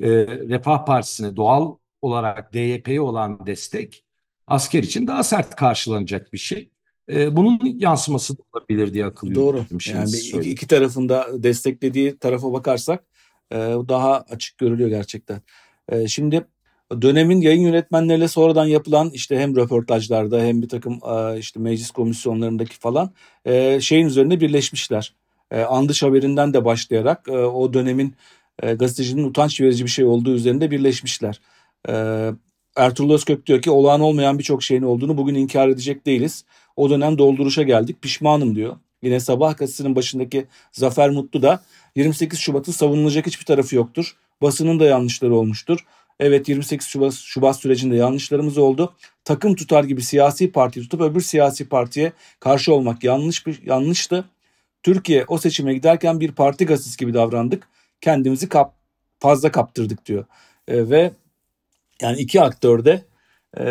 e, 0.00 0.08
Refah 0.26 0.84
Partisi'ne 0.84 1.36
doğal 1.36 1.76
olarak 2.02 2.52
DYP'ye 2.52 3.00
olan 3.00 3.46
destek 3.46 4.04
asker 4.46 4.82
için 4.82 5.06
daha 5.06 5.22
sert 5.22 5.56
karşılanacak 5.56 6.32
bir 6.32 6.38
şey. 6.38 6.70
E, 7.10 7.36
bunun 7.36 7.60
yansıması 7.64 8.38
da 8.38 8.42
olabilir 8.52 8.94
diye 8.94 9.06
akıl 9.06 9.34
Doğru. 9.34 9.64
Yani 9.86 10.12
bir- 10.12 10.50
iki, 10.50 10.66
tarafında 10.66 11.42
desteklediği 11.42 12.18
tarafa 12.18 12.52
bakarsak 12.52 13.04
daha 13.88 14.24
açık 14.30 14.58
görülüyor 14.58 14.88
gerçekten. 14.88 15.40
E, 15.88 16.08
şimdi 16.08 16.44
dönemin 17.02 17.40
yayın 17.40 17.60
yönetmenleriyle 17.60 18.28
sonradan 18.28 18.66
yapılan 18.66 19.10
işte 19.10 19.38
hem 19.38 19.56
röportajlarda 19.56 20.40
hem 20.40 20.62
bir 20.62 20.68
takım 20.68 21.00
e, 21.10 21.38
işte 21.38 21.60
meclis 21.60 21.90
komisyonlarındaki 21.90 22.78
falan 22.78 23.10
e, 23.44 23.80
şeyin 23.80 24.06
üzerine 24.06 24.40
birleşmişler. 24.40 25.14
E, 25.50 25.60
Andış 25.60 26.02
haberinden 26.02 26.54
de 26.54 26.64
başlayarak 26.64 27.28
o 27.28 27.72
dönemin 27.72 28.14
gazetecinin 28.62 29.24
utanç 29.24 29.60
verici 29.60 29.84
bir 29.84 29.90
şey 29.90 30.04
olduğu 30.04 30.34
üzerinde 30.34 30.70
birleşmişler. 30.70 31.40
Ertuğrul 32.76 33.14
Özkök 33.14 33.46
diyor 33.46 33.62
ki 33.62 33.70
olağan 33.70 34.00
olmayan 34.00 34.38
birçok 34.38 34.62
şeyin 34.62 34.82
olduğunu 34.82 35.16
bugün 35.16 35.34
inkar 35.34 35.68
edecek 35.68 36.06
değiliz. 36.06 36.44
O 36.76 36.90
dönem 36.90 37.18
dolduruşa 37.18 37.62
geldik 37.62 38.02
pişmanım 38.02 38.54
diyor. 38.56 38.76
Yine 39.02 39.20
Sabah 39.20 39.56
gazetesinin 39.56 39.96
başındaki 39.96 40.46
Zafer 40.72 41.10
Mutlu 41.10 41.42
da 41.42 41.62
28 41.96 42.38
Şubat'ın 42.38 42.72
savunulacak 42.72 43.26
hiçbir 43.26 43.44
tarafı 43.44 43.76
yoktur. 43.76 44.16
Basının 44.42 44.80
da 44.80 44.84
yanlışları 44.84 45.34
olmuştur. 45.34 45.86
Evet 46.20 46.48
28 46.48 46.88
Şubat, 46.88 47.14
Şubat 47.14 47.56
sürecinde 47.56 47.96
yanlışlarımız 47.96 48.58
oldu. 48.58 48.94
Takım 49.24 49.54
tutar 49.54 49.84
gibi 49.84 50.02
siyasi 50.02 50.52
parti 50.52 50.80
tutup 50.80 51.00
öbür 51.00 51.20
siyasi 51.20 51.68
partiye 51.68 52.12
karşı 52.40 52.74
olmak 52.74 53.04
yanlış 53.04 53.46
bir 53.46 53.62
yanlıştı. 53.66 54.24
Türkiye 54.82 55.24
o 55.28 55.38
seçime 55.38 55.74
giderken 55.74 56.20
bir 56.20 56.32
parti 56.32 56.66
gazetesi 56.66 56.96
gibi 56.96 57.14
davrandık. 57.14 57.68
Kendimizi 58.00 58.48
kap, 58.48 58.74
fazla 59.18 59.52
kaptırdık 59.52 60.06
diyor. 60.06 60.24
E, 60.68 60.90
ve 60.90 61.12
yani 62.02 62.18
iki 62.18 62.42
aktör 62.42 62.84
de 62.84 63.04
e, 63.58 63.64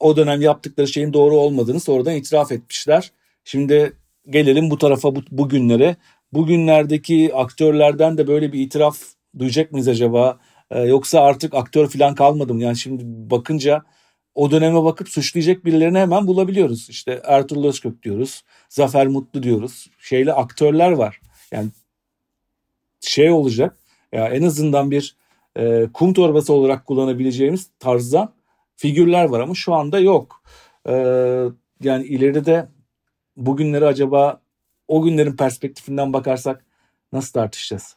o 0.00 0.16
dönem 0.16 0.40
yaptıkları 0.40 0.88
şeyin 0.88 1.12
doğru 1.12 1.36
olmadığını 1.36 1.80
sonradan 1.80 2.14
itiraf 2.14 2.52
etmişler. 2.52 3.12
Şimdi 3.44 3.92
gelelim 4.30 4.70
bu 4.70 4.78
tarafa 4.78 5.16
bu, 5.16 5.22
bugünlere. 5.30 5.96
Bugünlerdeki 6.32 7.30
aktörlerden 7.34 8.18
de 8.18 8.26
böyle 8.26 8.52
bir 8.52 8.60
itiraf 8.60 8.98
duyacak 9.38 9.72
mıyız 9.72 9.88
acaba? 9.88 10.38
Ee, 10.70 10.80
yoksa 10.80 11.20
artık 11.20 11.54
aktör 11.54 11.88
falan 11.88 12.14
kalmadı 12.14 12.54
mı? 12.54 12.62
Yani 12.62 12.76
şimdi 12.76 13.02
bakınca 13.06 13.82
o 14.34 14.50
döneme 14.50 14.84
bakıp 14.84 15.08
suçlayacak 15.08 15.64
birilerini 15.64 15.98
hemen 15.98 16.26
bulabiliyoruz. 16.26 16.90
İşte 16.90 17.20
Ertuğrul 17.24 17.64
Özkök 17.64 18.02
diyoruz. 18.02 18.44
Zafer 18.68 19.06
Mutlu 19.06 19.42
diyoruz. 19.42 19.90
Şeyle 19.98 20.32
aktörler 20.32 20.92
var. 20.92 21.20
Yani 21.52 21.68
şey 23.00 23.30
olacak. 23.30 23.78
Ya 24.12 24.28
en 24.28 24.42
azından 24.42 24.90
bir 24.90 25.16
e, 25.56 25.86
kum 25.94 26.12
torbası 26.14 26.52
olarak 26.52 26.86
kullanabileceğimiz 26.86 27.70
tarzdan 27.78 28.34
figürler 28.76 29.24
var 29.24 29.40
ama 29.40 29.54
şu 29.54 29.74
anda 29.74 30.00
yok. 30.00 30.42
Ee, 30.88 31.44
yani 31.82 32.04
ileride 32.04 32.44
de 32.44 32.68
bugünleri 33.36 33.86
acaba 33.86 34.42
o 34.88 35.02
günlerin 35.02 35.36
perspektifinden 35.36 36.12
bakarsak 36.12 36.64
nasıl 37.12 37.32
tartışacağız? 37.32 37.96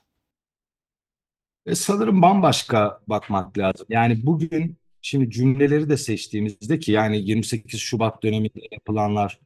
E, 1.66 1.76
sanırım 1.76 2.22
bambaşka 2.22 3.02
bakmak 3.08 3.58
lazım. 3.58 3.88
Yani 3.90 4.26
bugün 4.26 4.78
şimdi 5.02 5.32
cümleleri 5.32 5.90
de 5.90 5.98
seçtiğimizde 5.98 6.80
ki 6.80 6.92
yani 6.92 7.18
28 7.18 7.80
Şubat 7.80 8.24
döneminde 8.24 8.60
yapılanlar 8.72 9.40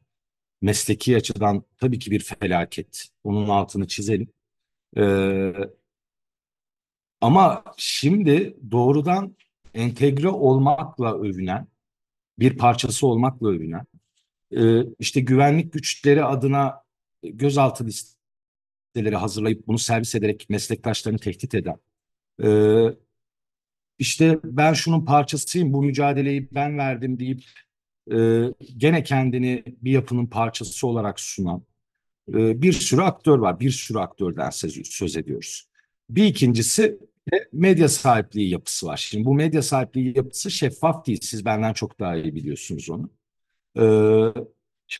mesleki 0.62 1.16
açıdan 1.16 1.64
tabii 1.78 1.98
ki 1.98 2.10
bir 2.10 2.20
felaket. 2.20 3.08
Onun 3.24 3.48
altını 3.48 3.86
çizelim. 3.86 4.28
Ee, 4.96 5.52
ama 7.20 7.64
şimdi 7.76 8.56
doğrudan 8.70 9.36
entegre 9.74 10.28
olmakla 10.28 11.18
övünen, 11.18 11.66
bir 12.38 12.58
parçası 12.58 13.06
olmakla 13.06 13.48
övünen, 13.48 13.86
işte 14.98 15.20
güvenlik 15.20 15.72
güçleri 15.72 16.24
adına 16.24 16.82
gözaltı 17.22 17.86
listeleri 17.86 19.16
hazırlayıp 19.16 19.66
bunu 19.66 19.78
servis 19.78 20.14
ederek 20.14 20.46
meslektaşlarını 20.50 21.18
tehdit 21.18 21.54
eden, 21.54 21.76
Ee, 22.44 22.86
işte 23.98 24.38
ben 24.44 24.72
şunun 24.72 25.04
parçasıyım, 25.04 25.72
bu 25.72 25.82
mücadeleyi 25.82 26.48
ben 26.54 26.78
verdim 26.78 27.18
deyip 27.18 27.42
e, 28.12 28.16
gene 28.76 29.02
kendini 29.02 29.64
bir 29.66 29.90
yapının 29.92 30.26
parçası 30.26 30.86
olarak 30.86 31.20
sunan 31.20 31.62
e, 32.28 32.62
bir 32.62 32.72
sürü 32.72 33.02
aktör 33.02 33.38
var. 33.38 33.60
Bir 33.60 33.70
sürü 33.70 33.98
aktörden 33.98 34.50
söz, 34.50 35.16
ediyoruz. 35.16 35.68
Bir 36.10 36.24
ikincisi 36.24 36.98
medya 37.52 37.88
sahipliği 37.88 38.50
yapısı 38.50 38.86
var. 38.86 38.96
Şimdi 38.96 39.24
bu 39.24 39.34
medya 39.34 39.62
sahipliği 39.62 40.16
yapısı 40.16 40.50
şeffaf 40.50 41.06
değil. 41.06 41.20
Siz 41.22 41.44
benden 41.44 41.72
çok 41.72 42.00
daha 42.00 42.16
iyi 42.16 42.34
biliyorsunuz 42.34 42.90
onu. 42.90 43.10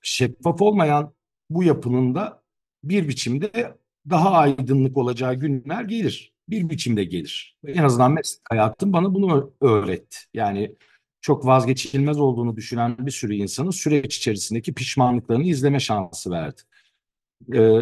Şeffaf 0.02 0.62
olmayan 0.62 1.14
bu 1.50 1.64
yapının 1.64 2.14
da 2.14 2.42
bir 2.84 3.08
biçimde 3.08 3.78
daha 4.10 4.30
aydınlık 4.30 4.96
olacağı 4.96 5.34
günler 5.34 5.84
gelir. 5.84 6.32
Bir 6.48 6.70
biçimde 6.70 7.04
gelir. 7.04 7.58
En 7.66 7.82
azından 7.82 8.12
meslek 8.12 8.42
hayatım 8.50 8.92
bana 8.92 9.14
bunu 9.14 9.54
öğretti. 9.60 10.18
Yani 10.34 10.76
çok 11.20 11.46
vazgeçilmez 11.46 12.20
olduğunu 12.20 12.56
düşünen 12.56 13.06
bir 13.06 13.10
sürü 13.10 13.34
insanın 13.34 13.70
süreç 13.70 14.16
içerisindeki 14.16 14.74
pişmanlıklarını 14.74 15.44
izleme 15.44 15.80
şansı 15.80 16.30
verdi. 16.30 16.60
Ee, 17.54 17.80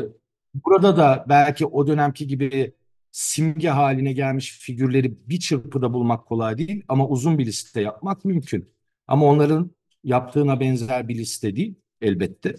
burada 0.54 0.96
da 0.96 1.26
belki 1.28 1.66
o 1.66 1.86
dönemki 1.86 2.26
gibi 2.26 2.74
simge 3.12 3.68
haline 3.68 4.12
gelmiş 4.12 4.58
figürleri 4.58 5.28
bir 5.28 5.38
çırpıda 5.40 5.92
bulmak 5.92 6.26
kolay 6.26 6.58
değil 6.58 6.84
ama 6.88 7.08
uzun 7.08 7.38
bir 7.38 7.46
liste 7.46 7.80
yapmak 7.80 8.24
mümkün. 8.24 8.72
Ama 9.06 9.26
onların 9.26 9.70
yaptığına 10.04 10.60
benzer 10.60 11.08
bir 11.08 11.18
liste 11.18 11.56
değil 11.56 11.74
elbette. 12.00 12.54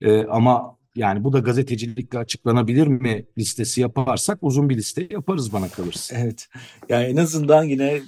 Ee, 0.00 0.24
ama 0.24 0.78
yani 0.94 1.24
bu 1.24 1.32
da 1.32 1.38
gazetecilikle 1.38 2.18
açıklanabilir 2.18 2.86
mi 2.86 3.26
listesi 3.38 3.80
yaparsak 3.80 4.38
uzun 4.42 4.68
bir 4.68 4.76
liste 4.76 5.08
yaparız 5.10 5.52
bana 5.52 5.68
kalırsa. 5.68 6.16
Evet. 6.18 6.48
Yani 6.88 7.04
en 7.04 7.16
azından 7.16 7.64
yine 7.64 8.00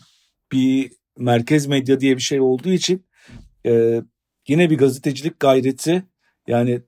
bir 0.53 0.93
merkez 1.19 1.67
medya 1.67 2.01
diye 2.01 2.17
bir 2.17 2.23
şey 2.23 2.41
olduğu 2.41 2.71
için 2.71 3.07
e, 3.67 4.03
yine 4.49 4.71
bir 4.71 4.79
gazetecilik 4.79 5.41
gayreti 5.41 6.03
yani 6.47 6.83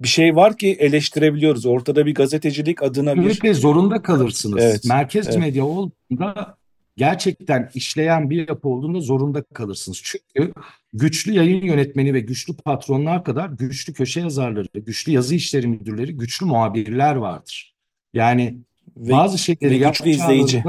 bir 0.00 0.08
şey 0.08 0.36
var 0.36 0.56
ki 0.56 0.76
eleştirebiliyoruz. 0.80 1.66
Ortada 1.66 2.06
bir 2.06 2.14
gazetecilik 2.14 2.82
adına 2.82 3.16
bir... 3.16 3.42
Ve 3.44 3.54
zorunda 3.54 4.02
kalırsınız. 4.02 4.62
Evet, 4.62 4.84
Merkez 4.84 5.28
evet. 5.28 5.38
medya 5.38 5.64
olduğunda 5.64 6.58
gerçekten 6.96 7.70
işleyen 7.74 8.30
bir 8.30 8.48
yapı 8.48 8.68
olduğunda 8.68 9.00
zorunda 9.00 9.42
kalırsınız. 9.42 10.00
Çünkü 10.04 10.52
güçlü 10.92 11.32
yayın 11.32 11.64
yönetmeni 11.64 12.14
ve 12.14 12.20
güçlü 12.20 12.56
patronlar 12.56 13.24
kadar 13.24 13.48
güçlü 13.48 13.92
köşe 13.92 14.20
yazarları, 14.20 14.68
güçlü 14.74 15.12
yazı 15.12 15.34
işleri 15.34 15.66
müdürleri, 15.66 16.16
güçlü 16.16 16.46
muhabirler 16.46 17.16
vardır. 17.16 17.74
Yani 18.14 18.58
Ve, 18.96 19.12
bazı 19.12 19.38
şeyleri 19.38 19.80
ve 19.80 19.88
güçlü 19.88 20.10
izleyici. 20.10 20.64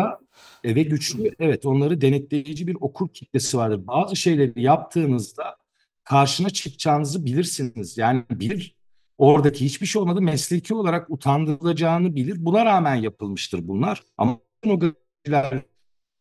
e, 0.64 0.76
ve 0.76 0.84
güçlü 0.84 1.36
evet 1.40 1.66
onları 1.66 2.02
denetleyici 2.02 2.68
bir 2.68 2.78
okur 2.82 3.10
kitlesi 3.10 3.58
vardır. 3.58 3.88
Bazı 3.88 4.16
şeyleri 4.16 4.62
yaptığınızda 4.62 5.58
karşına 6.04 6.50
çıkacağınızı 6.50 7.26
bilirsiniz. 7.26 7.98
Yani 7.98 8.24
bilir 8.30 8.76
oradaki 9.18 9.66
hiçbir 9.66 9.86
şey 9.86 10.02
olmadı 10.02 10.22
mesleki 10.22 10.74
olarak 10.74 11.10
utandırılacağını 11.10 12.16
bilir. 12.16 12.46
Buna 12.46 12.66
rağmen 12.66 12.96
yapılmıştır 12.96 13.68
bunlar. 13.68 14.04
Ama 14.18 14.40
o 14.66 14.80
gazeteciler 14.80 15.62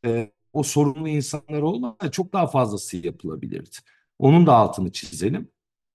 e, 0.07 0.33
o 0.53 0.63
sorumlu 0.63 1.09
insanlar 1.09 1.63
olmasa 1.63 2.11
çok 2.11 2.33
daha 2.33 2.47
fazlası 2.47 2.97
yapılabilirdi. 2.97 3.77
Onun 4.19 4.47
da 4.47 4.55
altını 4.55 4.93
çizelim. 4.93 5.49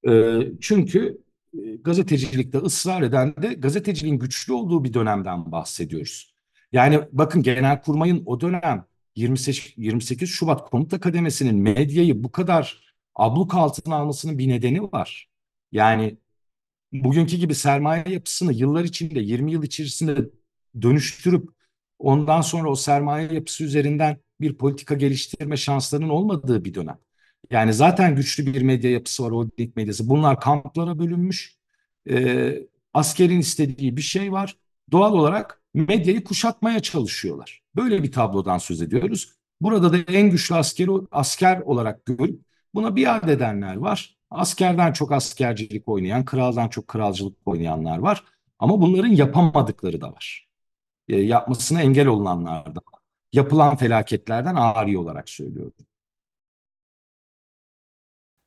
E, 0.08 0.40
çünkü 0.62 1.22
e, 1.54 1.76
gazetecilikte 1.76 2.58
ısrar 2.58 3.02
eden 3.02 3.36
de 3.42 3.54
gazeteciliğin 3.54 4.20
güçlü 4.20 4.54
olduğu 4.54 4.84
bir 4.84 4.94
dönemden 4.94 5.52
bahsediyoruz. 5.52 6.34
Yani 6.72 7.00
bakın 7.12 7.44
Genelkurmay'ın 7.44 8.24
o 8.26 8.42
dönem 8.42 8.86
28, 9.16 9.74
28 9.78 10.30
Şubat 10.30 10.70
Komuta 10.70 11.00
Kademesi'nin 11.00 11.56
medyayı 11.56 12.24
bu 12.24 12.32
kadar 12.32 12.94
abluk 13.16 13.56
altına 13.56 13.96
almasının 13.96 14.38
bir 14.38 14.48
nedeni 14.48 14.84
var. 14.84 15.30
Yani 15.72 16.18
bugünkü 16.94 17.38
gibi 17.38 17.56
sermaye 17.56 18.04
yapısını 18.08 18.54
yıllar 18.54 18.84
içinde 18.84 19.20
20 19.20 19.52
yıl 19.52 19.64
içerisinde 19.64 20.30
dönüştürüp 20.82 21.50
ondan 22.02 22.42
sonra 22.42 22.70
o 22.70 22.76
sermaye 22.76 23.34
yapısı 23.34 23.64
üzerinden 23.64 24.18
bir 24.42 24.58
politika 24.58 24.96
geliştirme 24.96 25.58
şanslarının 25.58 26.10
olmadığı 26.10 26.66
bir 26.66 26.74
dönem. 26.74 26.98
Yani 27.52 27.74
zaten 27.74 28.16
güçlü 28.16 28.54
bir 28.54 28.62
medya 28.62 28.92
yapısı 28.92 29.24
var, 29.24 29.32
holding 29.32 29.76
medyası. 29.76 30.10
Bunlar 30.10 30.40
kamplara 30.40 31.00
bölünmüş. 31.00 31.58
E, 32.10 32.54
askerin 32.94 33.40
istediği 33.40 33.98
bir 33.98 34.02
şey 34.02 34.32
var. 34.32 34.58
Doğal 34.92 35.14
olarak 35.14 35.62
medyayı 35.74 36.24
kuşatmaya 36.24 36.80
çalışıyorlar. 36.80 37.62
Böyle 37.76 38.04
bir 38.04 38.12
tablodan 38.12 38.58
söz 38.58 38.82
ediyoruz. 38.82 39.34
Burada 39.62 39.94
da 39.94 39.98
en 39.98 40.30
güçlü 40.30 40.56
askeri 40.56 40.92
asker 41.12 41.60
olarak 41.62 42.06
görüp 42.06 42.42
buna 42.74 42.96
biat 42.96 43.30
edenler 43.30 43.76
var. 43.76 44.18
Askerden 44.30 44.94
çok 44.94 45.12
askercilik 45.12 45.88
oynayan, 45.88 46.26
kraldan 46.26 46.70
çok 46.70 46.88
kralcılık 46.88 47.38
oynayanlar 47.46 47.98
var. 47.98 48.24
Ama 48.60 48.82
bunların 48.82 49.12
yapamadıkları 49.12 50.02
da 50.02 50.12
var. 50.14 50.51
E, 51.08 51.18
yapmasına 51.18 51.82
engel 51.82 52.08
olunanlar 52.08 52.66
da 52.66 52.80
var. 52.94 53.02
Yapılan 53.34 53.76
felaketlerden 53.76 54.56
ağrı 54.56 55.00
olarak 55.00 55.30
söylüyorum. 55.30 55.74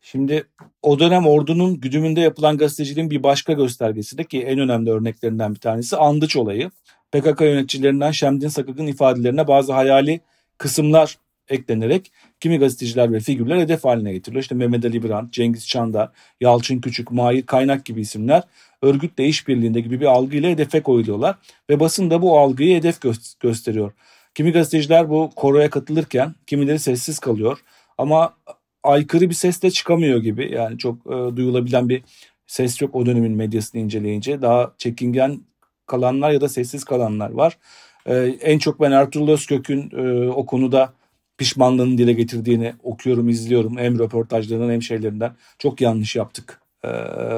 Şimdi 0.00 0.48
o 0.82 0.98
dönem 0.98 1.26
ordunun 1.26 1.80
güdümünde 1.80 2.20
yapılan 2.20 2.58
gazeteciliğin 2.58 3.10
bir 3.10 3.22
başka 3.22 3.52
göstergesi 3.52 4.18
de 4.18 4.24
ki 4.24 4.42
en 4.42 4.58
önemli 4.58 4.90
örneklerinden 4.90 5.54
bir 5.54 5.60
tanesi 5.60 5.96
Andıç 5.96 6.36
olayı. 6.36 6.70
PKK 7.12 7.40
yöneticilerinden 7.40 8.10
Şemdin 8.10 8.48
Sakık'ın 8.48 8.86
ifadelerine 8.86 9.48
bazı 9.48 9.72
hayali 9.72 10.20
kısımlar 10.58 11.18
eklenerek 11.48 12.12
kimi 12.40 12.58
gazeteciler 12.58 13.12
ve 13.12 13.20
figürler 13.20 13.58
hedef 13.58 13.84
haline 13.84 14.12
getiriliyor. 14.12 14.42
İşte 14.42 14.54
Mehmet 14.54 14.84
Ali 14.84 15.02
Birant, 15.02 15.32
Cengiz 15.32 15.68
Çandar, 15.68 16.10
Yalçın 16.40 16.80
Küçük, 16.80 17.10
Mahir 17.10 17.46
Kaynak 17.46 17.84
gibi 17.84 18.00
isimler 18.00 18.42
örgütle 18.82 19.26
işbirliğinde 19.26 19.80
gibi 19.80 20.00
bir 20.00 20.06
algıyla 20.06 20.50
hedefe 20.50 20.82
koyuluyorlar 20.82 21.36
ve 21.70 21.80
basın 21.80 22.10
da 22.10 22.22
bu 22.22 22.38
algıyı 22.38 22.76
hedef 22.76 22.98
gö- 22.98 23.40
gösteriyor. 23.40 23.92
Kimi 24.34 24.52
gazeteciler 24.52 25.10
bu 25.10 25.30
koroya 25.36 25.70
katılırken 25.70 26.34
kimileri 26.46 26.78
sessiz 26.78 27.18
kalıyor 27.18 27.58
ama 27.98 28.34
aykırı 28.82 29.30
bir 29.30 29.34
ses 29.34 29.62
de 29.62 29.70
çıkamıyor 29.70 30.22
gibi. 30.22 30.52
Yani 30.52 30.78
çok 30.78 31.06
e, 31.06 31.36
duyulabilen 31.36 31.88
bir 31.88 32.02
ses 32.46 32.82
yok 32.82 32.94
o 32.94 33.06
dönemin 33.06 33.32
medyasını 33.32 33.80
inceleyince. 33.80 34.42
Daha 34.42 34.72
çekingen 34.78 35.40
kalanlar 35.86 36.30
ya 36.30 36.40
da 36.40 36.48
sessiz 36.48 36.84
kalanlar 36.84 37.30
var. 37.30 37.58
E, 38.06 38.14
en 38.40 38.58
çok 38.58 38.80
ben 38.80 38.92
Ertuğrul 38.92 39.28
Özkök'ün 39.28 39.90
e, 39.96 40.28
o 40.28 40.46
konuda 40.46 40.92
pişmanlığını 41.38 41.98
dile 41.98 42.12
getirdiğini 42.12 42.74
okuyorum, 42.82 43.28
izliyorum. 43.28 43.78
Hem 43.78 43.98
röportajlarından 43.98 44.70
hem 44.70 44.82
şeylerinden. 44.82 45.32
Çok 45.58 45.80
yanlış 45.80 46.16
yaptık 46.16 46.60
e, 46.84 46.88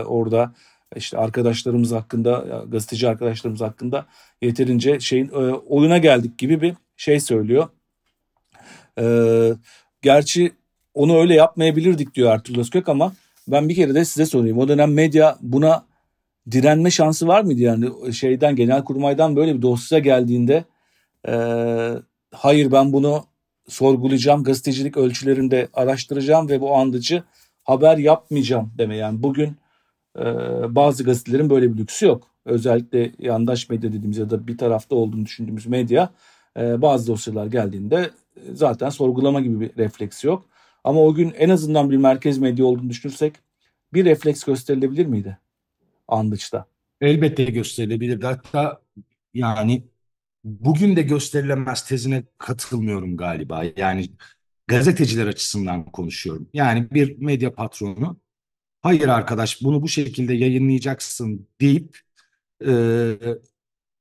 orada. 0.05 0.53
işte 0.97 1.18
arkadaşlarımız 1.18 1.92
hakkında, 1.92 2.64
gazeteci 2.68 3.09
arkadaşlarımız 3.09 3.61
hakkında 3.61 4.07
yeterince 4.42 5.01
şeyin 5.01 5.28
e, 5.28 5.36
oyuna 5.53 5.99
geldik 5.99 6.38
gibi 6.38 6.61
bir 6.61 6.74
şey 6.97 7.20
söylüyor. 7.20 7.68
E, 8.99 9.05
gerçi 10.03 10.53
onu 10.94 11.18
öyle 11.18 11.34
yapmayabilirdik 11.34 12.14
diyor 12.14 12.32
Ertuğrul 12.32 12.61
Özkök 12.61 12.88
ama 12.88 13.12
ben 13.49 13.68
bir 13.68 13.74
kere 13.74 13.94
de 13.94 14.05
size 14.05 14.26
sorayım. 14.26 14.59
O 14.59 14.68
dönem 14.68 14.92
medya 14.92 15.38
buna 15.40 15.86
direnme 16.51 16.90
şansı 16.90 17.26
var 17.28 17.42
mıydı? 17.42 17.61
Yani 17.61 18.14
şeyden 18.14 18.57
genelkurmaydan 18.57 19.36
böyle 19.36 19.57
bir 19.57 19.62
dosya 19.62 19.99
geldiğinde 19.99 20.64
e, 21.28 21.34
hayır 22.32 22.72
ben 22.72 22.92
bunu 22.92 23.24
sorgulayacağım, 23.69 24.45
gazetecilik 24.45 24.97
ölçülerinde 24.97 25.69
araştıracağım 25.73 26.49
ve 26.49 26.61
bu 26.61 26.75
andıcı 26.77 27.23
haber 27.64 27.99
yapmayacağım 27.99 28.73
deme. 28.79 28.97
Yani 28.97 29.23
bugün 29.23 29.57
e, 30.19 30.25
bazı 30.75 31.05
gazetelerin 31.05 31.51
böyle 31.51 31.73
bir 31.73 31.79
lüksü 31.79 32.07
yok. 32.07 32.31
Özellikle 32.45 33.12
yandaş 33.19 33.71
medya 33.71 33.93
dediğimiz 33.93 34.19
ya 34.19 34.31
da 34.31 34.47
bir 34.47 34.59
tarafta 34.59 34.97
olduğunu 34.97 35.25
düşündüğümüz 35.25 35.67
medya 35.67 36.11
e, 36.57 36.83
bazı 36.83 37.07
dosyalar 37.07 37.47
geldiğinde 37.47 38.11
zaten 38.53 38.91
sorgulama 38.91 39.41
gibi 39.41 39.61
bir 39.61 39.77
refleks 39.77 40.25
yok. 40.25 40.45
Ama 40.85 41.01
o 41.01 41.14
gün 41.14 41.33
en 41.39 41.49
azından 41.49 41.91
bir 41.91 41.97
merkez 41.97 42.39
medya 42.39 42.64
olduğunu 42.64 42.91
düşünürsek 42.91 43.35
bir 43.93 44.05
refleks 44.05 44.45
gösterilebilir 44.45 45.07
miydi 45.07 45.39
Andıç'ta? 46.09 46.67
Elbette 47.01 47.45
gösterilebilirdi. 47.45 48.27
Hatta 48.27 48.81
yani 49.35 49.83
bugün 50.47 50.97
de 50.97 51.03
gösterilemez 51.03 51.86
tezine 51.88 52.24
katılmıyorum 52.38 53.16
galiba. 53.16 53.64
Yani 53.76 54.11
gazeteciler 54.66 55.26
açısından 55.26 55.84
konuşuyorum. 55.84 56.49
Yani 56.55 56.90
bir 56.90 57.18
medya 57.18 57.55
patronu 57.55 58.20
hayır 58.82 59.09
arkadaş 59.09 59.62
bunu 59.62 59.82
bu 59.82 59.88
şekilde 59.88 60.34
yayınlayacaksın 60.34 61.49
deyip 61.61 62.01
e, 62.66 62.72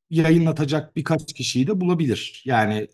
yayınlatacak 0.09 0.95
birkaç 0.95 1.33
kişiyi 1.33 1.67
de 1.67 1.81
bulabilir. 1.81 2.43
Yani 2.45 2.87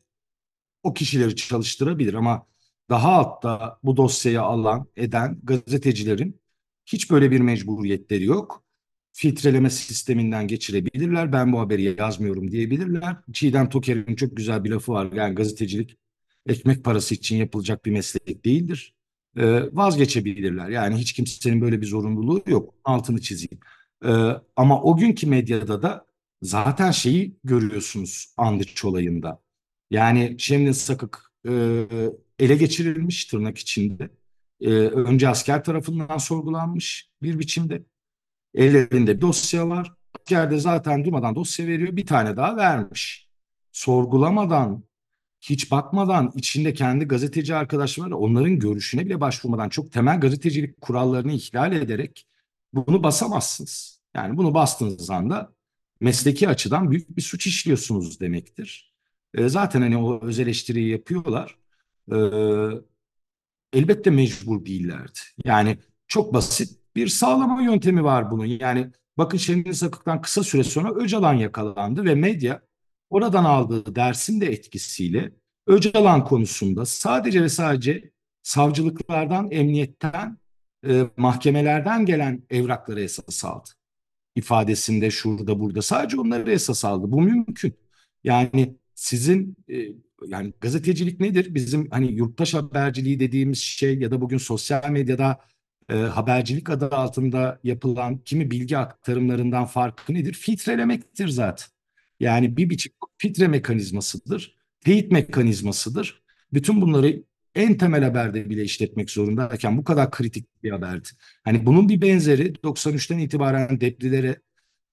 o 0.84 0.94
kişileri 0.94 1.36
çalıştırabilir 1.36 2.14
ama 2.14 2.48
daha 2.90 3.12
altta 3.12 3.80
bu 3.84 3.98
dosyayı 3.98 4.42
alan, 4.42 4.88
eden 4.96 5.40
gazetecilerin 5.44 6.42
hiç 6.86 7.12
böyle 7.12 7.32
bir 7.32 7.40
mecburiyetleri 7.40 8.24
yok. 8.26 8.61
Filtreleme 9.14 9.70
sisteminden 9.70 10.48
geçirebilirler. 10.48 11.34
Ben 11.34 11.54
bu 11.54 11.60
haberi 11.60 11.96
yazmıyorum 12.00 12.52
diyebilirler. 12.52 13.16
Çiğdem 13.34 13.70
Toker'in 13.70 14.16
çok 14.16 14.38
güzel 14.38 14.64
bir 14.64 14.70
lafı 14.70 14.92
var. 14.92 15.12
Yani 15.12 15.36
gazetecilik 15.36 15.98
ekmek 16.48 16.84
parası 16.84 17.16
için 17.16 17.36
yapılacak 17.36 17.86
bir 17.86 17.92
meslek 17.92 18.46
değildir. 18.46 18.96
Ee, 19.38 19.64
vazgeçebilirler. 19.76 20.70
Yani 20.70 20.96
hiç 20.96 21.14
kimsenin 21.14 21.62
böyle 21.62 21.82
bir 21.82 21.86
zorunluluğu 21.86 22.44
yok. 22.48 22.76
Altını 22.84 23.22
çizeyim. 23.22 23.60
Ee, 24.06 24.10
ama 24.56 24.82
o 24.84 24.98
günkü 24.98 25.28
medyada 25.28 25.82
da 25.82 26.06
zaten 26.42 26.92
şeyi 26.92 27.36
görüyorsunuz 27.44 28.34
Andrić 28.38 28.88
olayında. 28.88 29.42
Yani 29.92 30.36
Şemdin 30.40 30.72
Sakık 30.72 31.32
e, 31.48 31.52
ele 32.40 32.56
geçirilmiş 32.56 33.26
tırnak 33.26 33.58
içinde. 33.58 34.10
E, 34.62 34.70
önce 34.72 35.30
asker 35.30 35.64
tarafından 35.64 36.18
sorgulanmış 36.18 37.10
bir 37.22 37.40
biçimde. 37.40 37.84
Ellerinde 38.56 39.16
bir 39.16 39.22
dosya 39.22 39.70
var. 39.70 39.94
Asker 40.20 40.52
de 40.52 40.60
zaten 40.60 41.06
durmadan 41.06 41.36
dosya 41.36 41.68
veriyor. 41.68 41.96
Bir 41.96 42.06
tane 42.06 42.38
daha 42.38 42.58
vermiş. 42.58 43.28
Sorgulamadan, 43.72 44.84
hiç 45.42 45.72
bakmadan 45.72 46.32
içinde 46.36 46.74
kendi 46.74 47.06
gazeteci 47.06 47.56
arkadaşları. 47.56 48.18
Onların 48.18 48.60
görüşüne 48.60 49.06
bile 49.06 49.22
başvurmadan 49.22 49.70
çok 49.70 49.92
temel 49.92 50.20
gazetecilik 50.20 50.82
kurallarını 50.82 51.34
ihlal 51.34 51.74
ederek 51.74 52.28
bunu 52.74 53.04
basamazsınız. 53.04 54.02
Yani 54.16 54.38
bunu 54.38 54.54
bastığınız 54.54 55.10
anda 55.10 55.54
mesleki 56.00 56.50
açıdan 56.50 56.92
büyük 56.92 57.18
bir 57.18 57.22
suç 57.22 57.48
işliyorsunuz 57.48 58.20
demektir. 58.20 58.94
E, 59.34 59.50
zaten 59.50 59.82
hani 59.82 59.98
o 59.98 60.22
öz 60.22 60.40
eleştiriyi 60.40 60.90
yapıyorlar. 60.92 61.58
E, 62.12 62.18
elbette 63.74 64.10
mecbur 64.10 64.66
değillerdi. 64.66 65.20
Yani 65.46 65.78
çok 66.08 66.34
basit 66.34 66.81
bir 66.96 67.08
sağlama 67.08 67.62
yöntemi 67.62 68.04
var 68.04 68.32
bunun. 68.32 68.46
Yani 68.46 68.92
bakın 69.18 69.38
Şengül 69.38 69.74
Sakık'tan 69.74 70.22
kısa 70.22 70.44
süre 70.44 70.64
sonra 70.64 70.94
Öcalan 70.94 71.34
yakalandı 71.34 72.06
ve 72.06 72.16
medya 72.16 72.62
oradan 73.10 73.44
aldığı 73.44 73.96
dersin 73.96 74.42
de 74.42 74.46
etkisiyle 74.46 75.32
Öcalan 75.68 76.26
konusunda 76.26 76.86
sadece 76.86 77.44
ve 77.44 77.50
sadece 77.50 78.12
savcılıklardan, 78.44 79.52
emniyetten, 79.52 80.38
e, 80.88 81.04
mahkemelerden 81.18 82.06
gelen 82.06 82.44
evrakları 82.50 83.02
esas 83.02 83.46
aldı. 83.46 83.70
İfadesinde 84.36 85.12
şurada 85.12 85.60
burada 85.60 85.82
sadece 85.82 86.20
onları 86.20 86.52
esas 86.52 86.86
aldı. 86.86 87.12
Bu 87.12 87.22
mümkün. 87.22 87.74
Yani 88.24 88.76
sizin 88.96 89.56
e, 89.70 89.76
yani 90.28 90.54
gazetecilik 90.62 91.20
nedir? 91.20 91.56
Bizim 91.56 91.90
hani 91.90 92.12
yurttaş 92.12 92.54
haberciliği 92.54 93.20
dediğimiz 93.20 93.60
şey 93.60 94.00
ya 94.00 94.12
da 94.12 94.22
bugün 94.22 94.38
sosyal 94.38 94.90
medyada 94.90 95.40
e, 95.90 95.96
habercilik 95.96 96.70
adı 96.70 96.90
altında 96.90 97.60
yapılan 97.64 98.18
kimi 98.18 98.52
bilgi 98.52 98.78
aktarımlarından 98.78 99.66
farkı 99.66 100.14
nedir? 100.14 100.34
Filtrelemektir 100.34 101.28
zaten. 101.28 101.68
Yani 102.20 102.58
bir 102.58 102.70
biçim 102.70 102.94
filtre 103.18 103.48
mekanizmasıdır, 103.48 104.56
teyit 104.80 105.12
mekanizmasıdır. 105.12 106.24
Bütün 106.54 106.82
bunları 106.82 107.24
en 107.56 107.78
temel 107.78 108.04
haberde 108.04 108.50
bile 108.50 108.64
işletmek 108.64 109.12
zorundayken 109.12 109.78
bu 109.78 109.84
kadar 109.84 110.12
kritik 110.12 110.64
bir 110.64 110.72
haberdi. 110.72 111.10
Hani 111.44 111.66
bunun 111.66 111.90
bir 111.90 112.02
benzeri 112.02 112.54
93'ten 112.64 113.20
itibaren 113.20 113.82
deplilere 113.82 114.42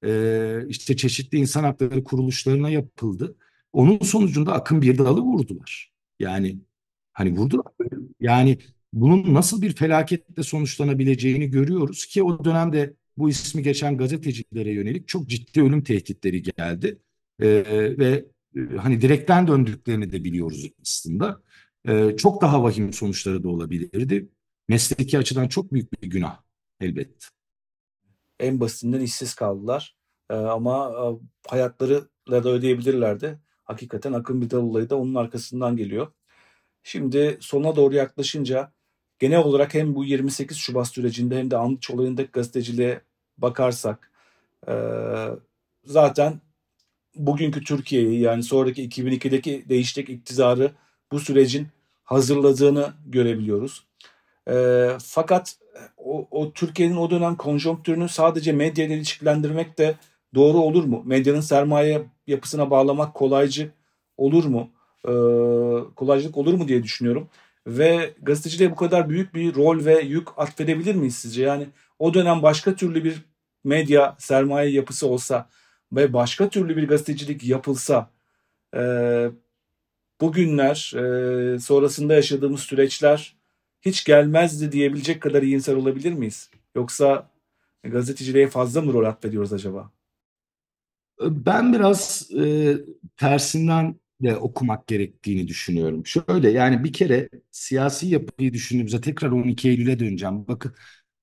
e, 0.04 0.68
işte 0.68 0.96
çeşitli 0.96 1.38
insan 1.38 1.64
hakları 1.64 2.04
kuruluşlarına 2.04 2.70
yapıldı. 2.70 3.36
Onun 3.72 3.98
sonucunda 3.98 4.52
akın 4.52 4.82
bir 4.82 4.98
dalı 4.98 5.20
vurdular. 5.20 5.92
Yani 6.18 6.58
hani 7.12 7.36
vurdular. 7.36 7.72
Yani 8.20 8.58
bunun 8.92 9.34
nasıl 9.34 9.62
bir 9.62 9.76
felaketle 9.76 10.42
sonuçlanabileceğini 10.42 11.50
görüyoruz 11.50 12.06
ki 12.06 12.22
o 12.22 12.44
dönemde 12.44 12.94
bu 13.16 13.30
ismi 13.30 13.62
geçen 13.62 13.96
gazetecilere 13.96 14.72
yönelik 14.72 15.08
çok 15.08 15.26
ciddi 15.26 15.62
ölüm 15.62 15.84
tehditleri 15.84 16.42
geldi. 16.42 16.98
Ee, 17.40 17.48
ve 17.98 18.24
e, 18.56 18.76
hani 18.76 19.00
direkten 19.00 19.46
döndüklerini 19.46 20.12
de 20.12 20.24
biliyoruz 20.24 20.70
aslında. 20.82 21.42
Ee, 21.88 22.16
çok 22.16 22.42
daha 22.42 22.62
vahim 22.62 22.92
sonuçları 22.92 23.42
da 23.44 23.48
olabilirdi. 23.48 24.28
Mesleki 24.68 25.18
açıdan 25.18 25.48
çok 25.48 25.72
büyük 25.72 26.02
bir 26.02 26.10
günah 26.10 26.40
elbette. 26.80 27.26
En 28.40 28.60
basitinden 28.60 29.00
işsiz 29.00 29.34
kaldılar. 29.34 29.96
Ee, 30.30 30.34
ama 30.34 30.92
e, 30.92 31.04
hayatlarıyla 31.48 32.44
da 32.44 32.48
ödeyebilirlerdi. 32.48 33.38
Hakikaten 33.64 34.12
Akın 34.12 34.40
Bidal 34.42 34.62
olayı 34.62 34.90
da 34.90 34.96
onun 34.96 35.14
arkasından 35.14 35.76
geliyor. 35.76 36.12
Şimdi 36.82 37.38
sona 37.40 37.76
doğru 37.76 37.94
yaklaşınca 37.94 38.72
genel 39.18 39.38
olarak 39.38 39.74
hem 39.74 39.94
bu 39.94 40.04
28 40.04 40.56
Şubat 40.56 40.88
sürecinde 40.88 41.38
hem 41.38 41.50
de 41.50 41.56
Anlıç 41.56 41.90
olayındaki 41.90 42.30
gazeteciliğe 42.30 43.00
bakarsak 43.38 44.10
e, 44.68 44.74
zaten 45.84 46.40
bugünkü 47.14 47.64
Türkiye'yi 47.64 48.20
yani 48.20 48.42
sonraki 48.42 48.88
2002'deki 48.88 49.64
değişik 49.68 50.08
iktidarı 50.08 50.72
bu 51.12 51.20
sürecin 51.20 51.68
hazırladığını 52.04 52.92
görebiliyoruz. 53.06 53.84
E, 54.50 54.88
fakat 55.02 55.56
o, 55.96 56.28
o 56.30 56.52
Türkiye'nin 56.52 56.96
o 56.96 57.10
dönem 57.10 57.36
konjonktürünü 57.36 58.08
sadece 58.08 58.52
medyayla 58.52 58.96
ilişkilendirmek 58.96 59.78
de 59.78 59.94
doğru 60.34 60.58
olur 60.58 60.84
mu? 60.84 61.02
Medyanın 61.06 61.40
sermaye 61.40 62.06
yapısına 62.26 62.70
bağlamak 62.70 63.14
kolaycı 63.14 63.70
olur 64.16 64.44
mu? 64.44 64.70
E, 65.04 65.12
kolaycılık 65.96 66.36
olur 66.36 66.54
mu 66.54 66.68
diye 66.68 66.82
düşünüyorum. 66.82 67.28
Ve 67.68 68.14
gazeteciliğe 68.22 68.70
bu 68.70 68.76
kadar 68.76 69.08
büyük 69.08 69.34
bir 69.34 69.54
rol 69.54 69.84
ve 69.84 70.00
yük 70.00 70.28
atfedebilir 70.36 70.94
miyiz 70.94 71.14
sizce? 71.16 71.42
Yani 71.42 71.66
o 71.98 72.14
dönem 72.14 72.42
başka 72.42 72.74
türlü 72.74 73.04
bir 73.04 73.22
medya 73.64 74.16
sermaye 74.18 74.70
yapısı 74.70 75.06
olsa 75.08 75.48
ve 75.92 76.12
başka 76.12 76.48
türlü 76.48 76.76
bir 76.76 76.88
gazetecilik 76.88 77.44
yapılsa 77.44 78.10
e, 78.76 78.80
bugünler 80.20 80.92
e, 80.96 81.58
sonrasında 81.58 82.14
yaşadığımız 82.14 82.60
süreçler 82.60 83.36
hiç 83.80 84.04
gelmezdi 84.04 84.72
diyebilecek 84.72 85.22
kadar 85.22 85.42
iyimser 85.42 85.74
olabilir 85.74 86.12
miyiz? 86.12 86.50
Yoksa 86.74 87.30
gazeteciliğe 87.84 88.48
fazla 88.48 88.82
mı 88.82 88.92
rol 88.92 89.04
atfediyoruz 89.04 89.52
acaba? 89.52 89.90
Ben 91.20 91.72
biraz 91.72 92.30
e, 92.38 92.76
tersinden 93.16 93.96
de 94.22 94.36
okumak 94.36 94.86
gerektiğini 94.86 95.48
düşünüyorum. 95.48 96.06
Şöyle 96.06 96.50
yani 96.50 96.84
bir 96.84 96.92
kere 96.92 97.28
siyasi 97.50 98.06
yapıyı 98.06 98.52
düşündüğümüzde 98.52 99.00
tekrar 99.00 99.30
12 99.30 99.68
Eylül'e 99.68 99.98
döneceğim. 99.98 100.48
Bakın 100.48 100.74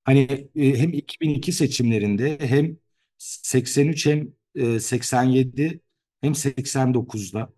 hani 0.03 0.49
e, 0.55 0.79
hem 0.79 0.93
2002 0.93 1.51
seçimlerinde 1.53 2.37
hem 2.41 2.77
83 3.17 4.05
hem 4.05 4.27
e, 4.55 4.79
87 4.79 5.81
hem 6.21 6.35
89'da 6.35 7.53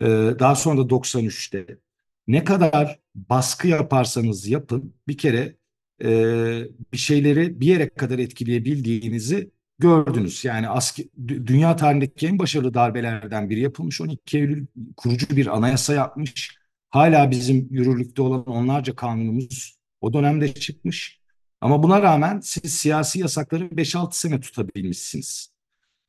e, 0.00 0.06
daha 0.38 0.54
sonra 0.56 0.78
da 0.78 0.90
93'te 0.90 1.78
ne 2.26 2.44
kadar 2.44 3.00
baskı 3.14 3.68
yaparsanız 3.68 4.48
yapın 4.48 4.94
bir 5.08 5.18
kere 5.18 5.56
e, 6.04 6.64
bir 6.92 6.98
şeyleri 6.98 7.60
bir 7.60 7.66
yere 7.66 7.88
kadar 7.88 8.18
etkileyebildiğinizi 8.18 9.50
gördünüz. 9.80 10.44
Yani 10.44 10.68
asker, 10.68 11.06
dünya 11.26 11.76
tarihindeki 11.76 12.26
en 12.26 12.38
başarılı 12.38 12.74
darbelerden 12.74 13.50
biri 13.50 13.60
yapılmış. 13.60 14.00
12 14.00 14.38
Eylül 14.38 14.66
kurucu 14.96 15.36
bir 15.36 15.56
anayasa 15.56 15.94
yapmış. 15.94 16.58
Hala 16.90 17.30
bizim 17.30 17.68
yürürlükte 17.70 18.22
olan 18.22 18.44
onlarca 18.44 18.96
kanunumuz 18.96 19.78
o 20.00 20.12
dönemde 20.12 20.54
çıkmış. 20.54 21.20
Ama 21.60 21.82
buna 21.82 22.02
rağmen 22.02 22.40
siz 22.40 22.74
siyasi 22.74 23.18
yasakları 23.18 23.64
5-6 23.64 24.08
sene 24.12 24.40
tutabilmişsiniz. 24.40 25.52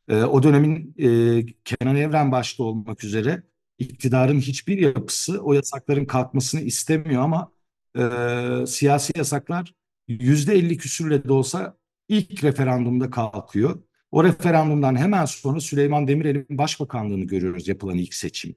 Ee, 0.07 0.23
o 0.23 0.43
dönemin 0.43 0.95
e, 0.97 1.45
Kenan 1.65 1.95
Evren 1.95 2.31
başta 2.31 2.63
olmak 2.63 3.03
üzere 3.03 3.43
iktidarın 3.79 4.39
hiçbir 4.39 4.77
yapısı 4.77 5.39
o 5.39 5.53
yasakların 5.53 6.05
kalkmasını 6.05 6.61
istemiyor 6.61 7.21
ama 7.23 7.51
e, 7.97 8.65
siyasi 8.67 9.13
yasaklar 9.17 9.73
yüzde 10.07 10.53
elli 10.53 10.77
küsürle 10.77 11.23
de 11.23 11.33
olsa 11.33 11.77
ilk 12.11 12.43
referandumda 12.43 13.09
kalkıyor. 13.09 13.83
O 14.11 14.23
referandumdan 14.23 14.95
hemen 14.95 15.25
sonra 15.25 15.59
Süleyman 15.59 16.07
Demirel'in 16.07 16.45
başbakanlığını 16.49 17.25
görüyoruz 17.25 17.67
yapılan 17.67 17.97
ilk 17.97 18.13
seçimde. 18.13 18.55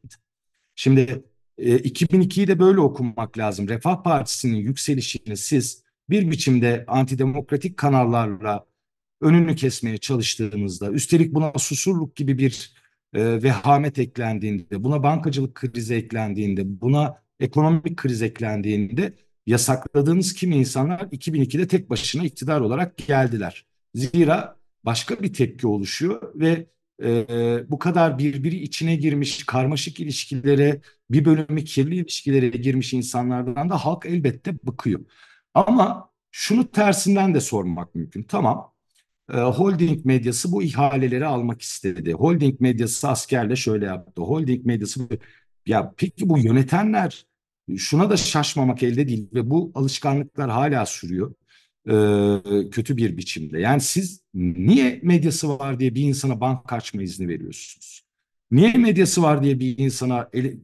Şimdi 0.75 1.25
e, 1.59 1.77
2002'yi 1.77 2.49
de 2.49 2.59
böyle 2.59 2.81
okumak 2.81 3.39
lazım. 3.39 3.69
Refah 3.69 4.03
Partisi'nin 4.03 4.57
yükselişini 4.57 5.37
siz 5.37 5.85
bir 6.11 6.31
biçimde 6.31 6.85
antidemokratik 6.89 7.77
kanallarla 7.77 8.67
önünü 9.21 9.57
kesmeye 9.57 9.99
çalıştığınızda, 9.99 10.91
üstelik 10.91 11.35
buna 11.35 11.53
susurluk 11.59 12.17
gibi 12.17 12.39
bir 12.39 12.75
e, 13.15 13.43
vehamet 13.43 13.99
eklendiğinde, 13.99 14.85
buna 14.85 15.03
bankacılık 15.03 15.55
krizi 15.55 15.95
eklendiğinde, 15.95 16.81
buna 16.81 17.23
ekonomik 17.41 17.97
kriz 17.97 18.23
eklendiğinde 18.23 19.13
yasakladığınız 19.47 20.33
kimi 20.35 20.57
insanlar 20.57 21.01
2002'de 21.01 21.69
tek 21.69 21.91
başına 21.91 22.25
iktidar 22.25 22.61
olarak 22.61 22.97
geldiler. 22.97 23.67
Zira 23.95 24.57
başka 24.85 25.23
bir 25.23 25.33
tepki 25.33 25.67
oluşuyor 25.67 26.33
ve 26.35 26.67
e, 27.03 27.71
bu 27.71 27.79
kadar 27.79 28.19
birbiri 28.19 28.57
içine 28.57 28.97
girmiş 28.97 29.47
karmaşık 29.47 30.01
ilişkilere, 30.01 30.81
bir 31.11 31.25
bölümü 31.25 31.65
kirli 31.65 31.97
ilişkilere 31.97 32.49
girmiş 32.49 32.93
insanlardan 32.95 33.71
da 33.71 33.85
halk 33.85 34.07
elbette 34.07 34.55
bıkıyor. 34.67 35.01
Ama 35.55 36.11
şunu 36.31 36.71
tersinden 36.71 37.35
de 37.35 37.41
sormak 37.41 37.95
mümkün. 37.95 38.23
Tamam, 38.23 38.75
e, 39.33 39.37
holding 39.37 40.05
medyası 40.05 40.53
bu 40.53 40.63
ihaleleri 40.63 41.27
almak 41.27 41.63
istedi. 41.63 42.13
Holding 42.13 42.61
medyası 42.61 43.09
askerle 43.09 43.57
şöyle 43.57 43.87
yaptı. 43.87 44.23
Holding 44.23 44.67
medyası 44.67 45.09
ya 45.67 45.95
peki 45.97 46.29
bu 46.29 46.39
yönetenler 46.39 47.27
şuna 47.77 48.11
da 48.11 48.17
şaşmamak 48.17 48.83
elde 48.83 49.09
değil 49.09 49.29
ve 49.35 49.51
bu 49.51 49.73
alışkanlıklar 49.75 50.51
hala 50.51 50.87
sürüyor 50.87 51.35
kötü 52.71 52.97
bir 52.97 53.17
biçimde. 53.17 53.61
Yani 53.61 53.81
siz 53.81 54.21
niye 54.35 55.01
medyası 55.03 55.49
var 55.49 55.81
diye 55.81 55.95
bir 55.95 56.03
insana 56.03 56.41
banka 56.41 56.77
açma 56.77 57.03
izni 57.03 57.29
veriyorsunuz? 57.29 58.05
Niye 58.51 58.73
medyası 58.73 59.23
var 59.23 59.43
diye 59.43 59.61
bir 59.61 59.79
insana 59.79 60.29
ele, 60.33 60.55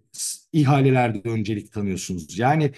ihalelerde 0.52 1.28
öncelik 1.28 1.72
tanıyorsunuz? 1.72 2.38
Yani 2.38 2.72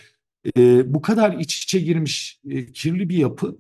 e, 0.57 0.95
bu 0.95 1.03
kadar 1.03 1.39
iç 1.39 1.65
içe 1.65 1.81
girmiş 1.81 2.41
e, 2.51 2.73
kirli 2.73 3.09
bir 3.09 3.17
yapı 3.17 3.59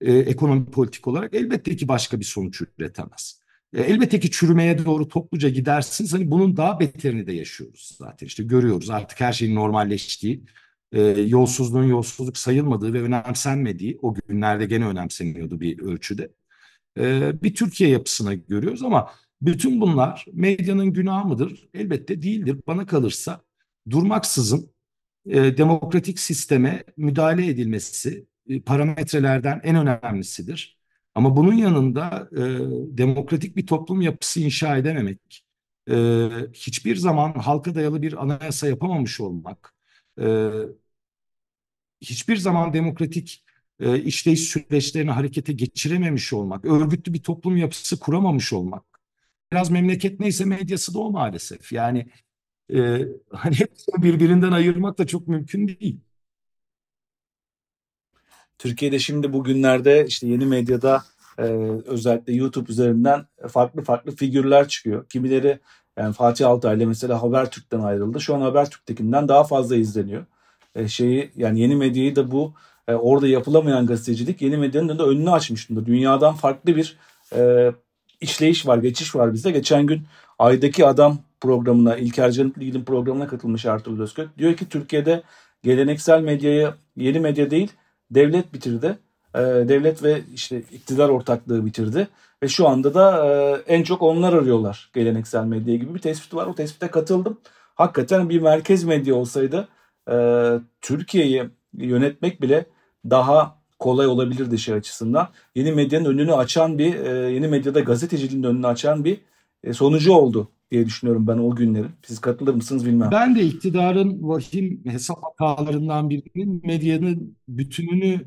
e, 0.00 0.12
ekonomi 0.12 0.64
politik 0.64 1.08
olarak 1.08 1.34
elbette 1.34 1.76
ki 1.76 1.88
başka 1.88 2.20
bir 2.20 2.24
sonuç 2.24 2.62
üretemez. 2.78 3.41
E, 3.72 3.82
elbette 3.82 4.20
ki 4.20 4.30
çürümeye 4.30 4.84
doğru 4.84 5.08
topluca 5.08 5.48
gidersiniz. 5.48 6.12
Hani 6.12 6.30
bunun 6.30 6.56
daha 6.56 6.80
beterini 6.80 7.26
de 7.26 7.32
yaşıyoruz 7.32 7.96
zaten. 7.98 8.26
İşte 8.26 8.42
görüyoruz 8.42 8.90
artık 8.90 9.20
her 9.20 9.32
şeyin 9.32 9.54
normalleştiği, 9.54 10.44
e, 10.92 11.00
yolsuzluğun 11.02 11.84
yolsuzluk 11.84 12.36
sayılmadığı 12.38 12.92
ve 12.92 13.02
önemsenmediği 13.02 13.98
o 14.02 14.14
günlerde 14.14 14.66
gene 14.66 14.86
önemseniyordu 14.86 15.60
bir 15.60 15.78
ölçüde. 15.78 16.32
E, 16.98 17.32
bir 17.42 17.54
Türkiye 17.54 17.90
yapısına 17.90 18.34
görüyoruz 18.34 18.82
ama 18.82 19.10
bütün 19.42 19.80
bunlar 19.80 20.26
medyanın 20.32 20.92
günahı 20.92 21.28
mıdır? 21.28 21.68
Elbette 21.74 22.22
değildir. 22.22 22.56
Bana 22.66 22.86
kalırsa 22.86 23.44
durmaksızın 23.90 24.72
demokratik 25.26 26.18
sisteme 26.18 26.84
müdahale 26.96 27.46
edilmesi 27.46 28.26
parametrelerden 28.66 29.60
en 29.64 29.76
önemlisidir. 29.76 30.81
Ama 31.14 31.36
bunun 31.36 31.54
yanında 31.54 32.28
e, 32.32 32.40
demokratik 32.98 33.56
bir 33.56 33.66
toplum 33.66 34.00
yapısı 34.02 34.40
inşa 34.40 34.76
edememek, 34.76 35.44
e, 35.90 35.94
hiçbir 36.54 36.96
zaman 36.96 37.32
halka 37.34 37.74
dayalı 37.74 38.02
bir 38.02 38.22
anayasa 38.22 38.68
yapamamış 38.68 39.20
olmak, 39.20 39.74
e, 40.20 40.50
hiçbir 42.00 42.36
zaman 42.36 42.72
demokratik 42.72 43.44
e, 43.80 44.02
işleyiş 44.02 44.40
süreçlerini 44.40 45.10
harekete 45.10 45.52
geçirememiş 45.52 46.32
olmak, 46.32 46.64
örgütlü 46.64 47.14
bir 47.14 47.22
toplum 47.22 47.56
yapısı 47.56 48.00
kuramamış 48.00 48.52
olmak. 48.52 48.84
Biraz 49.52 49.70
memleket 49.70 50.20
neyse 50.20 50.44
medyası 50.44 50.94
da 50.94 50.98
o 50.98 51.10
maalesef. 51.10 51.72
Yani 51.72 52.06
e, 52.74 53.00
hani 53.32 53.56
birbirinden 53.98 54.52
ayırmak 54.52 54.98
da 54.98 55.06
çok 55.06 55.28
mümkün 55.28 55.68
değil. 55.68 56.00
Türkiye'de 58.62 58.98
şimdi 58.98 59.32
bugünlerde 59.32 60.06
işte 60.06 60.26
yeni 60.26 60.46
medyada 60.46 61.02
e, 61.38 61.42
özellikle 61.86 62.32
YouTube 62.32 62.72
üzerinden 62.72 63.26
farklı 63.48 63.82
farklı 63.82 64.16
figürler 64.16 64.68
çıkıyor. 64.68 65.08
Kimileri 65.08 65.58
yani 65.98 66.12
Fatih 66.12 66.48
Altaylı 66.48 66.86
mesela 66.86 67.22
Habertürk'ten 67.22 67.80
ayrıldı. 67.80 68.20
Şu 68.20 68.34
an 68.34 68.40
Habertürk'tekinden 68.40 69.28
daha 69.28 69.44
fazla 69.44 69.76
izleniyor. 69.76 70.24
E, 70.74 70.88
şeyi 70.88 71.30
yani 71.36 71.60
yeni 71.60 71.76
medyayı 71.76 72.16
da 72.16 72.30
bu 72.30 72.54
e, 72.88 72.94
orada 72.94 73.28
yapılamayan 73.28 73.86
gazetecilik 73.86 74.42
yeni 74.42 74.56
medyanın 74.56 74.98
da 74.98 75.06
önünü 75.06 75.30
açmış 75.30 75.68
durumda. 75.68 75.86
Dünyadan 75.86 76.34
farklı 76.34 76.76
bir 76.76 76.96
e, 77.36 77.72
işleyiş 78.20 78.66
var, 78.66 78.78
geçiş 78.78 79.14
var 79.14 79.34
bizde. 79.34 79.50
Geçen 79.50 79.86
gün 79.86 80.02
Ay'daki 80.38 80.86
Adam 80.86 81.18
programına, 81.40 81.96
İlker 81.96 82.30
Canıklıgil'in 82.30 82.84
programına 82.84 83.26
katılmış 83.26 83.64
Ertuğrul 83.64 84.00
Özkök. 84.00 84.38
Diyor 84.38 84.56
ki 84.56 84.68
Türkiye'de 84.68 85.22
geleneksel 85.62 86.20
medyayı 86.20 86.74
yeni 86.96 87.20
medya 87.20 87.50
değil 87.50 87.72
devlet 88.14 88.54
bitirdi. 88.54 88.98
E, 89.34 89.38
devlet 89.40 90.02
ve 90.02 90.22
işte 90.34 90.58
iktidar 90.72 91.08
ortaklığı 91.08 91.66
bitirdi. 91.66 92.08
Ve 92.42 92.48
şu 92.48 92.68
anda 92.68 92.94
da 92.94 93.26
e, 93.26 93.62
en 93.74 93.82
çok 93.82 94.02
onlar 94.02 94.32
arıyorlar 94.32 94.90
geleneksel 94.94 95.44
medya 95.44 95.76
gibi 95.76 95.94
bir 95.94 96.00
tespit 96.00 96.34
var. 96.34 96.46
O 96.46 96.54
tespite 96.54 96.88
katıldım. 96.88 97.38
Hakikaten 97.74 98.28
bir 98.28 98.40
merkez 98.40 98.84
medya 98.84 99.14
olsaydı 99.14 99.68
e, 100.10 100.16
Türkiye'yi 100.80 101.44
yönetmek 101.74 102.42
bile 102.42 102.66
daha 103.10 103.62
kolay 103.78 104.06
olabilirdi 104.06 104.58
şey 104.58 104.74
açısından. 104.74 105.28
Yeni 105.54 105.72
medyanın 105.72 106.04
önünü 106.04 106.34
açan 106.34 106.78
bir, 106.78 106.94
e, 106.94 107.32
yeni 107.32 107.48
medyada 107.48 107.80
gazeteciliğin 107.80 108.42
önünü 108.42 108.66
açan 108.66 109.04
bir 109.04 109.20
sonucu 109.72 110.12
oldu 110.12 110.50
diye 110.70 110.86
düşünüyorum 110.86 111.26
ben 111.26 111.38
o 111.38 111.54
günlerin. 111.56 111.90
Siz 112.06 112.18
katılır 112.20 112.54
mısınız 112.54 112.86
bilmem. 112.86 113.10
Ben 113.12 113.36
de 113.36 113.44
iktidarın 113.44 114.28
vahim 114.28 114.82
hesap 114.86 115.18
hatalarından 115.22 116.10
birinin 116.10 116.66
medyanın 116.66 117.36
bütününü 117.48 118.20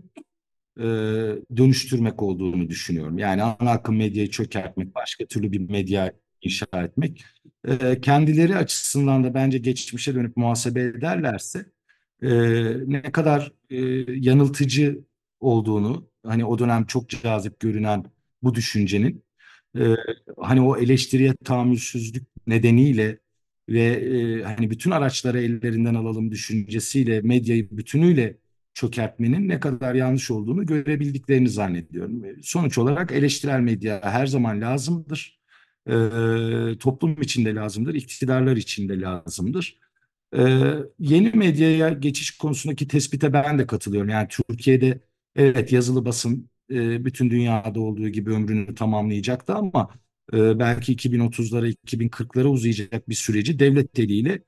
e, 0.79 0.85
dönüştürmek 1.57 2.23
olduğunu 2.23 2.69
düşünüyorum. 2.69 3.17
Yani 3.17 3.43
ana 3.43 3.71
akım 3.71 3.97
medyayı 3.97 4.29
çökertmek, 4.29 4.95
başka 4.95 5.25
türlü 5.25 5.51
bir 5.51 5.69
medya 5.69 6.13
inşa 6.41 6.65
etmek. 6.73 7.25
E, 7.67 8.01
kendileri 8.01 8.55
açısından 8.55 9.23
da 9.23 9.33
bence 9.33 9.57
geçmişe 9.57 10.15
dönüp 10.15 10.37
muhasebe 10.37 10.81
ederlerse 10.81 11.65
e, 12.21 12.29
ne 12.87 13.01
kadar 13.01 13.51
e, 13.69 13.77
yanıltıcı 14.07 14.99
olduğunu, 15.39 16.09
hani 16.25 16.45
o 16.45 16.59
dönem 16.59 16.85
çok 16.85 17.09
cazip 17.09 17.59
görünen 17.59 18.05
bu 18.43 18.55
düşüncenin, 18.55 19.24
e, 19.79 19.95
hani 20.37 20.61
o 20.61 20.77
eleştiriye 20.77 21.33
tahammülsüzlük 21.43 22.23
nedeniyle 22.47 23.19
ve 23.69 23.81
e, 23.83 24.43
hani 24.43 24.69
bütün 24.69 24.91
araçları 24.91 25.41
ellerinden 25.41 25.95
alalım 25.95 26.31
düşüncesiyle 26.31 27.21
medyayı 27.21 27.69
bütünüyle 27.71 28.37
çökertmenin 28.73 29.49
ne 29.49 29.59
kadar 29.59 29.95
yanlış 29.95 30.31
olduğunu 30.31 30.65
görebildiklerini 30.65 31.49
zannediyorum. 31.49 32.23
Sonuç 32.43 32.77
olarak 32.77 33.11
eleştirel 33.11 33.59
medya 33.59 34.01
her 34.03 34.27
zaman 34.27 34.61
lazımdır. 34.61 35.39
E, 35.87 35.93
toplum 36.79 37.21
içinde 37.21 37.55
lazımdır, 37.55 37.93
iktidarlar 37.95 38.57
içinde 38.57 39.01
lazımdır. 39.01 39.79
E, 40.37 40.41
yeni 40.99 41.29
medyaya 41.29 41.89
geçiş 41.89 42.37
konusundaki 42.37 42.87
tespite 42.87 43.33
ben 43.33 43.59
de 43.59 43.67
katılıyorum. 43.67 44.09
Yani 44.09 44.27
Türkiye'de 44.29 44.99
evet 45.35 45.71
yazılı 45.71 46.05
basın 46.05 46.49
e, 46.71 47.05
bütün 47.05 47.29
dünyada 47.29 47.79
olduğu 47.79 48.09
gibi 48.09 48.31
ömrünü 48.31 48.75
tamamlayacaktı 48.75 49.53
ama 49.53 49.89
e, 50.33 50.59
belki 50.59 50.95
2030'lara 50.95 51.75
2040'lara 51.87 52.47
uzayacak 52.47 53.09
bir 53.09 53.15
süreci 53.15 53.59
devlet 53.59 53.99
eliyle 53.99 54.43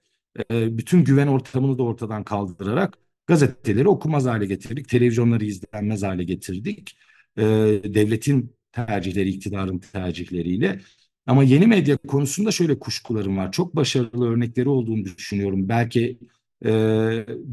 e, 0.51 0.78
bütün 0.78 1.03
güven 1.03 1.28
ortamını 1.28 1.78
da 1.78 1.84
ortadan 1.84 2.24
kaldırarak 2.24 2.97
gazeteleri 3.28 3.88
okumaz 3.88 4.26
hale 4.26 4.45
getirdik, 4.45 4.89
televizyonları 4.89 5.45
izlenmez 5.45 6.03
hale 6.03 6.24
getirdik. 6.24 6.97
E, 7.38 7.43
devletin 7.84 8.55
tercihleri, 8.72 9.30
iktidarın 9.30 9.80
tercihleriyle. 9.80 10.82
Ama 11.28 11.43
yeni 11.43 11.68
medya 11.68 11.97
konusunda 11.97 12.51
şöyle 12.51 12.80
kuşkularım 12.80 13.38
var. 13.38 13.51
Çok 13.51 13.76
başarılı 13.76 14.30
örnekleri 14.30 14.70
olduğunu 14.70 15.05
düşünüyorum. 15.05 15.70
Belki 15.70 16.20
e, 16.66 16.70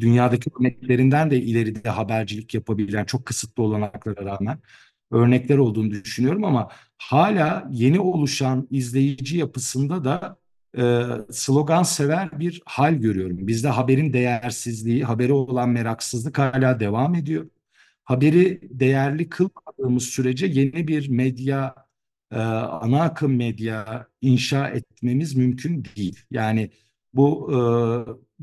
dünyadaki 0.00 0.50
örneklerinden 0.60 1.30
de 1.30 1.40
ileride 1.40 1.88
habercilik 1.88 2.54
yapabilen 2.54 3.04
çok 3.04 3.26
kısıtlı 3.26 3.62
olanaklara 3.62 4.24
rağmen 4.24 4.58
örnekler 5.10 5.58
olduğunu 5.58 5.90
düşünüyorum 5.90 6.44
ama 6.44 6.68
hala 6.98 7.68
yeni 7.70 8.00
oluşan 8.00 8.68
izleyici 8.70 9.38
yapısında 9.38 10.04
da 10.04 10.38
e, 10.78 11.04
slogan 11.32 11.82
sever 11.82 12.40
bir 12.40 12.62
hal 12.66 12.94
görüyorum. 12.94 13.46
Bizde 13.46 13.68
haberin 13.68 14.12
değersizliği, 14.12 15.04
haberi 15.04 15.32
olan 15.32 15.68
meraksızlık 15.68 16.38
hala 16.38 16.80
devam 16.80 17.14
ediyor. 17.14 17.50
Haberi 18.04 18.60
değerli 18.62 19.28
kılmadığımız 19.28 20.04
sürece 20.04 20.46
yeni 20.46 20.88
bir 20.88 21.08
medya, 21.08 21.74
e, 22.32 22.36
ana 22.38 23.02
akım 23.02 23.36
medya 23.36 24.08
inşa 24.20 24.68
etmemiz 24.68 25.34
mümkün 25.36 25.84
değil. 25.96 26.20
Yani 26.30 26.70
bu 27.14 27.50
e, 27.52 27.58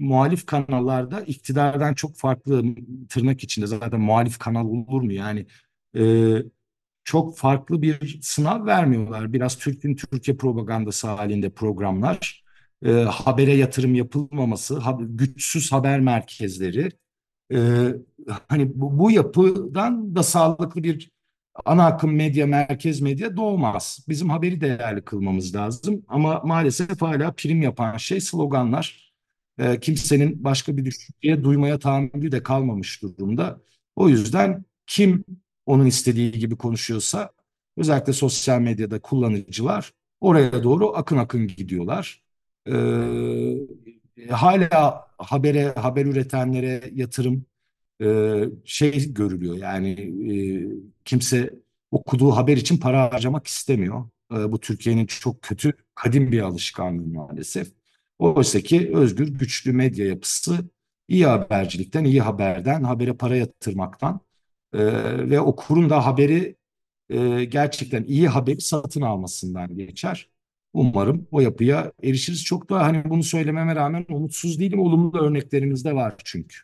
muhalif 0.02 0.46
kanallarda 0.46 1.22
iktidardan 1.22 1.94
çok 1.94 2.18
farklı 2.18 2.64
tırnak 3.10 3.44
içinde 3.44 3.68
zaten 3.68 4.02
muhalif 4.02 4.40
kanal 4.40 4.66
olur 4.66 5.02
mu? 5.02 5.14
Yani 5.14 5.46
e, 5.98 6.04
çok 7.04 7.38
farklı 7.38 7.82
bir 7.82 8.20
sınav 8.22 8.66
vermiyorlar. 8.66 9.34
Biraz 9.34 9.58
Türk'ün 9.58 9.96
Türkiye 9.96 10.38
propagandası 10.38 11.08
halinde 11.08 11.50
programlar. 11.50 12.44
E, 12.86 12.92
habere 12.92 13.54
yatırım 13.56 13.96
yapılmaması, 13.96 14.80
ha, 14.80 14.98
güçsüz 15.02 15.72
haber 15.72 16.00
merkezleri. 16.00 16.92
E, 17.54 17.88
hani 18.48 18.72
bu, 18.76 19.00
bu 19.00 19.12
yapıdan 19.12 20.16
da 20.16 20.24
sağlıklı 20.24 20.84
bir 20.84 21.12
ana 21.66 21.86
akım 21.86 22.16
medya, 22.16 22.48
merkez 22.48 23.02
medya 23.02 23.38
doğmaz. 23.38 24.06
Bizim 24.10 24.30
haberi 24.30 24.62
değerli 24.62 25.06
kılmamız 25.06 25.56
lazım. 25.56 26.06
Ama 26.08 26.42
maalesef 26.46 27.02
hala 27.02 27.34
prim 27.34 27.62
yapan 27.62 27.98
şey 27.98 28.22
sloganlar. 28.22 29.11
E, 29.58 29.80
kimsenin 29.80 30.44
başka 30.44 30.78
bir 30.78 30.86
düşünceye 30.86 31.44
duymaya 31.44 31.80
tahammülü 31.80 32.32
de 32.32 32.44
kalmamış 32.44 33.02
durumda. 33.04 33.62
O 33.96 34.10
yüzden 34.10 34.66
kim 34.88 35.26
onun 35.66 35.86
istediği 35.86 36.32
gibi 36.32 36.56
konuşuyorsa 36.56 37.32
özellikle 37.78 38.14
sosyal 38.14 38.62
medyada 38.62 39.02
kullanıcılar 39.02 39.94
oraya 40.22 40.64
doğru 40.64 40.98
akın 40.98 41.18
akın 41.18 41.48
gidiyorlar. 41.48 42.24
E, 42.68 42.74
hala 44.30 45.08
habere 45.18 45.74
haber 45.74 46.06
üretenlere 46.06 46.90
yatırım 46.94 47.46
e, 48.04 48.44
şey 48.66 49.14
görülüyor 49.14 49.56
yani 49.58 49.90
e, 50.34 50.36
kimse 51.06 51.54
okuduğu 51.92 52.32
haber 52.32 52.58
için 52.58 52.78
para 52.78 53.14
harcamak 53.14 53.48
istemiyor. 53.48 54.10
E, 54.32 54.52
bu 54.52 54.60
Türkiye'nin 54.60 55.06
çok 55.06 55.42
kötü, 55.42 55.74
kadim 55.96 56.32
bir 56.32 56.42
alışkanlığı 56.42 57.08
maalesef. 57.08 57.81
Oysa 58.22 58.62
ki 58.62 58.92
özgür, 58.94 59.28
güçlü 59.28 59.74
medya 59.74 60.06
yapısı 60.06 60.70
iyi 61.08 61.26
habercilikten, 61.26 62.04
iyi 62.04 62.22
haberden, 62.22 62.84
habere 62.84 63.14
para 63.14 63.36
yatırmaktan 63.36 64.20
e, 64.74 64.80
ve 65.30 65.40
okurun 65.40 65.90
da 65.90 66.06
haberi 66.06 66.56
e, 67.10 67.46
gerçekten 67.46 68.04
iyi 68.04 68.28
haberi 68.28 68.62
satın 68.62 69.02
almasından 69.02 69.78
geçer. 69.78 70.30
Umarım 70.74 71.28
o 71.32 71.42
yapıya 71.42 71.92
erişiriz. 72.04 72.44
Çok 72.44 72.70
da 72.70 72.82
hani 72.84 73.10
bunu 73.10 73.24
söylememe 73.24 73.76
rağmen 73.76 74.06
umutsuz 74.10 74.60
değilim. 74.60 74.80
Olumlu 74.80 75.20
örneklerimiz 75.20 75.86
de 75.86 75.96
var 75.96 76.16
çünkü. 76.24 76.58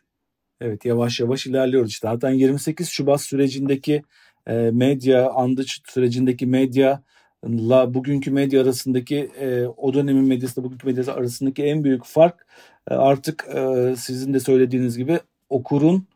Evet 0.60 0.84
yavaş 0.84 1.20
yavaş 1.20 1.46
ilerliyoruz 1.46 1.90
işte. 1.90 2.08
Zaten 2.08 2.30
28 2.30 2.88
Şubat 2.88 3.20
sürecindeki 3.20 4.02
e, 4.46 4.54
medya, 4.54 5.30
andıç 5.30 5.80
sürecindeki 5.88 6.46
medya 6.46 7.02
la 7.44 7.94
bugünkü 7.94 8.30
medya 8.30 8.62
arasındaki 8.62 9.30
e, 9.40 9.66
o 9.66 9.94
dönemin 9.94 10.24
medyasıyla 10.28 10.66
bugünkü 10.66 10.86
medyası 10.86 11.14
arasındaki 11.14 11.64
en 11.64 11.84
büyük 11.84 12.04
fark 12.04 12.46
e, 12.90 12.94
artık 12.94 13.46
e, 13.54 13.94
sizin 13.96 14.34
de 14.34 14.40
söylediğiniz 14.40 14.98
gibi 14.98 15.20
okurun 15.48 16.06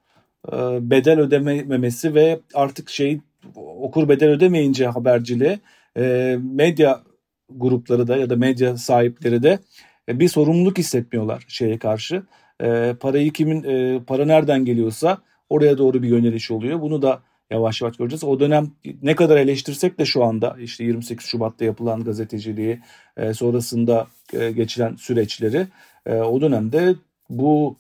e, 0.52 0.56
bedel 0.90 1.20
ödememesi 1.20 2.14
ve 2.14 2.40
artık 2.54 2.90
şey 2.90 3.20
okur 3.56 4.08
bedel 4.08 4.28
ödemeyince 4.30 4.86
haberciliğe 4.86 5.58
e, 5.96 6.38
medya 6.42 7.02
grupları 7.50 8.08
da 8.08 8.16
ya 8.16 8.30
da 8.30 8.36
medya 8.36 8.76
sahipleri 8.76 9.42
de 9.42 9.58
e, 10.08 10.20
bir 10.20 10.28
sorumluluk 10.28 10.78
hissetmiyorlar 10.78 11.44
şeye 11.48 11.78
karşı. 11.78 12.22
E, 12.62 12.94
parayı 13.00 13.32
kimin 13.32 13.62
e, 13.64 14.00
para 14.06 14.24
nereden 14.24 14.64
geliyorsa 14.64 15.18
oraya 15.48 15.78
doğru 15.78 16.02
bir 16.02 16.08
yöneliş 16.08 16.50
oluyor. 16.50 16.80
Bunu 16.80 17.02
da 17.02 17.22
yavaş 17.53 17.82
yavaş 17.82 17.96
göreceğiz. 17.96 18.24
O 18.24 18.40
dönem 18.40 18.70
ne 19.03 19.16
kadar 19.16 19.36
eleştirsek 19.36 19.98
de 19.98 20.05
şu 20.05 20.24
anda 20.24 20.57
işte 20.61 20.84
28 20.84 21.26
Şubat'ta 21.26 21.64
yapılan 21.64 22.05
gazeteciliği 22.05 22.80
e, 23.16 23.34
sonrasında 23.34 24.07
e, 24.32 24.53
geçilen 24.53 24.96
süreçleri 24.96 25.66
e, 26.07 26.14
o 26.14 26.40
dönemde 26.40 26.94
bu 27.30 27.76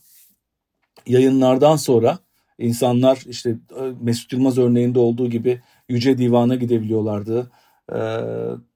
yayınlardan 1.06 1.76
sonra 1.76 2.18
insanlar 2.58 3.22
işte 3.26 3.56
Mesut 4.00 4.32
Yılmaz 4.32 4.58
örneğinde 4.58 4.98
olduğu 4.98 5.30
gibi 5.30 5.60
Yüce 5.88 6.18
Divan'a 6.18 6.54
gidebiliyorlardı. 6.54 7.50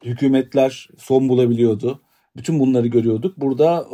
Hükümetler 0.05 0.89
son 0.99 1.29
bulabiliyordu. 1.29 2.01
Bütün 2.37 2.61
bunları 2.61 2.87
görüyorduk. 2.87 3.41
Burada 3.41 3.89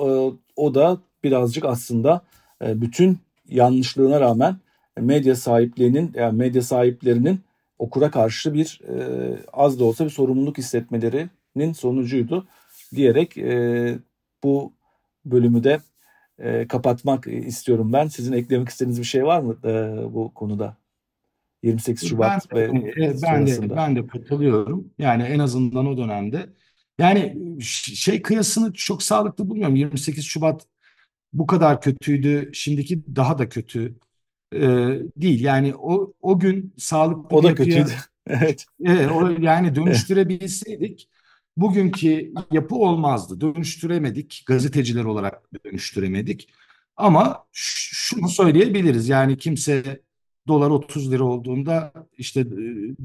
o 0.56 0.74
da 0.74 1.00
birazcık 1.24 1.64
aslında 1.64 2.22
bütün 2.62 3.18
yanlışlığına 3.48 4.20
rağmen 4.20 4.56
medya 5.00 5.36
sahiplerinin 5.36 6.12
yani 6.14 6.38
medya 6.38 6.62
sahiplerinin 6.62 7.40
okura 7.78 8.10
karşı 8.10 8.54
bir 8.54 8.80
e, 8.88 9.44
az 9.52 9.80
da 9.80 9.84
olsa 9.84 10.04
bir 10.04 10.10
sorumluluk 10.10 10.58
hissetmelerinin 10.58 11.72
sonucuydu 11.72 12.48
diyerek 12.94 13.38
e, 13.38 13.98
bu 14.42 14.72
bölümü 15.24 15.64
de 15.64 15.80
e, 16.38 16.68
kapatmak 16.68 17.26
istiyorum 17.26 17.92
ben. 17.92 18.06
Sizin 18.08 18.32
eklemek 18.32 18.68
istediğiniz 18.68 18.98
bir 18.98 19.04
şey 19.04 19.24
var 19.24 19.40
mı 19.40 19.58
e, 19.64 19.96
bu 20.14 20.34
konuda? 20.34 20.76
28 21.62 22.08
Şubat 22.08 22.50
ben, 22.52 22.84
ve 22.84 22.88
e, 23.04 23.22
ben 23.22 23.46
de 23.46 23.76
ben 23.76 23.96
de 23.96 24.06
katılıyorum. 24.06 24.90
Yani 24.98 25.22
en 25.22 25.38
azından 25.38 25.86
o 25.86 25.96
dönemde. 25.96 26.46
Yani 26.98 27.36
şey 27.60 28.22
kıyasını 28.22 28.72
çok 28.72 29.02
sağlıklı 29.02 29.50
bulmuyorum. 29.50 29.76
28 29.76 30.24
Şubat 30.24 30.66
bu 31.32 31.46
kadar 31.46 31.80
kötüydü. 31.80 32.50
Şimdiki 32.52 33.16
daha 33.16 33.38
da 33.38 33.48
kötü 33.48 33.94
e, 34.52 34.60
değil. 35.16 35.44
Yani 35.44 35.74
o 35.76 36.12
o 36.20 36.38
gün 36.38 36.74
sağlıklı 36.78 37.36
o 37.36 37.42
da 37.42 37.48
yapıya, 37.48 37.66
kötüydü. 37.66 37.98
evet. 38.26 38.66
Evet, 38.84 39.10
o 39.10 39.28
yani 39.40 39.74
dönüştürebilseydik 39.74 41.08
bugünkü 41.56 42.32
yapı 42.52 42.74
olmazdı. 42.74 43.40
Dönüştüremedik. 43.40 44.44
Gazeteciler 44.46 45.04
olarak 45.04 45.42
dönüştüremedik. 45.64 46.48
Ama 46.96 47.46
şunu 47.52 48.28
söyleyebiliriz. 48.28 49.08
Yani 49.08 49.36
kimse 49.36 50.02
dolar 50.48 50.70
30 50.70 51.12
lira 51.12 51.24
olduğunda 51.24 51.92
işte 52.18 52.46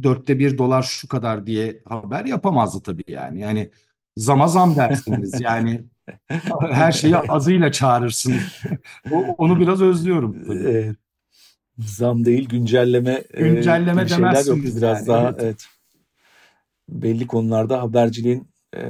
dörtte 0.03 0.39
bir 0.39 0.57
dolar 0.57 0.83
şu 0.83 1.07
kadar 1.07 1.47
diye 1.47 1.81
haber 1.85 2.25
yapamazdı 2.25 2.81
tabii 2.81 3.03
yani. 3.07 3.39
Yani 3.41 3.71
zama 4.17 4.47
zam 4.47 4.75
dersiniz. 4.75 5.41
Yani 5.41 5.83
her 6.71 6.91
şeyi 6.91 7.17
azıyla 7.17 7.71
çağırırsınız. 7.71 8.61
Onu 9.37 9.59
biraz 9.59 9.81
özlüyorum. 9.81 10.43
Tabii. 10.47 10.95
Zam 11.79 12.25
değil 12.25 12.49
güncelleme 12.49 13.23
güncelleme 13.37 14.01
e, 14.01 14.07
şeyler 14.07 14.45
yok 14.45 14.57
biraz 14.57 14.97
yani, 14.97 15.07
daha 15.07 15.29
evet. 15.29 15.39
evet 15.41 15.67
belli 16.89 17.27
konularda 17.27 17.81
haberciliğin 17.81 18.47
e, 18.75 18.81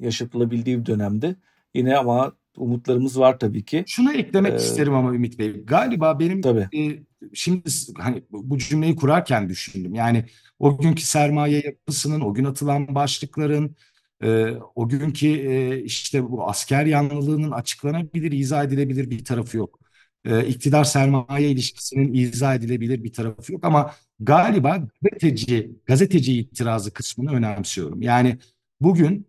yaşatılabildiği 0.00 0.80
bir 0.80 0.86
dönemde 0.86 1.36
yine 1.74 1.96
ama 1.96 2.32
umutlarımız 2.56 3.18
var 3.18 3.38
tabii 3.38 3.64
ki. 3.64 3.84
Şunu 3.86 4.12
eklemek 4.12 4.52
ee, 4.52 4.56
isterim 4.56 4.94
ama 4.94 5.14
Ümit 5.14 5.38
Bey. 5.38 5.64
Galiba 5.64 6.20
benim 6.20 6.40
tabii. 6.40 6.68
E, 6.78 7.02
şimdi 7.34 7.70
hani 7.98 8.22
bu 8.30 8.58
cümleyi 8.58 8.96
kurarken 8.96 9.48
düşündüm. 9.48 9.94
Yani 9.94 10.24
o 10.58 10.78
günkü 10.78 11.02
sermaye 11.02 11.62
yapısının, 11.64 12.20
o 12.20 12.34
gün 12.34 12.44
atılan 12.44 12.94
başlıkların, 12.94 13.76
e, 14.22 14.50
o 14.74 14.88
günkü 14.88 15.28
e, 15.28 15.82
işte 15.82 16.30
bu 16.30 16.48
asker 16.48 16.86
yanlılığının 16.86 17.50
açıklanabilir, 17.50 18.32
izah 18.32 18.64
edilebilir 18.64 19.10
bir 19.10 19.24
tarafı 19.24 19.56
yok 19.56 19.81
e, 20.24 20.46
iktidar 20.46 20.84
sermaye 20.84 21.50
ilişkisinin 21.50 22.14
izah 22.14 22.54
edilebilir 22.54 23.04
bir 23.04 23.12
tarafı 23.12 23.52
yok 23.52 23.64
ama 23.64 23.94
galiba 24.20 24.88
gazeteci 25.02 25.70
gazeteci 25.86 26.38
itirazı 26.38 26.92
kısmını 26.92 27.32
önemsiyorum. 27.32 28.02
Yani 28.02 28.38
bugün 28.80 29.26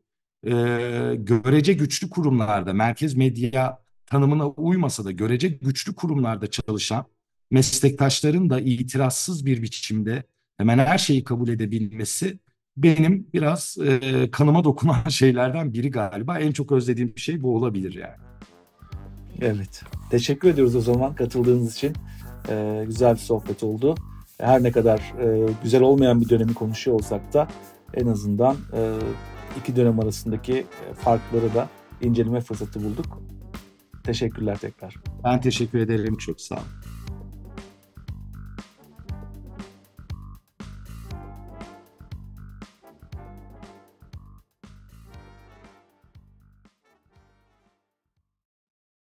e, 0.47 0.51
görece 1.17 1.73
güçlü 1.73 2.09
kurumlarda 2.09 2.73
merkez 2.73 3.13
medya 3.13 3.83
tanımına 4.05 4.49
uymasa 4.49 5.05
da 5.05 5.11
görece 5.11 5.47
güçlü 5.47 5.95
kurumlarda 5.95 6.47
çalışan 6.47 7.05
meslektaşların 7.51 8.49
da 8.49 8.59
itirazsız 8.59 9.45
bir 9.45 9.61
biçimde 9.61 10.23
hemen 10.57 10.77
her 10.77 10.97
şeyi 10.97 11.23
kabul 11.23 11.47
edebilmesi 11.47 12.39
benim 12.77 13.27
biraz 13.33 13.77
e, 13.85 14.31
kanıma 14.31 14.63
dokunan 14.63 15.03
şeylerden 15.09 15.73
biri 15.73 15.91
galiba. 15.91 16.39
En 16.39 16.51
çok 16.51 16.71
özlediğim 16.71 17.17
şey 17.17 17.41
bu 17.41 17.55
olabilir 17.55 17.93
yani. 17.93 18.17
Evet. 19.41 19.83
Teşekkür 20.09 20.49
ediyoruz 20.49 20.75
o 20.75 20.81
zaman 20.81 21.15
katıldığınız 21.15 21.75
için. 21.75 21.93
Ee, 22.49 22.83
güzel 22.87 23.13
bir 23.13 23.19
sohbet 23.19 23.63
oldu. 23.63 23.95
Her 24.37 24.63
ne 24.63 24.71
kadar 24.71 24.99
e, 24.99 25.53
güzel 25.63 25.81
olmayan 25.81 26.21
bir 26.21 26.29
dönemi 26.29 26.53
konuşuyor 26.53 26.97
olsak 26.97 27.33
da 27.33 27.47
en 27.93 28.07
azından 28.07 28.55
e, 28.73 28.93
iki 29.59 29.75
dönem 29.75 29.99
arasındaki 29.99 30.65
farkları 30.95 31.53
da 31.55 31.69
inceleme 32.01 32.41
fırsatı 32.41 32.83
bulduk. 32.83 33.21
Teşekkürler 34.03 34.57
tekrar. 34.57 34.95
Ben 35.23 35.41
teşekkür 35.41 35.79
ederim. 35.79 36.17
Çok 36.17 36.41
sağ 36.41 36.55
olun. 36.55 36.65